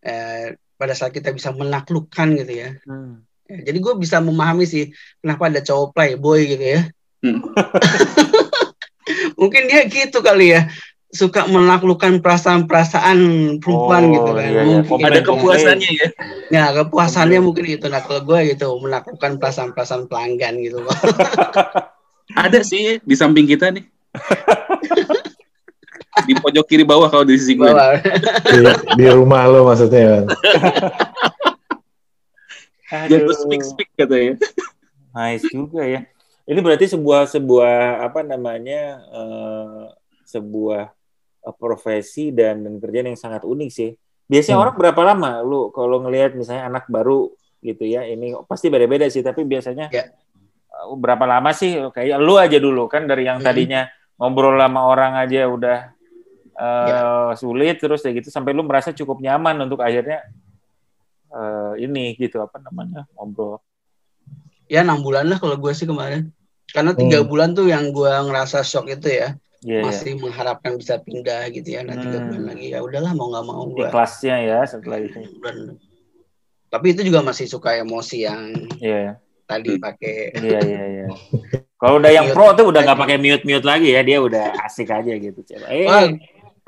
eh, 0.00 0.56
pada 0.74 0.96
saat 0.96 1.12
kita 1.12 1.28
bisa 1.30 1.52
menaklukkan 1.52 2.28
gitu 2.40 2.52
ya. 2.56 2.70
Hmm. 2.88 3.20
Ya, 3.44 3.68
jadi 3.68 3.78
gue 3.78 3.94
bisa 3.98 4.16
memahami 4.18 4.64
sih 4.64 4.88
kenapa 5.20 5.50
ada 5.50 5.60
cowok 5.60 5.92
playboy 5.92 6.48
gitu 6.48 6.64
ya. 6.64 6.80
Hmm. 7.20 7.44
Mungkin 9.40 9.66
dia 9.66 9.84
gitu 9.84 10.22
kali 10.22 10.54
ya, 10.54 10.70
suka 11.10 11.44
menaklukkan 11.44 12.22
perasaan-perasaan 12.22 13.18
perempuan 13.58 14.02
Oh, 14.06 14.12
gitu 14.14 14.30
kan. 14.32 14.46
iya, 14.46 14.62
iya. 14.62 14.80
Mungkin. 14.86 15.04
Ada 15.04 15.20
kepuasannya 15.26 15.90
ya. 15.90 16.08
Ya 16.50 16.64
kepuasannya 16.70 17.40
mungkin 17.42 17.64
itu. 17.66 17.86
Nah 17.90 18.00
kalau 18.00 18.22
gue 18.22 18.54
gitu 18.54 18.70
menaklukkan 18.78 19.42
perasaan-perasaan 19.42 20.06
pelanggan 20.06 20.62
gitu. 20.62 20.80
Ada 22.36 22.60
sih 22.62 22.98
di 23.02 23.14
samping 23.14 23.46
kita 23.46 23.70
nih. 23.70 23.84
di 26.28 26.34
pojok 26.36 26.66
kiri 26.66 26.84
bawah 26.84 27.08
kalau 27.08 27.24
di 27.24 27.38
sisi 27.38 27.56
gue. 27.56 27.66
Di, 27.66 28.60
di 28.98 29.04
rumah 29.08 29.46
lo 29.48 29.66
maksudnya 29.66 30.20
kan. 30.20 30.24
Aduh. 33.06 33.30
speak 33.30 33.62
speak 33.62 33.88
katanya. 33.94 34.34
Nice 35.14 35.46
juga 35.46 35.86
ya. 35.86 36.02
Ini 36.50 36.58
berarti 36.58 36.90
sebuah 36.90 37.30
sebuah 37.30 38.02
apa 38.02 38.26
namanya 38.26 38.98
eh, 39.06 39.84
sebuah 40.26 40.90
eh, 41.46 41.54
profesi 41.54 42.34
dan 42.34 42.66
dan 42.66 42.82
kerjaan 42.82 43.14
yang 43.14 43.20
sangat 43.20 43.46
unik 43.46 43.70
sih. 43.70 43.94
Biasanya 44.26 44.58
Hmm. 44.58 44.64
orang 44.66 44.76
berapa 44.78 45.00
lama 45.06 45.30
lu 45.42 45.70
kalau 45.70 46.02
ngelihat 46.02 46.34
misalnya 46.34 46.66
anak 46.66 46.90
baru 46.90 47.30
gitu 47.62 47.84
ya, 47.84 48.08
ini 48.08 48.32
pasti 48.48 48.72
beda-beda 48.72 49.04
sih, 49.12 49.20
tapi 49.20 49.44
biasanya 49.44 49.92
Ya. 49.92 50.08
Eh, 50.70 50.86
berapa 50.94 51.24
lama 51.24 51.50
sih 51.50 51.74
kayak 51.90 52.18
lu 52.18 52.34
aja 52.34 52.56
dulu 52.56 52.86
kan 52.86 53.04
dari 53.04 53.26
yang 53.26 53.38
Hmm. 53.38 53.46
tadinya 53.46 53.86
ngobrol 54.16 54.54
sama 54.54 54.80
orang 54.84 55.12
aja 55.16 55.44
udah 55.46 55.78
eh, 56.52 56.86
Ya. 56.86 57.02
sulit 57.34 57.76
terus 57.76 58.00
kayak 58.00 58.20
gitu 58.20 58.28
sampai 58.28 58.52
lu 58.52 58.62
merasa 58.62 58.90
cukup 58.90 59.18
nyaman 59.18 59.56
untuk 59.60 59.80
akhirnya 59.80 60.22
eh, 61.28 61.72
ini 61.80 62.14
gitu 62.14 62.38
apa 62.38 62.58
namanya 62.58 63.06
ngobrol. 63.14 63.62
ya 64.66 64.82
enam 64.82 64.98
bulan 64.98 65.26
lah 65.26 65.38
kalau 65.38 65.54
gue 65.56 65.72
sih 65.72 65.82
kemarin. 65.82 66.30
Karena 66.70 66.94
tiga 66.94 67.18
Hmm. 67.18 67.26
bulan 67.26 67.50
tuh 67.50 67.66
yang 67.66 67.90
gua 67.90 68.22
ngerasa 68.22 68.62
shock 68.62 68.86
itu 68.86 69.10
ya, 69.10 69.34
Iya, 69.60 69.74
iya. 69.74 69.82
masih 69.82 70.14
mengharapkan 70.16 70.78
bisa 70.78 70.94
pindah 70.96 71.50
gitu 71.50 71.66
ya. 71.66 71.82
Nah 71.82 71.98
tiga 71.98 72.22
Hmm. 72.22 72.26
bulan 72.30 72.44
lagi 72.46 72.66
ya 72.70 72.78
udahlah 72.78 73.10
mau 73.10 73.26
nggak 73.26 73.44
mau 73.44 73.66
gua. 73.66 73.90
Ikhlasnya 73.90 74.36
ya 74.38 74.58
setelah 74.64 75.02
itu. 75.02 75.18
Dan- 75.42 75.74
tapi 76.66 76.94
itu 76.94 77.02
juga 77.02 77.18
masih 77.20 77.50
suka 77.50 77.74
emosi 77.74 78.22
yang 78.22 78.54
Iya, 78.78 79.18
tadi 79.50 79.70
pakai. 79.82 80.14
iya, 80.38 80.60
iya, 80.62 80.82
iya. 80.86 81.06
Kalau 81.80 81.96
udah 81.98 82.12
yang 82.12 82.30
pro 82.30 82.54
tuh 82.54 82.70
udah 82.70 82.84
nggak 82.86 83.00
pakai 83.00 83.16
mute 83.18 83.42
mute 83.42 83.66
lagi 83.66 83.90
ya, 83.90 84.04
dia 84.06 84.22
udah 84.22 84.52
asik 84.68 84.92
aja 84.92 85.16
gitu. 85.16 85.40
Coba. 85.42 85.66
Eh, 85.72 85.88
Wah, 85.88 86.12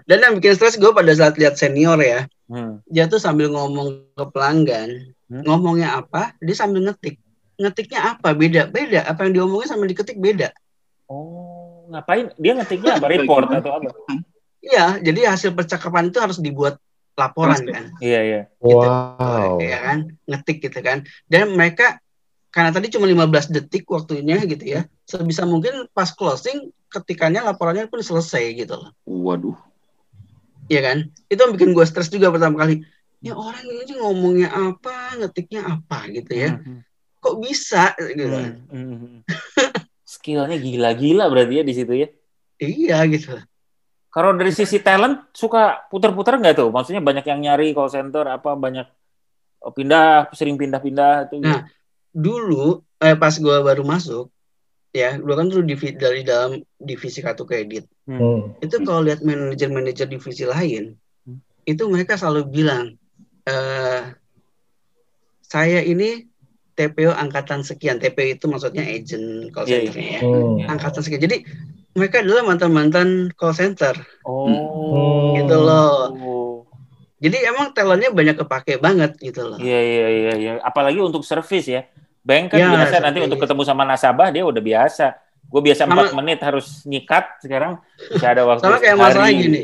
dan 0.09 0.19
yang 0.19 0.35
bikin 0.41 0.57
stres 0.59 0.81
gue 0.81 0.91
pada 0.91 1.13
saat 1.15 1.37
lihat 1.37 1.55
senior 1.61 2.01
ya, 2.01 2.25
hmm. 2.51 2.83
dia 2.89 3.07
tuh 3.07 3.21
sambil 3.23 3.53
ngomong 3.53 4.09
ke 4.17 4.25
pelanggan, 4.35 5.13
Hmm. 5.33 5.49
ngomongnya 5.49 5.97
apa, 5.97 6.37
dia 6.45 6.53
sambil 6.53 6.85
ngetik. 6.85 7.17
Ngetiknya 7.57 8.17
apa? 8.17 8.37
Beda, 8.37 8.69
beda. 8.69 9.09
Apa 9.09 9.25
yang 9.25 9.33
diomongin 9.41 9.65
sama 9.65 9.89
diketik 9.89 10.21
beda. 10.21 10.53
Oh, 11.09 11.89
ngapain? 11.89 12.29
Dia 12.37 12.53
ngetiknya 12.61 13.01
apa? 13.01 13.09
Report 13.09 13.49
atau 13.49 13.81
apa? 13.81 13.89
Iya, 14.61 15.01
jadi 15.01 15.33
hasil 15.33 15.57
percakapan 15.57 16.13
itu 16.13 16.21
harus 16.21 16.37
dibuat 16.37 16.77
laporan 17.17 17.61
kan, 17.65 17.93
Iya, 18.01 18.21
iya. 18.25 18.43
Wow. 18.61 19.61
ya 19.61 19.79
kan, 19.85 19.99
ngetik 20.29 20.65
gitu 20.65 20.81
kan. 20.85 21.05
Dan 21.29 21.57
mereka 21.57 22.01
karena 22.53 22.69
tadi 22.69 22.93
cuma 22.93 23.09
15 23.09 23.49
detik 23.49 23.89
waktunya 23.89 24.37
gitu 24.45 24.65
ya, 24.77 24.85
sebisa 25.09 25.49
mungkin 25.49 25.89
pas 25.97 26.13
closing 26.13 26.69
ketikannya 26.93 27.41
laporannya 27.41 27.89
pun 27.89 28.05
selesai 28.05 28.53
gitu 28.53 28.77
loh. 28.77 28.93
Waduh. 29.09 29.57
Iya 30.69 30.81
kan? 30.85 30.99
Itu 31.33 31.49
yang 31.49 31.53
bikin 31.57 31.73
gue 31.73 31.85
stres 31.89 32.13
juga 32.13 32.29
pertama 32.29 32.61
kali. 32.61 32.85
Ya 33.25 33.33
orang 33.33 33.65
ini 33.65 33.97
ngomongnya 33.97 34.53
apa, 34.53 35.17
ngetiknya 35.17 35.65
apa 35.65 36.13
gitu 36.13 36.33
ya. 36.37 36.61
Hmm, 36.61 36.85
Kok 37.25 37.41
bisa 37.41 37.97
gitu. 37.97 38.29
hmm, 38.29 38.69
hmm, 38.69 38.97
hmm. 39.01 39.19
Skillnya 40.05 40.59
gila-gila 40.61 41.33
berarti 41.33 41.63
ya 41.63 41.65
di 41.65 41.75
situ 41.75 41.93
ya. 41.97 42.09
Iya 42.61 42.99
gitu. 43.09 43.41
Kalau 44.13 44.37
dari 44.37 44.53
sisi 44.53 44.77
talent 44.85 45.33
suka 45.33 45.89
putar-putar 45.89 46.37
nggak 46.37 46.61
tuh? 46.61 46.69
Maksudnya 46.69 47.01
banyak 47.01 47.25
yang 47.25 47.41
nyari 47.41 47.73
call 47.73 47.89
center 47.89 48.29
apa 48.29 48.53
banyak 48.53 48.85
pindah 49.73 50.29
sering 50.37 50.61
pindah-pindah 50.61 51.33
itu. 51.33 51.41
Nah, 51.41 51.65
Dulu 52.13 52.65
eh, 52.99 53.17
pas 53.17 53.33
gue 53.33 53.57
baru 53.59 53.83
masuk, 53.83 54.29
ya 54.93 55.17
gue 55.17 55.35
kan 55.35 55.49
dulu 55.49 55.65
divi- 55.65 55.97
dari 55.97 56.23
dalam 56.23 56.55
divisi 56.77 57.19
kartu 57.19 57.43
kredit. 57.43 57.89
Hmm. 58.05 58.19
Hmm. 58.19 58.41
Itu 58.61 58.85
kalau 58.85 59.03
lihat 59.03 59.21
manajer-manajer 59.21 60.07
divisi 60.07 60.45
lain, 60.45 60.95
Hmm. 61.25 61.41
itu 61.65 61.83
mereka 61.89 62.15
selalu 62.15 62.47
bilang, 62.47 62.95
eh 63.43 64.13
saya 65.43 65.81
ini 65.81 66.29
TPO 66.73 67.13
angkatan 67.13 67.61
sekian. 67.61 68.01
TPO 68.01 68.41
itu 68.41 68.45
maksudnya 68.49 68.81
agent 68.83 69.53
call 69.53 69.69
Iya, 69.69 69.69
iya. 69.69 69.81
centernya 69.85 70.09
ya. 70.09 70.21
Hmm. 70.25 70.57
Angkatan 70.69 71.01
sekian. 71.01 71.21
Jadi 71.21 71.37
mereka 71.93 72.25
adalah 72.25 72.43
mantan-mantan 72.43 73.09
call 73.37 73.53
center. 73.53 73.93
Oh. 74.25 75.37
Gitu 75.37 75.53
loh. 75.55 75.97
Jadi 77.23 77.39
emang 77.47 77.71
talentnya 77.71 78.11
banyak 78.11 78.35
kepake 78.35 78.81
banget 78.81 79.15
gitu 79.21 79.47
loh. 79.47 79.59
Iya 79.61 79.79
iya 79.79 80.07
iya 80.11 80.33
iya. 80.35 80.53
Apalagi 80.59 80.99
untuk 80.99 81.23
servis 81.23 81.69
ya. 81.69 81.85
Bank 82.23 82.55
kan 82.55 82.59
Ya, 82.59 82.71
biasa 82.71 82.97
nanti 83.03 83.19
untuk 83.19 83.39
ketemu 83.43 83.63
sama 83.67 83.83
nasabah 83.83 84.31
dia 84.31 84.47
udah 84.47 84.63
biasa. 84.63 85.19
Gue 85.51 85.61
biasa 85.61 85.85
Sama- 85.85 86.07
empat 86.07 86.15
menit 86.17 86.39
harus 86.41 86.87
nyikat 86.87 87.43
sekarang 87.43 87.83
bisa 87.99 88.27
ada 88.31 88.43
waktu 88.47 88.63
Sama 88.63 88.79
kayak 88.79 88.97
masalah 88.97 89.31
gini. 89.35 89.63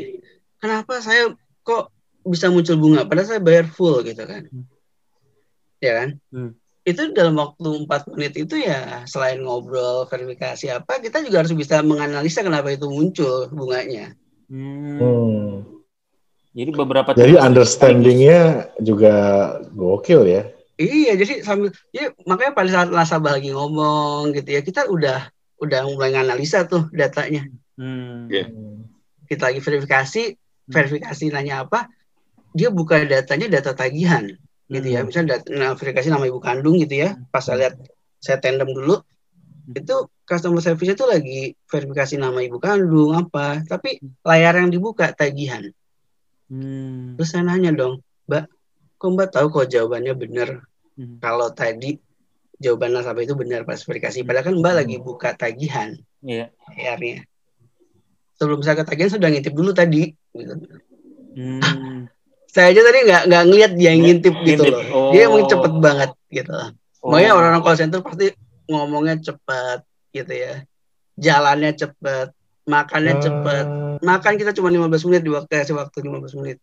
Kenapa 0.59 0.99
saya 0.99 1.31
kok 1.63 1.89
bisa 2.27 2.51
muncul 2.51 2.75
bunga 2.75 3.07
padahal 3.07 3.27
saya 3.31 3.41
bayar 3.41 3.65
full 3.71 4.03
gitu 4.03 4.21
kan. 4.27 4.43
Hmm. 4.51 4.67
Ya 5.79 5.91
kan? 6.03 6.09
Hmm. 6.35 6.51
Itu 6.83 7.15
dalam 7.15 7.39
waktu 7.39 7.87
4 7.87 8.11
menit 8.11 8.33
itu 8.35 8.59
ya 8.59 9.07
selain 9.07 9.39
ngobrol, 9.39 10.03
verifikasi 10.11 10.67
apa, 10.73 10.99
kita 10.99 11.23
juga 11.23 11.45
harus 11.45 11.55
bisa 11.55 11.79
menganalisa 11.79 12.43
kenapa 12.43 12.75
itu 12.75 12.91
muncul 12.91 13.47
bunganya. 13.47 14.19
Hmm. 14.51 14.99
Hmm. 14.99 15.49
Jadi 16.51 16.69
beberapa 16.75 17.15
Jadi 17.15 17.39
understandingnya 17.39 18.73
juga 18.83 19.15
gokil 19.71 20.27
ya. 20.27 20.43
Iya, 20.79 21.19
jadi 21.19 21.43
sambil 21.43 21.75
ya 21.91 22.15
makanya 22.23 22.55
pada 22.55 22.69
saat 22.71 22.87
nasabah 22.87 23.35
lagi 23.35 23.51
ngomong 23.51 24.31
gitu 24.31 24.47
ya, 24.55 24.63
kita 24.63 24.87
udah 24.87 25.27
udah 25.59 25.79
mulai 25.91 26.15
nganalisa 26.15 26.63
tuh 26.71 26.87
datanya. 26.95 27.51
Hmm. 27.75 28.31
Iya. 28.31 28.47
Kita 29.27 29.51
lagi 29.51 29.59
verifikasi, 29.59 30.23
verifikasi 30.71 31.23
nanya 31.35 31.67
apa, 31.67 31.91
dia 32.55 32.71
buka 32.71 33.03
datanya 33.03 33.51
data 33.51 33.75
tagihan. 33.75 34.39
gitu 34.69 34.85
ya 34.85 35.01
Hmm. 35.01 35.09
misalnya 35.09 35.41
nah, 35.49 35.73
verifikasi 35.73 36.13
nama 36.13 36.29
ibu 36.29 36.37
kandung 36.37 36.77
gitu 36.77 37.01
ya 37.01 37.17
pas 37.33 37.41
saya 37.41 37.57
lihat 37.57 37.73
saya 38.21 38.37
tandem 38.37 38.69
dulu 38.69 39.01
itu 39.73 39.95
customer 40.29 40.61
service 40.61 40.93
itu 40.93 41.05
lagi 41.09 41.57
verifikasi 41.65 42.21
nama 42.21 42.37
ibu 42.45 42.61
kandung 42.61 43.17
apa 43.17 43.65
tapi 43.65 43.97
layar 44.21 44.61
yang 44.61 44.69
dibuka 44.69 45.09
tagihan 45.09 45.73
Hmm. 46.53 47.17
terus 47.17 47.33
saya 47.33 47.49
nanya 47.49 47.73
dong 47.73 48.05
mbak 48.29 48.45
kok 49.01 49.09
mbak 49.09 49.33
tahu 49.33 49.49
kok 49.49 49.73
jawabannya 49.73 50.13
benar 50.13 50.68
Hmm. 50.99 51.15
kalau 51.23 51.47
tadi 51.49 51.95
jawaban 52.59 52.91
nasabah 52.91 53.23
itu 53.23 53.31
benar 53.33 53.63
pas 53.63 53.79
verifikasi 53.79 54.19
padahal 54.27 54.51
kan 54.51 54.55
mbak 54.59 54.73
lagi 54.83 54.95
buka 54.99 55.31
tagihan 55.31 55.95
Iya. 56.19 56.51
layarnya 56.67 57.23
sebelum 58.35 58.59
saya 58.59 58.75
ke 58.75 58.83
tagihan 58.83 59.07
sudah 59.07 59.31
ngintip 59.31 59.55
dulu 59.55 59.71
tadi 59.71 60.11
gitu. 60.35 60.53
Hmm. 61.39 61.63
saya 62.53 62.75
aja 62.75 62.81
tadi 62.83 62.99
nggak 63.07 63.23
nggak 63.31 63.43
ngeliat 63.47 63.71
dia 63.79 63.95
yang 63.95 64.03
ngintip 64.03 64.35
gitu 64.43 64.63
loh 64.67 64.83
Oh. 64.91 65.11
dia 65.15 65.31
emang 65.31 65.47
cepet 65.47 65.73
banget 65.79 66.11
gitu 66.29 66.51
loh 66.51 66.69
Oh. 66.99 67.15
Makanya 67.15 67.31
orang-orang 67.31 67.63
call 67.63 67.79
center 67.79 68.03
pasti 68.03 68.27
ngomongnya 68.67 69.15
cepat 69.23 69.87
gitu 70.11 70.35
ya. 70.35 70.67
Jalannya 71.15 71.71
cepat, 71.71 72.35
makannya 72.67 73.23
cepat. 73.23 73.65
Makan 74.03 74.33
kita 74.35 74.51
cuma 74.51 74.67
15 74.67 75.07
menit 75.07 75.23
di 75.23 75.31
waktu 75.31 75.47
kasih 75.47 75.79
waktu 75.79 75.95
15 76.03 76.35
menit. 76.35 76.59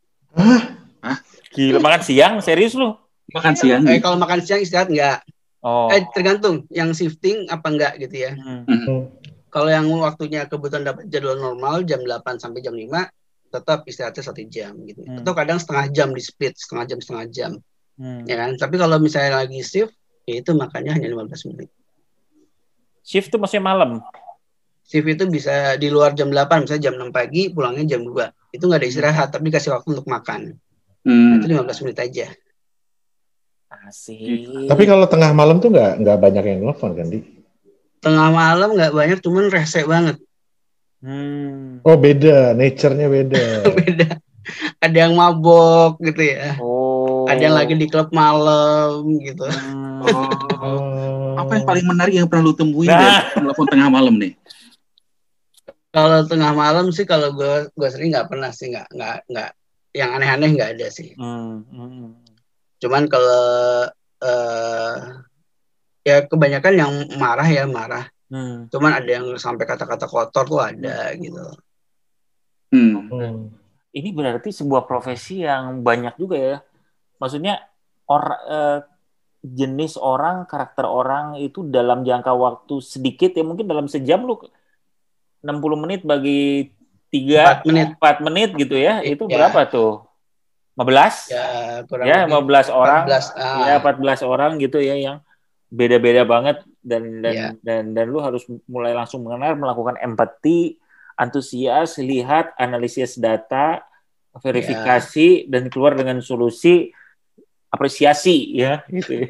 Gila 1.57 1.80
makan 1.80 2.03
siang 2.05 2.34
serius 2.45 2.76
lu? 2.76 2.93
Makan 3.37 3.55
siang. 3.55 3.84
Eh 3.84 4.01
kalau 4.01 4.16
makan 4.16 4.41
siang 4.41 4.64
istirahat 4.64 4.89
enggak? 4.89 5.20
Oh. 5.61 5.93
Eh 5.93 6.03
tergantung 6.16 6.64
yang 6.72 6.97
shifting 6.97 7.45
apa 7.53 7.68
enggak 7.68 7.93
gitu 8.01 8.16
ya. 8.16 8.32
Hmm. 8.32 9.12
Kalau 9.53 9.68
yang 9.68 9.89
waktunya 10.01 10.49
kebetulan 10.49 10.84
dapat 10.84 11.09
jadwal 11.12 11.37
normal 11.37 11.84
jam 11.84 12.01
8 12.01 12.41
sampai 12.41 12.61
jam 12.64 12.72
5 12.72 12.89
tetap 13.53 13.89
istirahatnya 13.89 14.22
satu 14.24 14.43
jam 14.49 14.72
gitu. 14.84 15.05
Hmm. 15.05 15.20
Atau 15.20 15.32
kadang 15.37 15.61
setengah 15.61 15.87
jam 15.93 16.09
di 16.12 16.22
split, 16.24 16.57
setengah 16.57 16.84
jam 16.89 16.99
setengah 17.01 17.26
jam 17.28 17.53
Hmm. 17.97 18.28
ya 18.28 18.37
kan. 18.37 18.55
Tapi 18.61 18.76
kalau 18.76 19.01
misalnya 19.01 19.41
lagi 19.41 19.61
shift 19.64 19.97
ya 20.28 20.41
itu 20.45 20.53
makannya 20.53 20.93
hanya 20.93 21.09
15 21.09 21.49
menit. 21.49 21.72
Shift 23.01 23.32
tuh 23.32 23.41
maksudnya 23.41 23.64
malam. 23.64 24.03
Shift 24.87 25.09
itu 25.09 25.24
bisa 25.26 25.74
di 25.80 25.89
luar 25.91 26.14
jam 26.14 26.30
8, 26.30 26.66
misalnya 26.66 26.93
jam 26.93 26.95
6 26.99 27.11
pagi, 27.11 27.51
pulangnya 27.51 27.97
jam 27.97 28.05
2. 28.07 28.30
Itu 28.55 28.70
nggak 28.70 28.80
ada 28.82 28.89
istirahat, 28.89 29.28
tapi 29.34 29.51
dikasih 29.51 29.74
waktu 29.74 29.99
untuk 29.99 30.07
makan. 30.07 30.61
Hmm. 31.03 31.41
Itu 31.41 31.51
15 31.51 31.82
menit 31.87 31.99
aja. 32.03 32.26
Asik. 33.87 34.66
Tapi 34.66 34.82
kalau 34.82 35.07
tengah 35.07 35.30
malam 35.30 35.62
tuh 35.62 35.70
nggak 35.70 36.03
nggak 36.03 36.18
banyak 36.18 36.45
yang 36.45 36.59
nelfon 36.66 36.99
kan 36.99 37.07
di? 37.07 37.22
Tengah 38.03 38.28
malam 38.34 38.74
nggak 38.74 38.91
banyak, 38.91 39.18
cuman 39.22 39.47
rese 39.47 39.87
banget. 39.87 40.18
Hmm. 40.99 41.78
Oh 41.87 41.95
beda, 41.95 42.51
nature-nya 42.59 43.07
beda. 43.07 43.47
Beda. 43.78 44.18
Ada 44.78 45.07
yang 45.07 45.18
mabok 45.18 45.99
gitu 46.03 46.22
ya. 46.22 46.55
Oh. 46.62 47.26
Ada 47.26 47.51
yang 47.51 47.57
lagi 47.59 47.74
di 47.74 47.87
klub 47.91 48.11
malam 48.14 49.07
gitu. 49.22 49.47
Hmm. 49.47 50.03
Oh. 50.03 50.30
Oh. 50.62 51.34
Apa 51.39 51.59
yang 51.59 51.66
paling 51.66 51.87
menarik 51.87 52.14
yang 52.14 52.26
pernah 52.30 52.51
lu 52.51 52.55
temuin 52.55 52.91
Nah. 52.91 52.99
dari 52.99 53.43
telepon 53.43 53.66
tengah 53.70 53.89
malam 53.91 54.14
nih? 54.18 54.34
Kalau 55.91 56.26
tengah 56.26 56.53
malam 56.55 56.91
sih 56.95 57.07
kalau 57.07 57.34
gue 57.34 57.70
gue 57.70 57.89
sering 57.91 58.11
nggak 58.14 58.28
pernah 58.30 58.51
sih 58.55 58.70
nggak 58.70 58.89
nggak 58.95 59.16
nggak 59.30 59.51
yang 59.95 60.11
aneh-aneh 60.14 60.51
nggak 60.55 60.70
ada 60.78 60.87
sih. 60.91 61.14
Hmm. 61.18 61.62
Hmm. 61.70 62.26
Cuman 62.81 63.09
kalau 63.09 63.45
eh 64.16 64.97
ya 66.07 66.22
kebanyakan 66.24 66.74
yang 66.77 66.93
marah 67.18 67.49
ya 67.49 67.64
marah. 67.66 68.07
Hmm. 68.31 68.66
Cuman 68.70 69.03
ada 69.03 69.11
yang 69.11 69.27
sampai 69.39 69.66
kata-kata 69.66 70.07
kotor 70.07 70.45
tuh 70.47 70.61
ada 70.62 71.11
gitu. 71.18 71.43
Hmm. 72.70 73.11
Hmm. 73.11 73.37
Ini 73.91 74.12
berarti 74.12 74.53
sebuah 74.53 74.85
profesi 74.85 75.43
yang 75.43 75.81
banyak 75.83 76.14
juga 76.20 76.37
ya. 76.37 76.57
Maksudnya 77.18 77.59
orang 78.07 78.41
eh, 78.51 78.79
jenis 79.47 79.95
orang, 79.99 80.47
karakter 80.51 80.87
orang 80.87 81.39
itu 81.39 81.66
dalam 81.66 82.03
jangka 82.03 82.35
waktu 82.35 82.83
sedikit 82.83 83.31
ya 83.35 83.47
mungkin 83.47 83.66
dalam 83.70 83.87
sejam 83.87 84.27
lu 84.27 84.39
60 85.43 85.83
menit 85.83 86.03
bagi 86.03 86.74
3 87.11 87.62
Empat 87.62 87.62
menit 87.66 87.89
4 87.99 88.27
menit 88.27 88.51
gitu 88.59 88.74
ya. 88.74 89.03
Itu 89.07 89.31
Ya. 89.31 89.39
berapa 89.39 89.70
tuh? 89.70 90.05
15? 90.77 91.33
ya 91.33 91.45
kurang 91.89 92.05
Ya, 92.07 92.29
lebih 92.29 92.47
15 92.47 92.68
orang. 92.68 93.03
14, 93.09 93.27
ah. 93.35 93.64
Ya, 93.64 93.74
14 93.81 94.20
orang 94.22 94.51
gitu 94.61 94.79
ya 94.79 94.95
yang 94.95 95.18
beda-beda 95.66 96.22
banget 96.22 96.62
dan 96.79 97.24
dan, 97.24 97.33
Iya. 97.35 97.49
dan 97.64 97.83
dan 97.91 98.07
lu 98.07 98.20
harus 98.22 98.45
mulai 98.68 98.93
langsung 98.93 99.24
mengenal 99.24 99.57
melakukan 99.57 99.97
empati, 99.99 100.77
antusias, 101.16 101.97
lihat, 101.99 102.53
analisis 102.55 103.16
data, 103.16 103.83
verifikasi 104.37 105.49
dan 105.49 105.72
keluar 105.72 105.97
dengan 105.97 106.20
solusi 106.20 106.93
apresiasi 107.66 108.53
ya 108.55 108.85
gitu. 108.87 109.11
ya. 109.24 109.29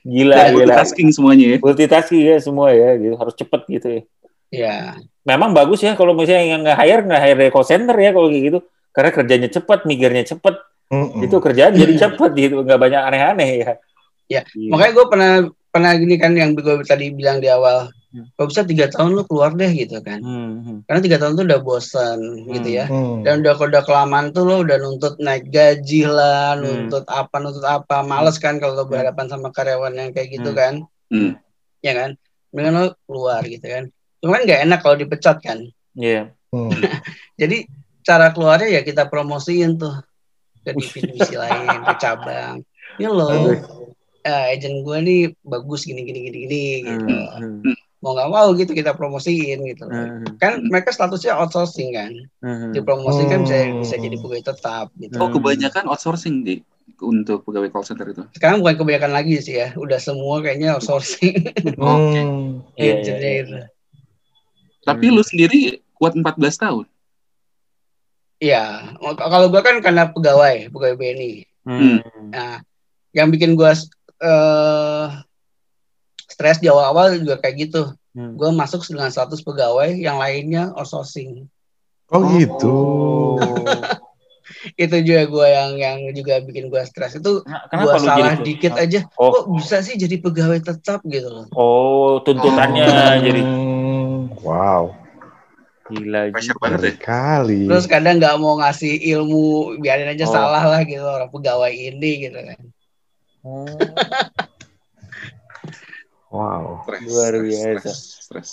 Gila, 0.00 0.32
Dan 0.32 0.44
gila. 0.56 0.64
multitasking 0.64 1.08
semuanya 1.12 1.46
ya. 1.46 1.58
Multitasking 1.60 2.22
ya 2.24 2.36
semua 2.40 2.68
ya, 2.72 2.96
gitu. 2.96 3.14
Harus 3.20 3.34
cepet 3.36 3.60
gitu 3.68 3.88
ya. 3.88 4.02
Ya, 4.50 4.76
Memang 5.22 5.54
bagus 5.54 5.78
ya 5.78 5.94
kalau 5.94 6.10
misalnya 6.16 6.42
yang 6.42 6.60
nggak 6.64 6.78
hire 6.80 7.02
nggak 7.06 7.22
hire 7.22 7.44
call 7.54 7.62
center 7.68 7.94
ya 7.94 8.10
kalau 8.10 8.26
kayak 8.32 8.44
gitu. 8.50 8.58
Karena 8.90 9.10
kerjanya 9.10 9.48
cepet, 9.48 9.78
mikirnya 9.84 10.24
cepet, 10.26 10.54
Mm-mm. 10.88 11.22
itu 11.22 11.36
kerjaan 11.36 11.72
jadi 11.72 11.94
cepet 12.08 12.30
gitu, 12.34 12.54
nggak 12.60 12.80
banyak 12.80 13.02
aneh-aneh 13.02 13.50
ya. 13.58 13.72
Ya, 14.26 14.42
Iya. 14.54 14.70
makanya 14.70 14.92
gue 14.94 15.06
pernah 15.06 15.30
pernah 15.70 15.90
gini 15.94 16.14
kan 16.14 16.32
yang 16.34 16.54
gue 16.54 16.82
tadi 16.82 17.10
bilang 17.10 17.38
di 17.38 17.46
awal. 17.46 17.90
Hmm. 18.10 18.26
Kalau 18.34 18.46
bisa 18.46 18.66
tiga 18.66 18.90
tahun 18.90 19.14
lu 19.14 19.22
keluar 19.22 19.54
deh 19.54 19.70
gitu 19.70 20.02
kan. 20.02 20.18
Hmm, 20.18 20.54
hmm. 20.60 20.78
Karena 20.82 20.98
tiga 21.00 21.16
tahun 21.16 21.34
tuh 21.34 21.46
udah 21.46 21.60
bosan 21.60 22.18
gitu 22.50 22.68
ya. 22.72 22.90
Hmm. 22.90 23.22
Dan 23.22 23.38
udah 23.40 23.54
udah 23.54 23.82
kelamaan 23.82 24.34
tuh 24.34 24.42
lo 24.42 24.62
udah 24.62 24.82
nuntut 24.82 25.14
naik 25.18 25.46
gaji 25.46 26.06
lah, 26.06 26.54
Hmm. 26.54 26.90
nuntut 26.90 27.06
apa, 27.06 27.38
nuntut 27.38 27.62
apa. 27.62 28.02
Males 28.02 28.34
kan 28.36 28.58
kalau 28.58 28.74
lo 28.74 28.84
berhadapan 28.84 29.30
sama 29.30 29.50
karyawan 29.50 29.94
yang 29.94 30.10
kayak 30.10 30.26
gitu 30.32 30.50
Hmm. 30.50 30.58
kan. 30.58 30.74
Hmm. 31.06 31.32
Ya 31.80 31.92
kan? 31.94 32.10
Mendingan 32.50 32.74
lo 32.76 32.86
keluar 33.06 33.46
gitu 33.46 33.62
kan. 33.62 33.84
Cuman 34.18 34.42
nggak 34.42 34.60
enak 34.64 34.78
kalau 34.80 34.94
dipecat 34.94 35.38
kan. 35.38 35.58
Iya. 35.94 36.34
Hmm. 36.50 36.66
Jadi 37.40 37.62
cara 38.00 38.32
keluarnya 38.32 38.68
ya 38.70 38.82
kita 38.82 39.06
promosiin 39.06 39.76
tuh 39.76 39.94
ke 40.60 40.72
divisi 40.72 41.34
lain, 41.34 41.84
ke 41.84 41.94
cabang. 41.96 42.60
Ini 42.96 43.08
loh, 43.08 43.32
eh, 44.20 44.44
agent 44.52 44.84
gue 44.84 44.98
nih 45.00 45.20
bagus 45.40 45.88
gini 45.88 46.04
gini 46.04 46.20
gini 46.26 46.38
gini 46.44 46.62
gitu. 46.84 47.06
Hmm, 47.08 47.64
hmm, 47.64 47.76
Mau 48.00 48.16
nggak 48.16 48.28
mau 48.28 48.48
gitu 48.52 48.72
kita 48.72 48.92
promosiin 48.92 49.60
gitu. 49.62 49.84
hmm, 49.84 50.36
Kan 50.36 50.64
mereka 50.68 50.92
statusnya 50.92 51.36
outsourcing 51.36 51.92
kan. 51.92 52.12
hmm. 52.40 52.72
Dipromosiin 52.72 53.28
kan 53.28 53.40
bisa 53.44 53.56
Hmm. 53.60 53.80
bisa 53.80 53.94
jadi 53.96 54.16
pegawai 54.16 54.44
tetap 54.52 54.86
gitu. 54.96 55.16
Oh, 55.16 55.28
Hmm. 55.28 55.36
kebanyakan 55.36 55.84
outsourcing 55.88 56.44
di 56.44 56.60
untuk 57.00 57.44
pegawai 57.44 57.72
call 57.72 57.84
center 57.84 58.08
itu. 58.08 58.24
Sekarang 58.36 58.60
bukan 58.60 58.76
kebanyakan 58.76 59.12
lagi 59.12 59.40
sih 59.40 59.56
ya. 59.56 59.72
Udah 59.72 59.96
semua 59.96 60.40
kayaknya 60.40 60.76
outsourcing 60.76 61.32
Hmm. 61.80 62.60
Iya, 62.76 62.84
iya, 62.84 62.92
agentnya 63.00 63.30
iya. 63.30 63.40
itu. 63.44 63.56
Tapi 64.80 65.04
Hmm. 65.08 65.14
lu 65.16 65.22
sendiri 65.24 65.60
kuat 65.96 66.12
14 66.12 66.56
tahun. 66.56 66.84
Iya, 68.40 68.96
kalau 69.20 69.52
gue 69.52 69.60
kan 69.60 69.84
karena 69.84 70.08
pegawai, 70.08 70.72
pegawai 70.72 70.96
BNI. 70.96 71.32
Hmm. 71.68 72.00
Nah, 72.32 72.64
yang 73.12 73.28
bikin 73.28 73.52
gue 73.52 73.68
eh 74.20 75.06
stres 76.24 76.56
di 76.56 76.72
awal-awal 76.72 77.20
juga 77.20 77.36
kayak 77.36 77.68
gitu. 77.68 77.92
Hmm. 78.16 78.40
Gue 78.40 78.48
masuk 78.56 78.80
dengan 78.88 79.12
status 79.12 79.44
pegawai, 79.44 79.92
yang 79.92 80.16
lainnya 80.16 80.72
outsourcing. 80.72 81.52
Oh 82.08 82.24
gitu. 82.32 82.76
Itu 84.80 84.96
juga 85.04 85.22
gue 85.28 85.46
yang 85.46 85.70
yang 85.78 85.98
juga 86.16 86.40
bikin 86.40 86.72
gue 86.72 86.82
stres. 86.88 87.20
Itu 87.20 87.44
Nah, 87.44 87.68
gue 87.68 87.76
Kenapa 87.76 87.96
lu 88.00 88.08
salah 88.08 88.34
jadi 88.34 88.40
dikit 88.40 88.72
aja, 88.76 89.00
Oh, 89.20 89.30
kok 89.30 89.44
bisa 89.52 89.84
sih 89.84 90.00
jadi 90.00 90.16
pegawai 90.16 90.64
tetap 90.64 91.04
gitu 91.04 91.28
loh. 91.28 91.46
oh 91.52 92.24
tuntutannya 92.24 92.88
Hmm. 92.88 93.20
jadi 93.20 93.42
Wow. 94.40 94.96
Gila. 95.90 96.20
Pressure 96.30 96.54
juga. 96.54 96.62
banget 96.64 96.80
ya. 96.80 96.92
Kali. 96.96 97.60
Terus 97.66 97.84
kadang 97.84 98.16
nggak 98.16 98.36
mau 98.38 98.54
ngasih 98.56 98.92
ilmu, 99.10 99.44
biarin 99.78 100.08
aja 100.08 100.24
Oh. 100.24 100.32
salah 100.32 100.64
lah 100.64 100.80
gitu 100.82 101.02
orang 101.02 101.28
pegawai 101.28 101.70
ini 101.70 102.10
gitu 102.24 102.38
kan. 102.38 102.60
Oh, 103.40 103.66
Wow. 106.30 106.86
Stres, 106.86 107.02
Luar 107.04 107.34
biasa. 107.36 107.90
Stres, 107.90 108.00
stres. 108.22 108.50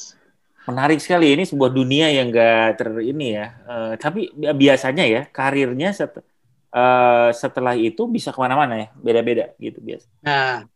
menarik 0.65 0.99
sekali 0.99 1.31
ini 1.31 1.45
sebuah 1.45 1.69
dunia 1.69 2.11
yang 2.11 2.27
gak 2.27 2.75
ter 2.75 2.89
ini 2.99 3.31
ya. 3.31 3.55
Eh, 3.63 3.93
tapi 3.95 4.27
bi- 4.29 4.51
biasanya 4.51 5.05
ya 5.05 5.21
karirnya 5.23 5.93
set, 5.93 6.11
eh, 6.67 7.29
setelah 7.31 7.71
itu 7.71 8.03
bisa 8.05 8.33
ke 8.33 8.39
mana-mana 8.41 8.75
ya, 8.75 8.87
beda-beda 8.93 9.55
gitu 9.55 9.79
biasa. 9.79 10.07
Nah, 10.19 10.67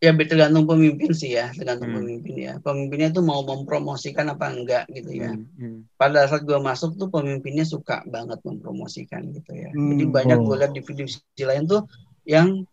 ya 0.00 0.16
tergantung 0.16 0.64
pemimpin 0.64 1.12
sih 1.12 1.36
ya, 1.36 1.52
tergantung 1.52 1.92
Hmm. 1.92 1.98
pemimpin 2.00 2.34
ya. 2.40 2.52
Pemimpinnya 2.64 3.12
tuh 3.12 3.20
mau 3.20 3.44
mempromosikan 3.44 4.32
apa 4.32 4.48
enggak 4.48 4.84
gitu 4.88 5.12
ya. 5.12 5.36
Hmm, 5.36 5.44
hmm. 5.60 5.78
Pada 6.00 6.24
saat 6.24 6.48
gue 6.48 6.56
masuk 6.56 6.96
tuh 6.96 7.12
pemimpinnya 7.12 7.68
suka 7.68 8.00
banget 8.08 8.40
mempromosikan 8.40 9.28
gitu 9.36 9.52
ya. 9.52 9.70
Jadi 9.76 10.04
Hmm. 10.08 10.12
banyak 10.12 10.38
gue 10.40 10.56
lihat 10.56 10.72
di 10.72 10.80
divisi 10.80 11.20
lain 11.44 11.68
tuh 11.68 11.84
yang 12.24 12.64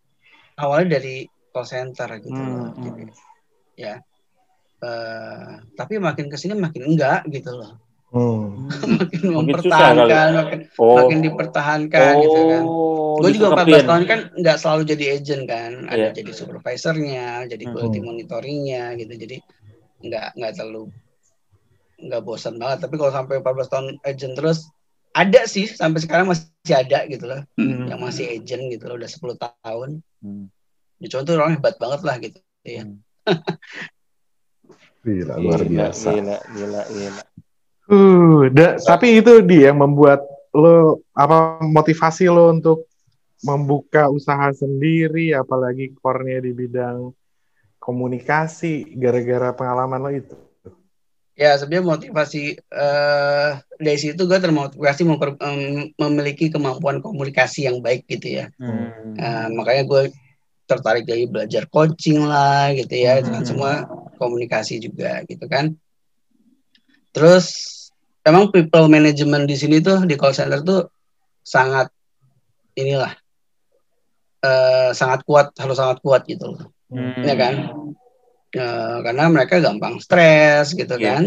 awalnya 0.56 0.96
dari 0.98 1.28
call 1.52 1.68
center 1.68 2.08
gitu 2.24 2.32
Hmm, 2.32 2.48
loh. 2.48 2.68
hmm. 2.72 2.84
Jadi, 2.88 3.02
ya. 3.76 3.94
Eh, 4.78 5.52
tapi 5.74 5.98
makin 5.98 6.30
ke 6.30 6.36
sini 6.40 6.54
makin 6.56 6.94
enggak 6.96 7.28
gitu 7.28 7.50
loh. 7.52 7.76
Hmm. 8.08 8.72
Makin 8.72 9.20
susah 9.20 9.36
mempertahankan, 9.36 10.28
makin, 10.32 10.60
Oh, 10.80 10.96
makin 10.96 11.18
dipertahankan 11.20 12.12
gitu 12.18 12.40
kan. 12.42 12.62
oh, 12.64 13.20
gue 13.20 13.30
juga 13.32 13.46
14 13.52 13.58
ditekepin. 13.68 13.84
tahun 13.84 14.04
kan 14.04 14.20
nggak 14.32 14.56
selalu 14.56 14.82
jadi 14.86 15.04
agent 15.12 15.42
kan 15.44 15.70
ada 15.86 15.98
Iya. 15.98 16.10
jadi 16.16 16.30
supervisornya 16.32 17.26
jadi 17.46 17.64
Hmm. 17.64 17.72
quality 17.74 17.98
monitoringnya 18.00 18.84
gitu 18.94 19.12
jadi 19.12 19.36
nggak 20.00 20.26
nggak 20.34 20.52
terlalu 20.54 20.82
nggak 21.98 22.22
bosan 22.22 22.54
banget 22.56 22.78
tapi 22.80 22.94
kalau 22.94 23.10
sampai 23.10 23.34
14 23.36 23.68
tahun 23.68 23.86
agent 24.00 24.34
terus 24.34 24.58
ada 25.12 25.40
sih 25.44 25.66
sampai 25.66 25.98
sekarang 25.98 26.30
masih 26.30 26.46
ada 26.70 27.04
gitu 27.04 27.26
loh 27.26 27.42
Hmm. 27.56 27.90
yang 27.90 27.98
masih 27.98 28.24
agent 28.30 28.70
gitu 28.70 28.86
loh 28.86 28.96
udah 28.96 29.10
10 29.10 29.36
tahun 29.36 30.00
Hmm. 30.22 30.46
ya 30.96 31.08
contoh 31.10 31.34
orang 31.34 31.58
hebat 31.58 31.74
banget 31.76 32.00
lah 32.02 32.16
gitu 32.18 32.38
ya 32.64 32.86
Hmm. 32.86 33.02
Gila, 34.98 35.34
luar 35.38 35.62
biasa. 35.62 36.10
Gila, 36.10 36.36
gila, 36.52 36.82
gila. 36.86 37.22
Uh, 37.88 38.52
da- 38.52 38.76
tapi 38.76 39.18
itu 39.18 39.40
dia 39.40 39.72
yang 39.72 39.80
membuat 39.80 40.20
lo 40.52 41.00
apa 41.16 41.56
motivasi 41.64 42.28
lo 42.28 42.52
untuk 42.52 42.84
membuka 43.40 44.10
usaha 44.10 44.50
sendiri, 44.52 45.32
apalagi 45.32 45.94
core-nya 45.96 46.42
di 46.42 46.52
bidang 46.52 47.14
komunikasi 47.78 48.92
gara-gara 48.98 49.54
pengalaman 49.54 50.00
lo 50.00 50.10
itu. 50.12 50.36
ya 51.32 51.54
sebenarnya 51.54 51.86
motivasi 51.86 52.58
eh 52.58 53.50
dari 53.78 53.94
situ 53.94 54.26
gue 54.26 54.42
termotivasi 54.42 55.06
memper- 55.06 55.38
em, 55.38 55.86
memiliki 55.94 56.50
kemampuan 56.50 56.98
komunikasi 56.98 57.70
yang 57.70 57.78
baik 57.78 58.10
gitu 58.10 58.42
ya 58.42 58.50
Hmm. 58.58 59.14
Nah, 59.14 59.46
makanya 59.54 59.86
gue 59.86 60.02
tertarik 60.66 61.06
dari 61.06 61.30
belajar 61.30 61.70
coaching 61.70 62.26
lah 62.26 62.74
gitu 62.74 62.90
ya 62.90 63.22
Hmm. 63.22 63.30
dengan 63.30 63.42
semua 63.46 63.72
komunikasi 64.18 64.82
juga 64.82 65.22
gitu 65.30 65.46
kan 65.46 65.78
terus 67.14 67.77
emang 68.28 68.52
people 68.52 68.86
management 68.86 69.48
di 69.48 69.56
sini 69.56 69.80
tuh 69.80 70.04
di 70.04 70.14
call 70.14 70.36
center 70.36 70.60
tuh 70.60 70.86
sangat 71.40 71.88
inilah 72.74 73.10
eh, 74.40 74.90
sangat 74.92 75.24
kuat 75.24 75.50
harus 75.56 75.76
sangat 75.76 75.98
kuat 76.00 76.22
gitu 76.24 76.54
loh 76.54 76.68
Hmm. 76.88 77.20
ya 77.20 77.34
kan 77.34 77.54
Eh, 78.48 78.98
karena 79.04 79.28
mereka 79.28 79.60
gampang 79.60 80.00
stres 80.00 80.72
gitu 80.72 80.96
Iya. 80.96 81.20
kan 81.20 81.22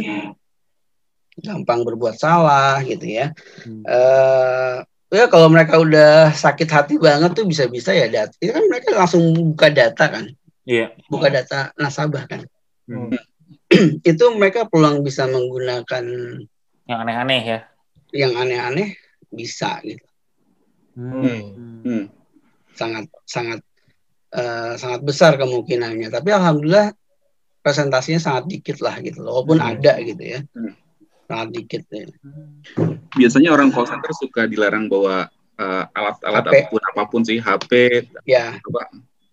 gampang 1.38 1.86
berbuat 1.86 2.18
salah 2.18 2.82
gitu 2.82 3.06
ya 3.06 3.30
Hmm. 3.62 3.86
eh 3.86 4.76
ya 5.14 5.30
kalau 5.30 5.46
mereka 5.46 5.78
udah 5.78 6.34
sakit 6.34 6.66
hati 6.66 6.96
banget 6.98 7.38
tuh 7.38 7.46
bisa-bisa 7.46 7.94
ya 7.94 8.10
data 8.10 8.34
itu 8.42 8.50
kan 8.50 8.66
mereka 8.66 8.98
langsung 8.98 9.22
buka 9.54 9.70
data 9.70 10.06
kan 10.10 10.26
Iya. 10.66 10.98
buka 11.14 11.30
data 11.30 11.70
nasabah 11.78 12.26
kan 12.26 12.42
Hmm. 12.90 13.14
itu 14.02 14.26
mereka 14.34 14.66
peluang 14.66 15.06
bisa 15.06 15.30
menggunakan 15.30 16.04
Yang 16.92 17.00
aneh-aneh 17.02 17.42
ya. 17.42 17.60
yang 18.12 18.34
aneh-aneh 18.36 18.90
bisa 19.32 19.80
gitu 19.82 20.04
Hmm. 20.92 21.56
Hmm. 21.82 22.06
sangat 22.74 23.08
sangat 23.24 23.64
eh, 24.30 24.74
sangat 24.76 25.00
besar 25.02 25.40
kemungkinannya 25.40 26.12
tapi 26.12 26.30
alhamdulillah 26.30 26.92
presentasinya 27.60 28.20
sangat 28.20 28.52
dikit 28.52 28.84
lah 28.84 29.00
gitu 29.00 29.24
loh 29.24 29.40
walaupun 29.40 29.58
Hmm. 29.58 29.72
ada 29.72 29.94
gitu 30.04 30.20
ya 30.20 30.40
Hmm. 30.52 30.76
sangat 31.24 31.48
dikit 31.54 31.84
ya. 31.88 32.04
Biasanya 33.14 33.50
orang 33.50 33.72
call 33.72 33.88
center 33.88 34.12
suka 34.12 34.44
dilarang 34.44 34.92
bawa 34.92 35.32
eh, 35.56 35.84
alat-alat 35.96 36.44
HP. 36.44 36.52
apa 36.52 36.68
pun 36.68 36.82
apa 36.84 37.04
pun 37.06 37.22
sih, 37.22 37.38
HP, 37.38 37.72
ya 38.26 38.58
apa, 38.58 38.82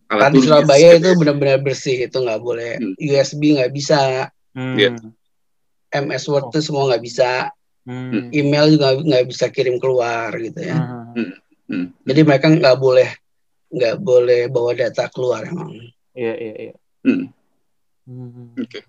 alat 0.09 0.29
di 0.29 0.39
tulis, 0.39 0.47
Surabaya 0.47 0.89
itu 0.95 1.11
benar-benar 1.17 1.59
bersih 1.59 2.05
itu 2.05 2.15
nggak 2.15 2.39
boleh 2.39 2.77
Hmm. 2.77 2.95
USB 3.01 3.59
nggak 3.59 3.73
bisa 3.73 4.31
Hmm. 4.55 4.77
Iya. 4.77 4.91
MS 5.91 6.25
Word 6.27 6.45
itu 6.51 6.61
semua 6.63 6.89
nggak 6.89 7.05
bisa 7.05 7.51
Hmm. 7.89 8.29
email 8.31 8.69
juga 8.69 9.01
nggak 9.01 9.33
bisa 9.33 9.49
kirim 9.49 9.81
keluar 9.81 10.29
gitu 10.37 10.61
ya 10.61 10.77
Hmm. 10.77 11.33
Hmm. 11.65 11.87
jadi 12.05 12.21
mereka 12.21 12.49
nggak 12.49 12.77
boleh 12.77 13.09
nggak 13.69 13.97
boleh 13.99 14.41
bawa 14.49 14.73
data 14.73 15.09
keluar 15.09 15.45
emang 15.45 15.73
Iya, 16.13 16.35
iya, 16.35 16.55
iya. 16.59 16.75
Hmm. 17.01 17.31
Hmm. 18.03 18.59
Oke. 18.59 18.83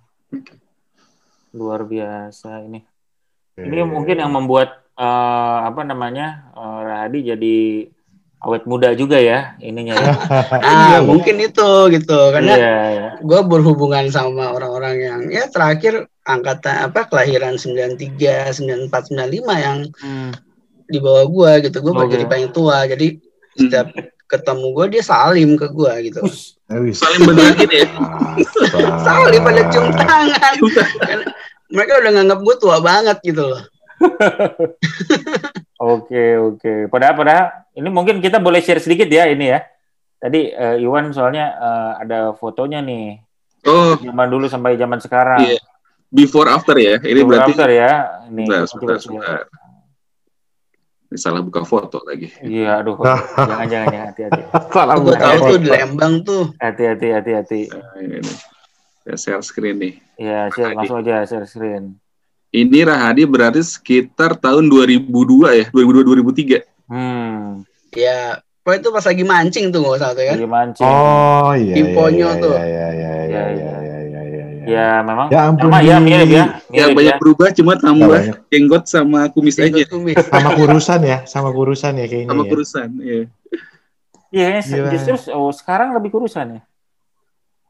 Luar 1.51 1.81
biasa 1.83 2.65
ini. 2.65 2.81
Ini 3.53 3.85
mungkin 3.85 4.17
yang 4.17 4.33
membuat 4.33 4.81
eh, 4.93 5.57
apa 5.63 5.81
namanya 5.83 6.49
eh, 6.51 6.79
Rahadi 6.83 7.19
jadi 7.29 7.57
awet 8.39 8.63
muda 8.63 8.91
juga 8.93 9.17
ya 9.17 9.59
ininya 9.59 9.93
ya. 9.93 10.13
ah 10.63 10.87
Iya, 10.89 10.97
mungkin 11.03 11.35
itu 11.37 11.69
gitu. 11.91 12.19
Karena 12.31 12.53
Iya, 12.55 12.75
iya. 12.89 13.07
gue 13.19 13.39
berhubungan 13.43 14.07
sama 14.07 14.51
orang-orang 14.51 14.95
yang 14.97 15.21
ya 15.27 15.47
terakhir 15.47 16.07
angkatan 16.23 16.87
apa 16.87 17.05
kelahiran 17.05 17.55
93 17.55 18.55
94 18.55 18.89
95 19.11 19.43
yang 19.55 19.77
Hmm. 19.99 20.31
di 20.85 20.97
bawah 20.97 21.25
gue 21.25 21.67
gitu. 21.67 21.77
Gue 21.79 21.93
Oke. 21.93 22.11
jadi 22.11 22.25
paling 22.25 22.49
tua. 22.49 22.85
Jadi 22.85 23.19
setiap 23.53 23.91
ketemu 24.25 24.67
gue 24.71 24.85
dia 24.93 25.03
salim 25.03 25.57
ke 25.57 25.67
gue 25.67 25.93
gitu. 26.05 26.21
Eh, 26.69 26.93
Saling 26.93 27.25
beneran 27.25 27.57
gitu 27.57 27.75
ya. 27.81 27.87
salim 29.07 29.41
pada 29.41 29.61
cium 29.67 29.89
tangan. 29.89 30.53
Karena 31.01 31.25
mereka 31.69 31.91
udah 31.97 32.11
nganggap 32.13 32.39
gue 32.39 32.55
tua 32.57 32.77
banget 32.79 33.17
gitu 33.21 33.45
loh 33.45 33.61
Oke, 35.79 36.35
oke. 36.35 36.91
Padahal, 36.91 37.15
padahal 37.15 37.45
ini 37.71 37.87
mungkin 37.87 38.19
kita 38.19 38.43
boleh 38.43 38.59
share 38.59 38.83
sedikit 38.83 39.07
ya 39.07 39.31
ini 39.31 39.47
ya. 39.47 39.63
Tadi 40.19 40.51
eh, 40.51 40.75
Iwan 40.83 41.15
soalnya 41.15 41.55
eh, 41.55 41.91
ada 42.03 42.35
fotonya 42.35 42.83
nih. 42.83 43.23
Oh, 43.63 43.95
Zaman 43.95 44.27
dulu 44.27 44.51
sampai 44.51 44.75
zaman 44.75 44.99
sekarang. 44.99 45.39
Iya. 45.43 45.59
before 46.09 46.49
after 46.49 46.75
ya. 46.75 46.99
Ini 46.99 47.21
Before 47.23 47.31
berarti 47.31 47.51
after 47.55 47.69
ya. 47.71 47.91
Ini. 48.27 48.43
Sebentar, 48.43 48.67
coba- 48.67 48.99
sebentar, 48.99 48.99
sebentar. 48.99 49.41
Ini 51.09 51.17
salah 51.17 51.41
buka 51.41 51.61
foto 51.65 52.03
lagi. 52.05 52.27
Iya, 52.43 52.83
aduh. 52.83 52.99
Jangan, 53.49 53.65
jangan, 53.65 53.87
jangan. 53.89 54.07
Hati-hati. 54.13 54.41
Salah 54.69 54.95
buka 54.99 55.17
tahu 55.17 55.37
tuh 55.41 55.57
di 55.57 55.69
Lembang 55.71 56.13
tuh 56.21 56.43
Hati-hati, 56.59 57.07
hati-hati. 57.09 57.61
Nah, 57.71 57.97
ini. 57.97 58.19
Saya 59.07 59.17
share 59.17 59.41
screen 59.41 59.75
nih. 59.79 59.93
Ya, 60.19 60.51
share, 60.53 60.75
langsung 60.75 60.99
aja 61.01 61.23
share 61.25 61.47
screen. 61.47 61.97
Ini 62.49 62.81
Rahadi 62.81 63.29
berarti 63.29 63.61
sekitar 63.61 64.33
tahun 64.33 64.65
2002 64.67 65.05
ya, 65.53 65.65
2002 65.69 66.65
2003. 66.65 66.65
Hmm. 66.89 67.61
ya 67.93 68.41
Pokoknya 68.59 68.81
itu 68.85 68.89
pas 68.89 69.05
lagi 69.05 69.23
mancing 69.25 69.65
tuh 69.73 69.79
nggak 69.81 69.97
salah 69.97 70.13
tuh 70.13 70.25
kan 70.25 70.35
Lagi 70.37 70.49
mancing. 70.49 70.85
Oh 70.85 71.51
iya. 71.53 71.73
Di 71.73 71.81
iya, 71.85 72.05
iya, 72.09 72.29
tuh. 72.37 72.53
Iya 72.53 72.65
iya 72.65 72.87
iya 72.89 72.89
Iya, 72.89 73.09
iya 73.09 73.43
iya. 73.49 73.77
iya 73.79 73.97
iya 74.01 74.21
iya 74.25 74.45
iya. 74.49 74.65
Ya, 74.69 74.89
memang. 75.01 75.27
Ya 75.29 75.39
ampun. 75.49 75.69
Sama 75.69 75.79
ya, 75.81 75.97
mirip 75.97 76.29
ya. 76.29 76.45
Ya 76.69 76.85
Mirip 76.89 76.97
banyak 76.97 77.15
ya. 77.15 77.21
berubah 77.21 77.49
cuma 77.53 77.73
Ya, 77.73 77.81
tambah 77.81 78.21
jenggot 78.49 78.83
sama 78.85 79.19
kumis 79.33 79.55
aja. 79.57 79.69
Jenggot 79.69 79.89
kumis. 79.89 80.17
Sama 80.33 80.49
kurusan 80.53 80.99
ya, 81.01 81.17
sama 81.25 81.49
kurusan 81.49 81.93
ya 81.97 82.05
kayaknya. 82.05 82.29
Sama 82.29 82.43
ya. 82.43 82.49
kurusan, 82.49 82.87
iya. 83.01 83.21
Iya, 84.29 84.47
justru 84.93 85.33
oh, 85.33 85.49
sekarang 85.49 85.97
lebih 85.97 86.13
kurusan 86.13 86.57
ya. 86.57 86.61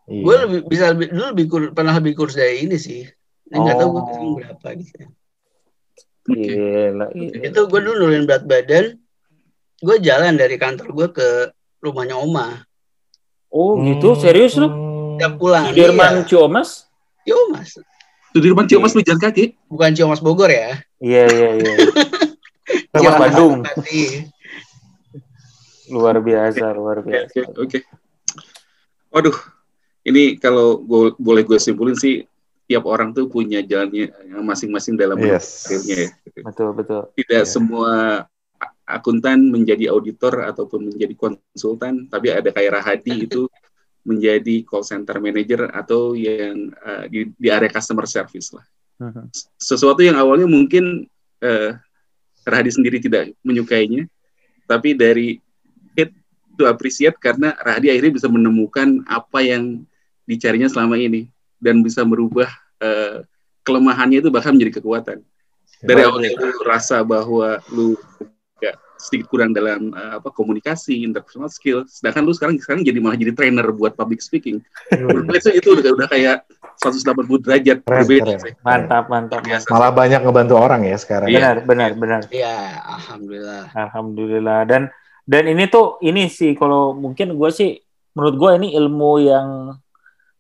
Iya. 0.10 0.24
gue 0.26 0.36
lebih 0.42 0.60
bisa 0.66 0.86
lebih 0.90 1.08
dulu 1.14 1.26
lebih 1.38 1.46
kur- 1.46 1.72
pernah 1.72 1.94
lebih 2.02 2.14
kurus 2.18 2.34
dari 2.34 2.66
ini 2.66 2.82
sih 2.82 3.06
nggak 3.52 3.76
tahu 3.76 3.90
gue 3.90 3.98
Oh. 3.98 4.06
sekarang 4.06 4.32
berapa 4.36 4.68
gitu 4.76 4.94
Oke. 6.22 6.42
Gila. 6.46 7.06
gila. 7.10 7.42
itu 7.42 7.60
gue 7.64 7.80
dulu 7.80 7.96
nurunin 7.98 8.24
berat 8.24 8.44
badan 8.44 8.86
gue 9.80 9.98
jalan 10.00 10.34
dari 10.34 10.56
kantor 10.56 10.88
gue 10.90 11.08
ke 11.12 11.28
rumahnya 11.80 12.16
oma 12.16 12.62
Oh, 13.50 13.82
gitu? 13.82 14.14
Serius 14.14 14.54
lu? 14.56 14.70
tiap 15.18 15.36
pulang 15.36 15.68
Sudirman 15.68 16.22
iya. 16.22 16.24
Ciomas? 16.24 16.86
Yo 17.24 17.50
mas 17.50 17.74
Sudirman 18.30 18.64
Ciomas 18.64 18.94
lu 18.94 19.02
jalan 19.02 19.18
kaki. 19.20 19.58
bukan 19.66 19.90
Ciomas 19.92 20.20
Bogor 20.20 20.48
ya 20.48 20.78
Iya, 20.98 21.26
iya, 21.26 21.50
iya. 21.56 21.74
Ciomas 22.94 23.18
Bandung. 23.20 23.64
Tadi. 23.64 24.30
Luar 25.90 26.20
biasa, 26.20 26.70
luar 26.70 27.02
Oke, 27.02 27.10
biasa. 27.10 27.50
oke, 27.50 27.58
oke. 27.58 27.80
Waduh, 29.10 29.34
ini 30.04 30.38
kalau 30.38 30.78
gua- 30.80 31.18
boleh 31.18 31.42
gue 31.42 31.58
simpulin 31.58 31.96
sih, 31.96 32.22
tiap 32.70 32.86
orang 32.86 33.18
tuh 33.18 33.26
punya 33.26 33.66
jalannya 33.66 34.14
yang 34.30 34.46
masing-masing 34.46 34.94
dalam 34.94 35.18
Yes. 35.18 35.66
karirnya 35.66 35.96
ya. 36.06 36.10
Betul, 36.46 36.70
betul. 36.78 37.02
Tidak 37.18 37.42
Iya. 37.42 37.50
semua 37.50 37.94
akuntan 38.86 39.50
menjadi 39.50 39.90
auditor 39.90 40.46
ataupun 40.46 40.94
menjadi 40.94 41.18
konsultan, 41.18 42.06
tapi 42.06 42.30
ada 42.30 42.54
kayak 42.54 42.78
Rahadi 42.78 43.14
itu 43.26 43.50
menjadi 44.06 44.62
call 44.70 44.86
center 44.86 45.18
manager 45.18 45.74
atau 45.74 46.14
yang 46.14 46.70
uh, 46.86 47.10
di, 47.10 47.34
di 47.34 47.48
area 47.50 47.74
customer 47.74 48.06
service 48.06 48.54
lah. 48.54 48.66
Mhm. 49.02 49.34
Sesuatu 49.58 50.06
yang 50.06 50.22
awalnya 50.22 50.46
mungkin 50.46 51.10
uh, 51.42 51.74
Rahadi 52.46 52.70
sendiri 52.70 53.02
tidak 53.02 53.34
menyukainya, 53.42 54.06
tapi 54.70 54.94
dari 54.94 55.42
hate 55.98 56.14
to 56.54 56.70
appreciate 56.70 57.18
karena 57.18 57.58
Rahadi 57.58 57.90
akhirnya 57.90 58.14
bisa 58.14 58.30
menemukan 58.30 59.02
apa 59.10 59.42
yang 59.42 59.82
dicarinya 60.30 60.70
selama 60.70 60.94
ini 61.02 61.34
dan 61.60 61.84
bisa 61.84 62.02
merubah 62.08 62.50
uh, 62.82 63.24
kelemahannya 63.68 64.24
itu 64.24 64.32
bahkan 64.32 64.56
menjadi 64.56 64.82
kekuatan. 64.82 65.22
Dari 65.80 66.02
awalnya 66.04 66.36
lu 66.36 66.64
rasa 66.68 67.06
bahwa 67.08 67.62
lu 67.72 67.96
agak 68.60 68.76
sedikit 69.00 69.32
kurang 69.32 69.56
dalam 69.56 69.96
uh, 69.96 70.20
apa 70.20 70.28
komunikasi, 70.36 71.08
interpersonal 71.08 71.48
skill, 71.48 71.88
sedangkan 71.88 72.28
lu 72.28 72.36
sekarang 72.36 72.60
sekarang 72.60 72.84
jadi 72.84 73.00
malah 73.00 73.16
jadi 73.16 73.32
trainer 73.32 73.64
buat 73.72 73.96
public 73.96 74.20
speaking. 74.20 74.60
Menurut 74.92 75.32
itu, 75.40 75.56
itu 75.56 75.68
udah, 75.80 75.92
udah 75.96 76.08
kayak 76.12 76.44
180 76.84 77.44
derajat 77.44 77.78
Keren, 77.84 77.96
berbeda 78.04 78.34
keren. 78.36 78.44
sih. 78.44 78.54
Mantap, 78.64 79.06
mantap. 79.08 79.40
Biasa. 79.44 79.68
Malah 79.72 79.92
banyak 79.96 80.20
ngebantu 80.24 80.56
orang 80.60 80.82
ya 80.84 80.98
sekarang. 81.00 81.28
Benar, 81.32 81.64
benar, 81.64 81.92
benar. 81.96 82.22
ya 82.32 82.84
alhamdulillah 83.00 83.72
Alhamdulillah. 83.72 84.60
Dan 84.68 84.82
dan 85.24 85.44
ini 85.48 85.64
tuh 85.72 86.00
ini 86.04 86.28
sih 86.28 86.58
kalau 86.58 86.92
mungkin 86.92 87.40
gue 87.40 87.50
sih 87.56 87.80
menurut 88.18 88.36
gue 88.36 88.52
ini 88.64 88.68
ilmu 88.76 89.12
yang 89.24 89.48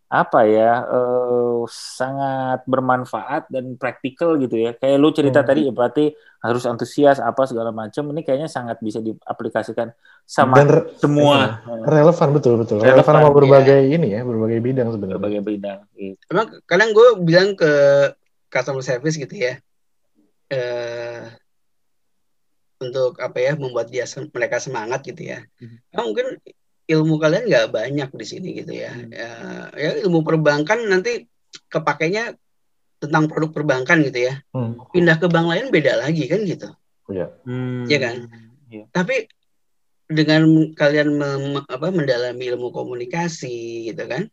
apa 0.10 0.41
ya 0.49 0.89
eh, 0.89 1.62
sangat 1.70 2.66
bermanfaat 2.66 3.45
dan 3.53 3.78
praktikal 3.78 4.41
gitu 4.41 4.57
ya. 4.57 4.74
Kayak 4.74 4.97
lu 4.97 5.14
cerita 5.14 5.45
Hmm. 5.45 5.49
tadi 5.53 5.62
ya 5.70 5.74
berarti 5.74 6.05
harus 6.41 6.66
antusias 6.66 7.22
apa 7.22 7.45
segala 7.45 7.70
macam. 7.70 8.10
Ini 8.10 8.26
kayaknya 8.26 8.49
sangat 8.49 8.82
bisa 8.82 8.97
diaplikasikan 8.99 9.93
sama 10.26 10.57
Dan 10.57 10.68
re- 10.68 10.86
semua 10.97 11.62
relevan 11.86 12.30
betul 12.34 12.57
betul. 12.57 12.82
Relevan, 12.82 13.05
Relevan, 13.05 13.14
sama 13.22 13.30
iya. 13.30 13.38
berbagai 13.38 13.80
ini 13.86 14.07
ya, 14.18 14.22
berbagai 14.26 14.60
bidang 14.60 14.88
sebenarnya. 14.89 15.18
berbagai 15.22 15.41
bidang. 15.45 15.80
Gitu. 15.93 16.22
emang 16.34 16.47
kadang 16.66 16.89
gue 16.89 17.07
bilang 17.22 17.49
ke 17.53 17.72
customer 18.49 18.82
service 18.82 19.14
gitu 19.14 19.36
ya 19.38 19.62
eh 20.49 21.22
untuk 22.80 23.20
apa 23.20 23.38
ya 23.38 23.53
membuat 23.53 23.91
dia 23.91 24.07
sem- 24.07 24.32
mereka 24.32 24.57
semangat 24.57 25.03
gitu 25.03 25.22
ya. 25.22 25.43
Nah, 25.91 26.01
mungkin 26.01 26.39
ilmu 26.90 27.16
kalian 27.16 27.46
nggak 27.46 27.70
banyak 27.70 28.10
di 28.10 28.26
sini 28.26 28.50
gitu 28.56 28.74
ya. 28.74 28.90
Hmm. 28.90 29.14
ya 29.14 29.32
ya 29.72 29.90
ilmu 30.02 30.22
perbankan 30.22 30.84
nanti 30.84 31.30
kepakainya 31.68 32.34
tentang 32.98 33.26
produk 33.26 33.54
perbankan 33.54 34.02
gitu 34.02 34.26
ya 34.26 34.42
Hmm. 34.50 34.76
pindah 34.90 35.16
ke 35.16 35.26
bank 35.26 35.48
lain 35.48 35.70
beda 35.70 36.00
lagi 36.00 36.26
kan 36.26 36.42
gitu 36.44 36.70
Hmm. 37.42 37.86
Iya 37.86 37.98
kan? 38.00 38.16
Iya. 38.68 38.86
tapi 38.92 39.26
dengan 40.06 40.46
kalian 40.74 41.10
mem- 41.12 41.64
apa, 41.64 41.90
mendalami 41.90 42.50
ilmu 42.50 42.70
komunikasi 42.70 43.50
gitu 43.88 44.04
kan 44.04 44.30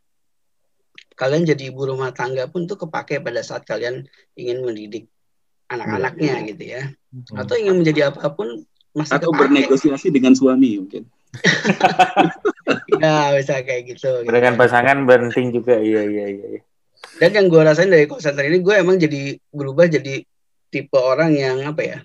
kalian 1.14 1.44
jadi 1.46 1.68
ibu 1.68 1.84
rumah 1.86 2.12
tangga 2.12 2.44
pun 2.44 2.64
tuh 2.64 2.76
kepake 2.78 3.20
pada 3.20 3.40
saat 3.40 3.64
kalian 3.64 4.04
ingin 4.34 4.60
mendidik 4.60 5.08
anak-anaknya 5.66 6.44
gitu 6.46 6.64
ya 6.66 6.82
Hmm. 7.08 7.40
atau 7.40 7.56
ingin 7.56 7.76
menjadi 7.76 8.08
apa 8.10 8.28
pun 8.28 8.64
masih 8.92 9.12
Atau 9.14 9.28
kepake. 9.30 9.40
bernegosiasi 9.48 10.08
dengan 10.08 10.32
suami 10.32 10.76
mungkin. 10.78 11.08
Ya 12.98 13.34
bisa 13.34 13.60
kayak 13.60 13.82
gitu, 13.88 14.22
gitu. 14.22 14.30
Dengan 14.30 14.54
pasangan 14.54 15.04
penting 15.04 15.52
juga. 15.52 15.76
Iya, 15.76 16.02
iya, 16.04 16.24
iya. 16.28 16.46
iya. 16.58 16.62
dan 17.16 17.32
yang 17.32 17.46
gue 17.48 17.60
rasain 17.60 17.88
dari 17.88 18.04
call 18.04 18.20
center 18.20 18.44
ini 18.44 18.60
gue 18.60 18.74
emang 18.76 18.96
jadi 18.96 19.40
berubah 19.48 19.88
jadi 19.88 20.20
tipe 20.68 20.98
orang 20.98 21.32
yang 21.32 21.64
apa 21.64 21.80
ya 21.80 21.98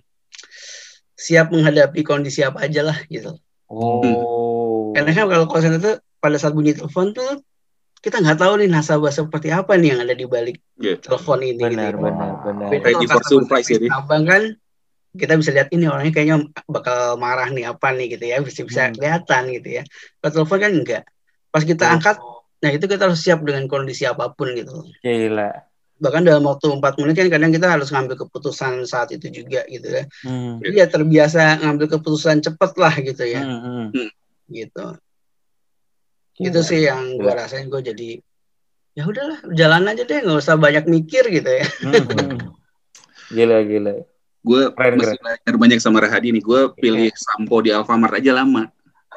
siap 1.14 1.52
menghadapi 1.52 2.00
kondisi 2.02 2.42
apa 2.42 2.64
aja 2.64 2.82
lah 2.82 2.96
gitu 3.08 3.36
Oh. 3.68 4.92
karena 4.92 5.12
kan 5.12 5.26
kalau 5.28 5.46
call 5.48 5.64
center 5.64 5.80
tuh 5.80 5.96
pada 6.18 6.36
saat 6.36 6.52
bunyi 6.52 6.76
telepon 6.76 7.12
tuh 7.12 7.40
kita 8.00 8.20
nggak 8.20 8.36
tahu 8.36 8.60
nih 8.60 8.68
nasabah 8.68 9.12
seperti 9.12 9.48
apa 9.48 9.76
nih 9.76 9.96
yang 9.96 10.02
ada 10.04 10.12
di 10.12 10.28
balik 10.28 10.60
Gitu. 10.76 11.00
telepon 11.04 11.40
ini 11.40 11.60
benar, 11.62 11.92
gitu. 11.92 12.04
benar, 12.04 12.32
benar. 12.42 12.68
Beda 12.68 12.84
Ready 12.84 13.06
kalau 13.06 13.12
for 13.12 13.24
surprise 13.24 13.68
ya, 13.68 13.78
service 13.80 13.88
dia. 13.88 13.92
abang 13.96 14.24
kan 14.26 14.44
kita 15.12 15.36
bisa 15.36 15.52
lihat 15.52 15.68
ini 15.70 15.86
orangnya 15.86 16.12
kayaknya 16.12 16.38
bakal 16.66 17.16
marah 17.16 17.48
nih 17.48 17.68
apa 17.68 17.92
nih 17.92 18.16
gitu 18.16 18.26
ya 18.26 18.40
bisa 18.40 18.64
bisa 18.64 18.82
Hmm. 18.86 18.96
kelihatan 18.96 19.44
gitu 19.52 19.70
ya 19.70 19.84
kalau 20.18 20.32
telepon 20.38 20.58
kan 20.58 20.72
enggak 20.74 21.04
pas 21.48 21.64
kita 21.64 21.84
Oh. 21.84 21.94
angkat 21.94 22.18
nah 22.58 22.70
itu 22.70 22.86
kita 22.86 23.04
harus 23.04 23.20
siap 23.20 23.42
dengan 23.42 23.66
kondisi 23.66 24.04
apa 24.04 24.30
pun 24.30 24.54
gitu 24.54 24.88
Gila. 25.02 25.52
bahkan 25.98 26.22
dalam 26.22 26.42
waktu 26.42 26.72
empat 26.72 26.98
menit 26.98 27.14
kan 27.16 27.28
kadang 27.28 27.50
kita 27.50 27.68
harus 27.68 27.90
ngambil 27.90 28.16
keputusan 28.18 28.86
saat 28.86 29.12
itu 29.12 29.28
juga 29.30 29.62
gitu 29.66 29.86
ya 29.86 30.04
Hmm. 30.24 30.58
jadi 30.60 30.76
ya 30.78 30.88
terbiasa 30.88 31.42
ngambil 31.60 31.88
keputusan 31.92 32.40
cepet 32.40 32.72
lah 32.76 32.94
gitu 32.96 33.24
ya 33.24 33.42
Hmm, 33.42 33.60
hmm. 33.92 34.10
gitu 34.48 34.86
Gila. 36.34 36.48
itu 36.48 36.60
sih 36.62 36.82
yang 36.82 37.16
gue 37.16 37.28
rasain 37.30 37.68
gue 37.68 37.82
jadi 37.84 38.10
ya 38.92 39.04
udahlah 39.04 39.40
jalan 39.52 39.88
aja 39.88 40.04
deh 40.04 40.20
nggak 40.20 40.38
usah 40.38 40.56
banyak 40.56 40.86
mikir 40.86 41.28
gitu 41.28 41.52
ya 41.52 41.66
Hmm, 41.82 42.00
hmm. 42.02 42.38
Gila, 43.32 43.64
gila. 43.64 43.94
Gue 44.42 44.74
masih 44.74 45.18
belajar 45.22 45.54
banyak 45.54 45.78
sama 45.78 46.02
Rahadi 46.02 46.34
nih. 46.34 46.42
Gue 46.42 46.74
pilih 46.76 47.14
sampo 47.14 47.62
di 47.62 47.70
Alfamart 47.70 48.18
aja 48.18 48.34
lama. 48.34 48.70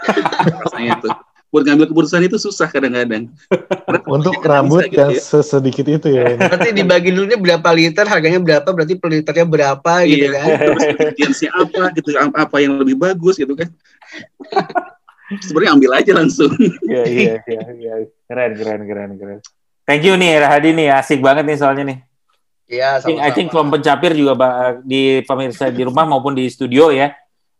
Rasanya 0.68 1.00
tuh. 1.00 1.12
Buat 1.48 1.70
ngambil 1.70 1.86
keputusan 1.86 2.26
itu 2.26 2.34
susah 2.34 2.66
kadang-kadang. 2.66 3.30
Karena 3.48 4.00
Untuk 4.18 4.42
rambut 4.42 4.84
bisa 4.84 4.90
gitu 4.90 5.00
yang 5.00 5.12
ya. 5.14 5.22
sesedikit 5.22 5.86
itu 5.86 6.08
ya. 6.10 6.34
berarti 6.34 6.74
dibagi 6.74 7.14
dulunya 7.14 7.38
berapa 7.38 7.68
liter 7.70 8.04
harganya 8.04 8.42
berapa 8.42 8.68
berarti 8.68 8.98
per 8.98 9.08
liternya 9.14 9.46
berapa 9.46 9.92
gitu 10.02 10.28
Iya. 10.28 10.32
kan 10.34 10.48
Terus 11.14 11.40
apa 11.46 11.82
gitu, 11.94 12.08
apa 12.18 12.56
yang 12.58 12.82
lebih 12.82 12.98
bagus 12.98 13.38
gitu 13.38 13.54
kan. 13.54 13.70
Sebenarnya 15.40 15.72
ambil 15.78 15.90
aja 15.94 16.12
langsung. 16.12 16.52
Iya, 16.84 17.02
iya, 17.06 17.34
iya, 17.48 17.62
iya. 17.72 17.92
Keren, 18.28 18.50
keren, 18.58 18.80
keren, 18.84 19.10
keren. 19.16 19.38
Thank 19.86 20.04
you 20.04 20.18
nih 20.18 20.42
Rahadi 20.42 20.74
nih, 20.74 20.90
asik 20.90 21.22
banget 21.22 21.46
nih 21.46 21.56
soalnya 21.56 21.84
nih. 21.86 21.98
Iya, 22.64 22.96
I 22.96 23.00
think, 23.04 23.18
I 23.20 23.30
think 23.36 23.48
from 23.52 23.68
pencapir 23.68 24.16
juga 24.16 24.32
Pak, 24.40 24.88
di 24.88 25.20
pemirsa 25.28 25.68
di 25.68 25.84
rumah 25.84 26.08
maupun 26.08 26.32
di 26.32 26.48
studio 26.48 26.88
ya. 26.88 27.12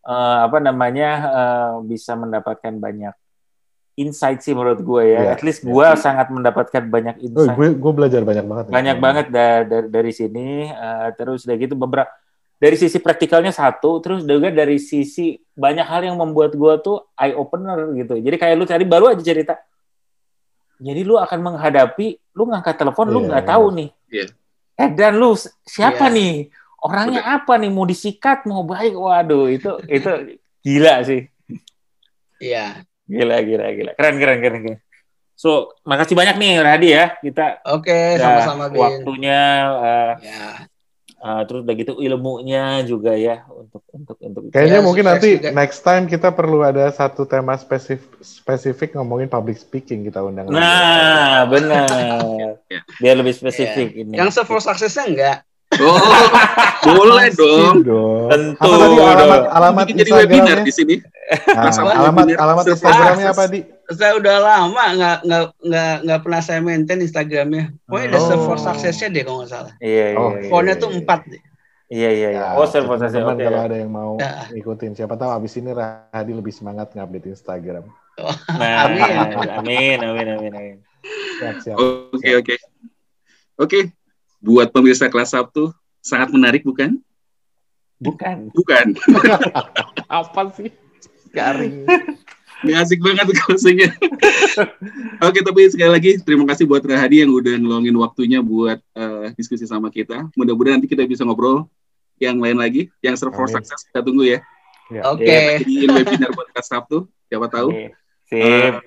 uh, 0.05 0.39
apa 0.47 0.59
namanya 0.61 1.09
uh, 1.25 1.73
bisa 1.83 2.15
mendapatkan 2.15 2.73
banyak 2.77 3.15
insight 3.95 4.43
sih 4.43 4.53
menurut 4.53 4.83
gue 4.83 5.03
ya. 5.15 5.21
Yeah. 5.31 5.35
At 5.39 5.43
least 5.43 5.65
gue 5.65 5.87
yeah. 5.87 5.99
sangat 5.99 6.29
mendapatkan 6.31 6.83
banyak 6.91 7.17
oh, 7.21 7.25
insight. 7.25 7.57
Oh, 7.57 7.59
gue 7.59 7.69
gue 7.75 7.93
belajar 7.95 8.21
banyak 8.23 8.47
banget. 8.47 8.65
Banyak 8.71 8.97
ya. 8.99 9.03
banget 9.03 9.27
dari 9.33 9.65
dari, 9.67 9.87
dari 9.89 10.13
sini. 10.13 10.47
Uh, 10.69 11.09
terus 11.17 11.47
udah 11.49 11.57
gitu 11.57 11.75
beberapa 11.75 12.11
dari 12.59 12.77
sisi 12.79 12.97
praktikalnya 13.03 13.53
satu, 13.53 14.01
terus 14.01 14.25
juga 14.25 14.49
dari 14.49 14.79
sisi 14.81 15.37
banyak 15.53 15.85
hal 15.85 16.01
yang 16.07 16.17
membuat 16.17 16.55
gue 16.55 16.75
tuh 16.81 17.13
eye 17.19 17.35
opener 17.35 17.93
gitu. 17.99 18.15
Jadi 18.17 18.37
kayak 18.41 18.55
lu 18.57 18.65
tadi 18.65 18.85
baru 18.87 19.13
aja 19.13 19.21
cerita. 19.21 19.59
Jadi 20.75 21.07
lu 21.07 21.15
akan 21.15 21.39
menghadapi, 21.39 22.35
lu 22.35 22.51
ngangkat 22.51 22.75
telepon, 22.75 23.07
yeah, 23.07 23.15
lu 23.15 23.21
iya, 23.21 23.29
nggak 23.31 23.47
tahu 23.47 23.67
nih. 23.79 23.89
Yeah. 24.11 24.29
Eh 24.75 24.91
dan 24.91 25.19
lu 25.19 25.39
siapa 25.65 26.11
yeah. 26.11 26.15
nih? 26.15 26.33
Orangnya 26.85 27.23
Udah. 27.25 27.37
apa 27.41 27.53
nih? 27.57 27.71
Mau 27.73 27.87
disikat, 27.89 28.45
mau 28.45 28.67
baik? 28.67 28.93
Waduh, 28.93 29.49
itu 29.49 29.71
itu 29.89 30.39
gila 30.61 31.01
sih. 31.07 31.31
Iya. 32.43 32.85
Gila, 33.05 33.37
gila, 33.45 33.67
gila. 33.73 33.93
Keren, 33.97 34.17
keren, 34.17 34.39
keren, 34.41 34.61
keren. 34.65 34.81
So, 35.35 35.75
makasih 35.83 36.15
banyak 36.15 36.37
nih 36.39 36.53
Radi 36.63 36.89
ya. 36.95 37.07
Kita 37.19 37.61
Oke, 37.75 37.91
okay, 37.91 38.23
sama-sama 38.23 38.71
Waktunya 38.71 39.43
uh, 39.67 40.13
ya. 40.23 40.71
Uh, 41.25 41.41
terus 41.49 41.65
udah 41.65 41.73
gitu 41.81 41.93
ilmunya 42.05 42.85
juga 42.85 43.17
ya 43.17 43.49
untuk 43.49 43.81
untuk 43.97 44.17
untuk 44.21 44.43
kayaknya 44.53 44.81
ya, 44.81 44.85
mungkin 44.85 45.09
nanti 45.09 45.41
juga. 45.41 45.57
next 45.57 45.81
time 45.81 46.05
kita 46.05 46.29
perlu 46.29 46.61
ada 46.61 46.85
satu 46.93 47.25
tema 47.25 47.57
spesifik 47.57 48.13
spesifik 48.21 48.93
ngomongin 48.93 49.33
public 49.33 49.57
speaking 49.57 50.05
kita 50.05 50.21
undang 50.21 50.53
nah 50.53 51.49
benar 51.49 51.89
ya. 52.69 52.85
biar 53.01 53.17
lebih 53.17 53.33
spesifik 53.33 53.97
ya. 53.97 54.01
ini 54.05 54.21
yang 54.21 54.29
se 54.29 54.45
for 54.45 54.61
successnya 54.61 55.09
enggak 55.09 55.39
Oh, 55.75 55.99
boleh 56.87 57.35
dong. 57.35 57.83
dong. 57.83 58.31
Tentu. 58.31 58.63
Apa 58.63 58.75
tadi 58.79 58.97
alamat 59.01 59.41
alamat 59.51 59.85
jadi 59.91 60.11
webinar 60.23 60.59
di 60.63 60.71
sini. 60.71 60.95
Nah, 61.51 61.73
alamat 61.75 62.27
alamat 62.37 62.65
Instagramnya 62.71 63.27
apa 63.35 63.45
di? 63.51 63.61
Saya 63.93 64.17
udah 64.17 64.37
lama 64.41 64.85
nggak 64.97 65.17
nggak 65.29 65.45
nggak 65.61 65.95
nggak 66.09 66.21
pernah 66.25 66.41
saya 66.41 66.61
maintain 66.65 67.05
Instagramnya. 67.05 67.77
Pokoknya 67.85 68.07
ada 68.15 68.19
oh. 68.21 68.27
server 68.31 68.59
suksesnya 68.61 69.09
deh 69.13 69.23
kalau 69.29 69.39
nggak 69.45 69.53
salah. 69.53 69.73
Iya 69.83 70.07
iya. 70.17 70.51
Oh, 70.53 70.61
iya, 70.65 70.75
tuh 70.81 70.91
empat 70.93 71.21
deh. 71.29 71.43
Iya 71.93 72.11
iya 72.17 72.29
iya. 72.33 72.49
Oh 72.57 72.65
server 72.65 72.97
suksesnya. 72.97 73.29
Teman 73.29 73.39
kalau 73.45 73.61
ada 73.61 73.77
yang 73.77 73.93
mau 73.93 74.17
ya. 74.17 74.49
ikutin, 74.57 74.97
siapa 74.97 75.21
tahu 75.21 75.31
abis 75.37 75.61
ini 75.61 75.71
Radi 75.77 76.33
lebih 76.33 76.53
semangat 76.57 76.97
ngupdate 76.97 77.29
Instagram. 77.29 77.85
Oh, 78.17 78.37
nah, 78.57 78.73
amin. 78.89 79.05
amin 79.59 79.99
amin 80.01 80.27
amin 80.33 80.53
amin. 80.55 80.77
Oke 82.15 82.31
oke. 82.41 82.55
Oke, 83.55 83.95
buat 84.43 84.75
pemirsa 84.75 85.07
kelas 85.07 85.31
Sabtu 85.31 85.71
sangat 86.03 86.35
menarik 86.35 86.67
bukan? 86.67 86.99
Bukan. 88.03 88.51
Bukan. 88.51 88.87
Apa 90.11 90.51
sih? 90.59 90.75
Garing. 91.31 91.87
Gak 92.63 92.79
asik 92.87 93.01
banget 93.03 93.27
closingnya. 93.45 93.91
Oke, 95.27 95.43
tapi 95.43 95.67
sekali 95.69 95.91
lagi 95.91 96.11
terima 96.23 96.47
kasih 96.47 96.65
buat 96.65 96.81
Rahadi 96.81 97.27
yang 97.27 97.35
udah 97.35 97.59
ngeluangin 97.59 97.97
waktunya 97.99 98.39
buat 98.39 98.79
uh, 98.95 99.35
diskusi 99.35 99.67
sama 99.67 99.91
kita. 99.91 100.31
Mudah-mudahan 100.39 100.79
nanti 100.79 100.87
kita 100.87 101.03
bisa 101.05 101.27
ngobrol 101.27 101.67
yang 102.23 102.39
lain 102.39 102.57
lagi, 102.57 102.89
yang 103.03 103.19
serve 103.19 103.35
for 103.35 103.51
success 103.51 103.85
kita 103.91 104.01
tunggu 104.01 104.25
ya. 104.25 104.39
ya. 104.89 105.03
Oke. 105.11 105.27
Okay. 105.27 105.49
Jadi 105.61 105.75
webinar 105.91 106.31
buat 106.31 106.49
Sabtu, 106.63 107.11
siapa 107.27 107.51
tahu. 107.51 107.69
Okay. 107.75 107.89
Sip. 108.31 108.75
Uh, 108.79 108.81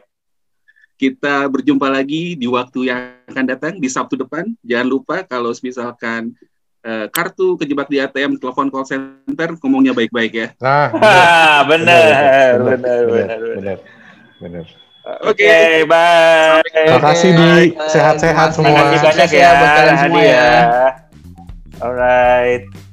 kita 0.97 1.45
berjumpa 1.45 1.93
lagi 1.93 2.33
di 2.33 2.49
waktu 2.49 2.89
yang 2.89 3.21
akan 3.29 3.45
datang 3.45 3.73
di 3.77 3.85
Sabtu 3.85 4.17
depan. 4.17 4.49
Jangan 4.65 4.87
lupa 4.89 5.15
kalau 5.21 5.53
misalkan 5.61 6.33
uh, 6.87 7.05
kartu 7.11 7.59
kejebak 7.59 7.91
di 7.91 7.99
ATM, 7.99 8.39
telepon 8.39 8.71
call 8.71 8.87
center, 8.87 9.59
ngomongnya 9.59 9.91
baik-baik 9.91 10.31
ya. 10.33 10.47
Nah, 10.63 11.67
benar, 11.67 12.63
benar, 12.63 13.01
benar, 13.11 13.39
benar, 13.43 13.77
benar. 14.39 14.65
Oke, 15.23 15.39
okay, 15.39 15.87
bye. 15.87 16.59
Terima 16.67 16.99
kasih 16.99 17.29
di 17.31 17.51
sehat-sehat 17.87 18.55
semua. 18.55 18.91
Terima 18.91 18.91
kasih 18.91 18.99
banyak 19.07 19.29
ya, 19.31 19.49
buat 19.55 19.71
kalian 19.71 19.97
semua 20.03 20.23
ya. 20.23 20.51
Alright. 21.79 22.86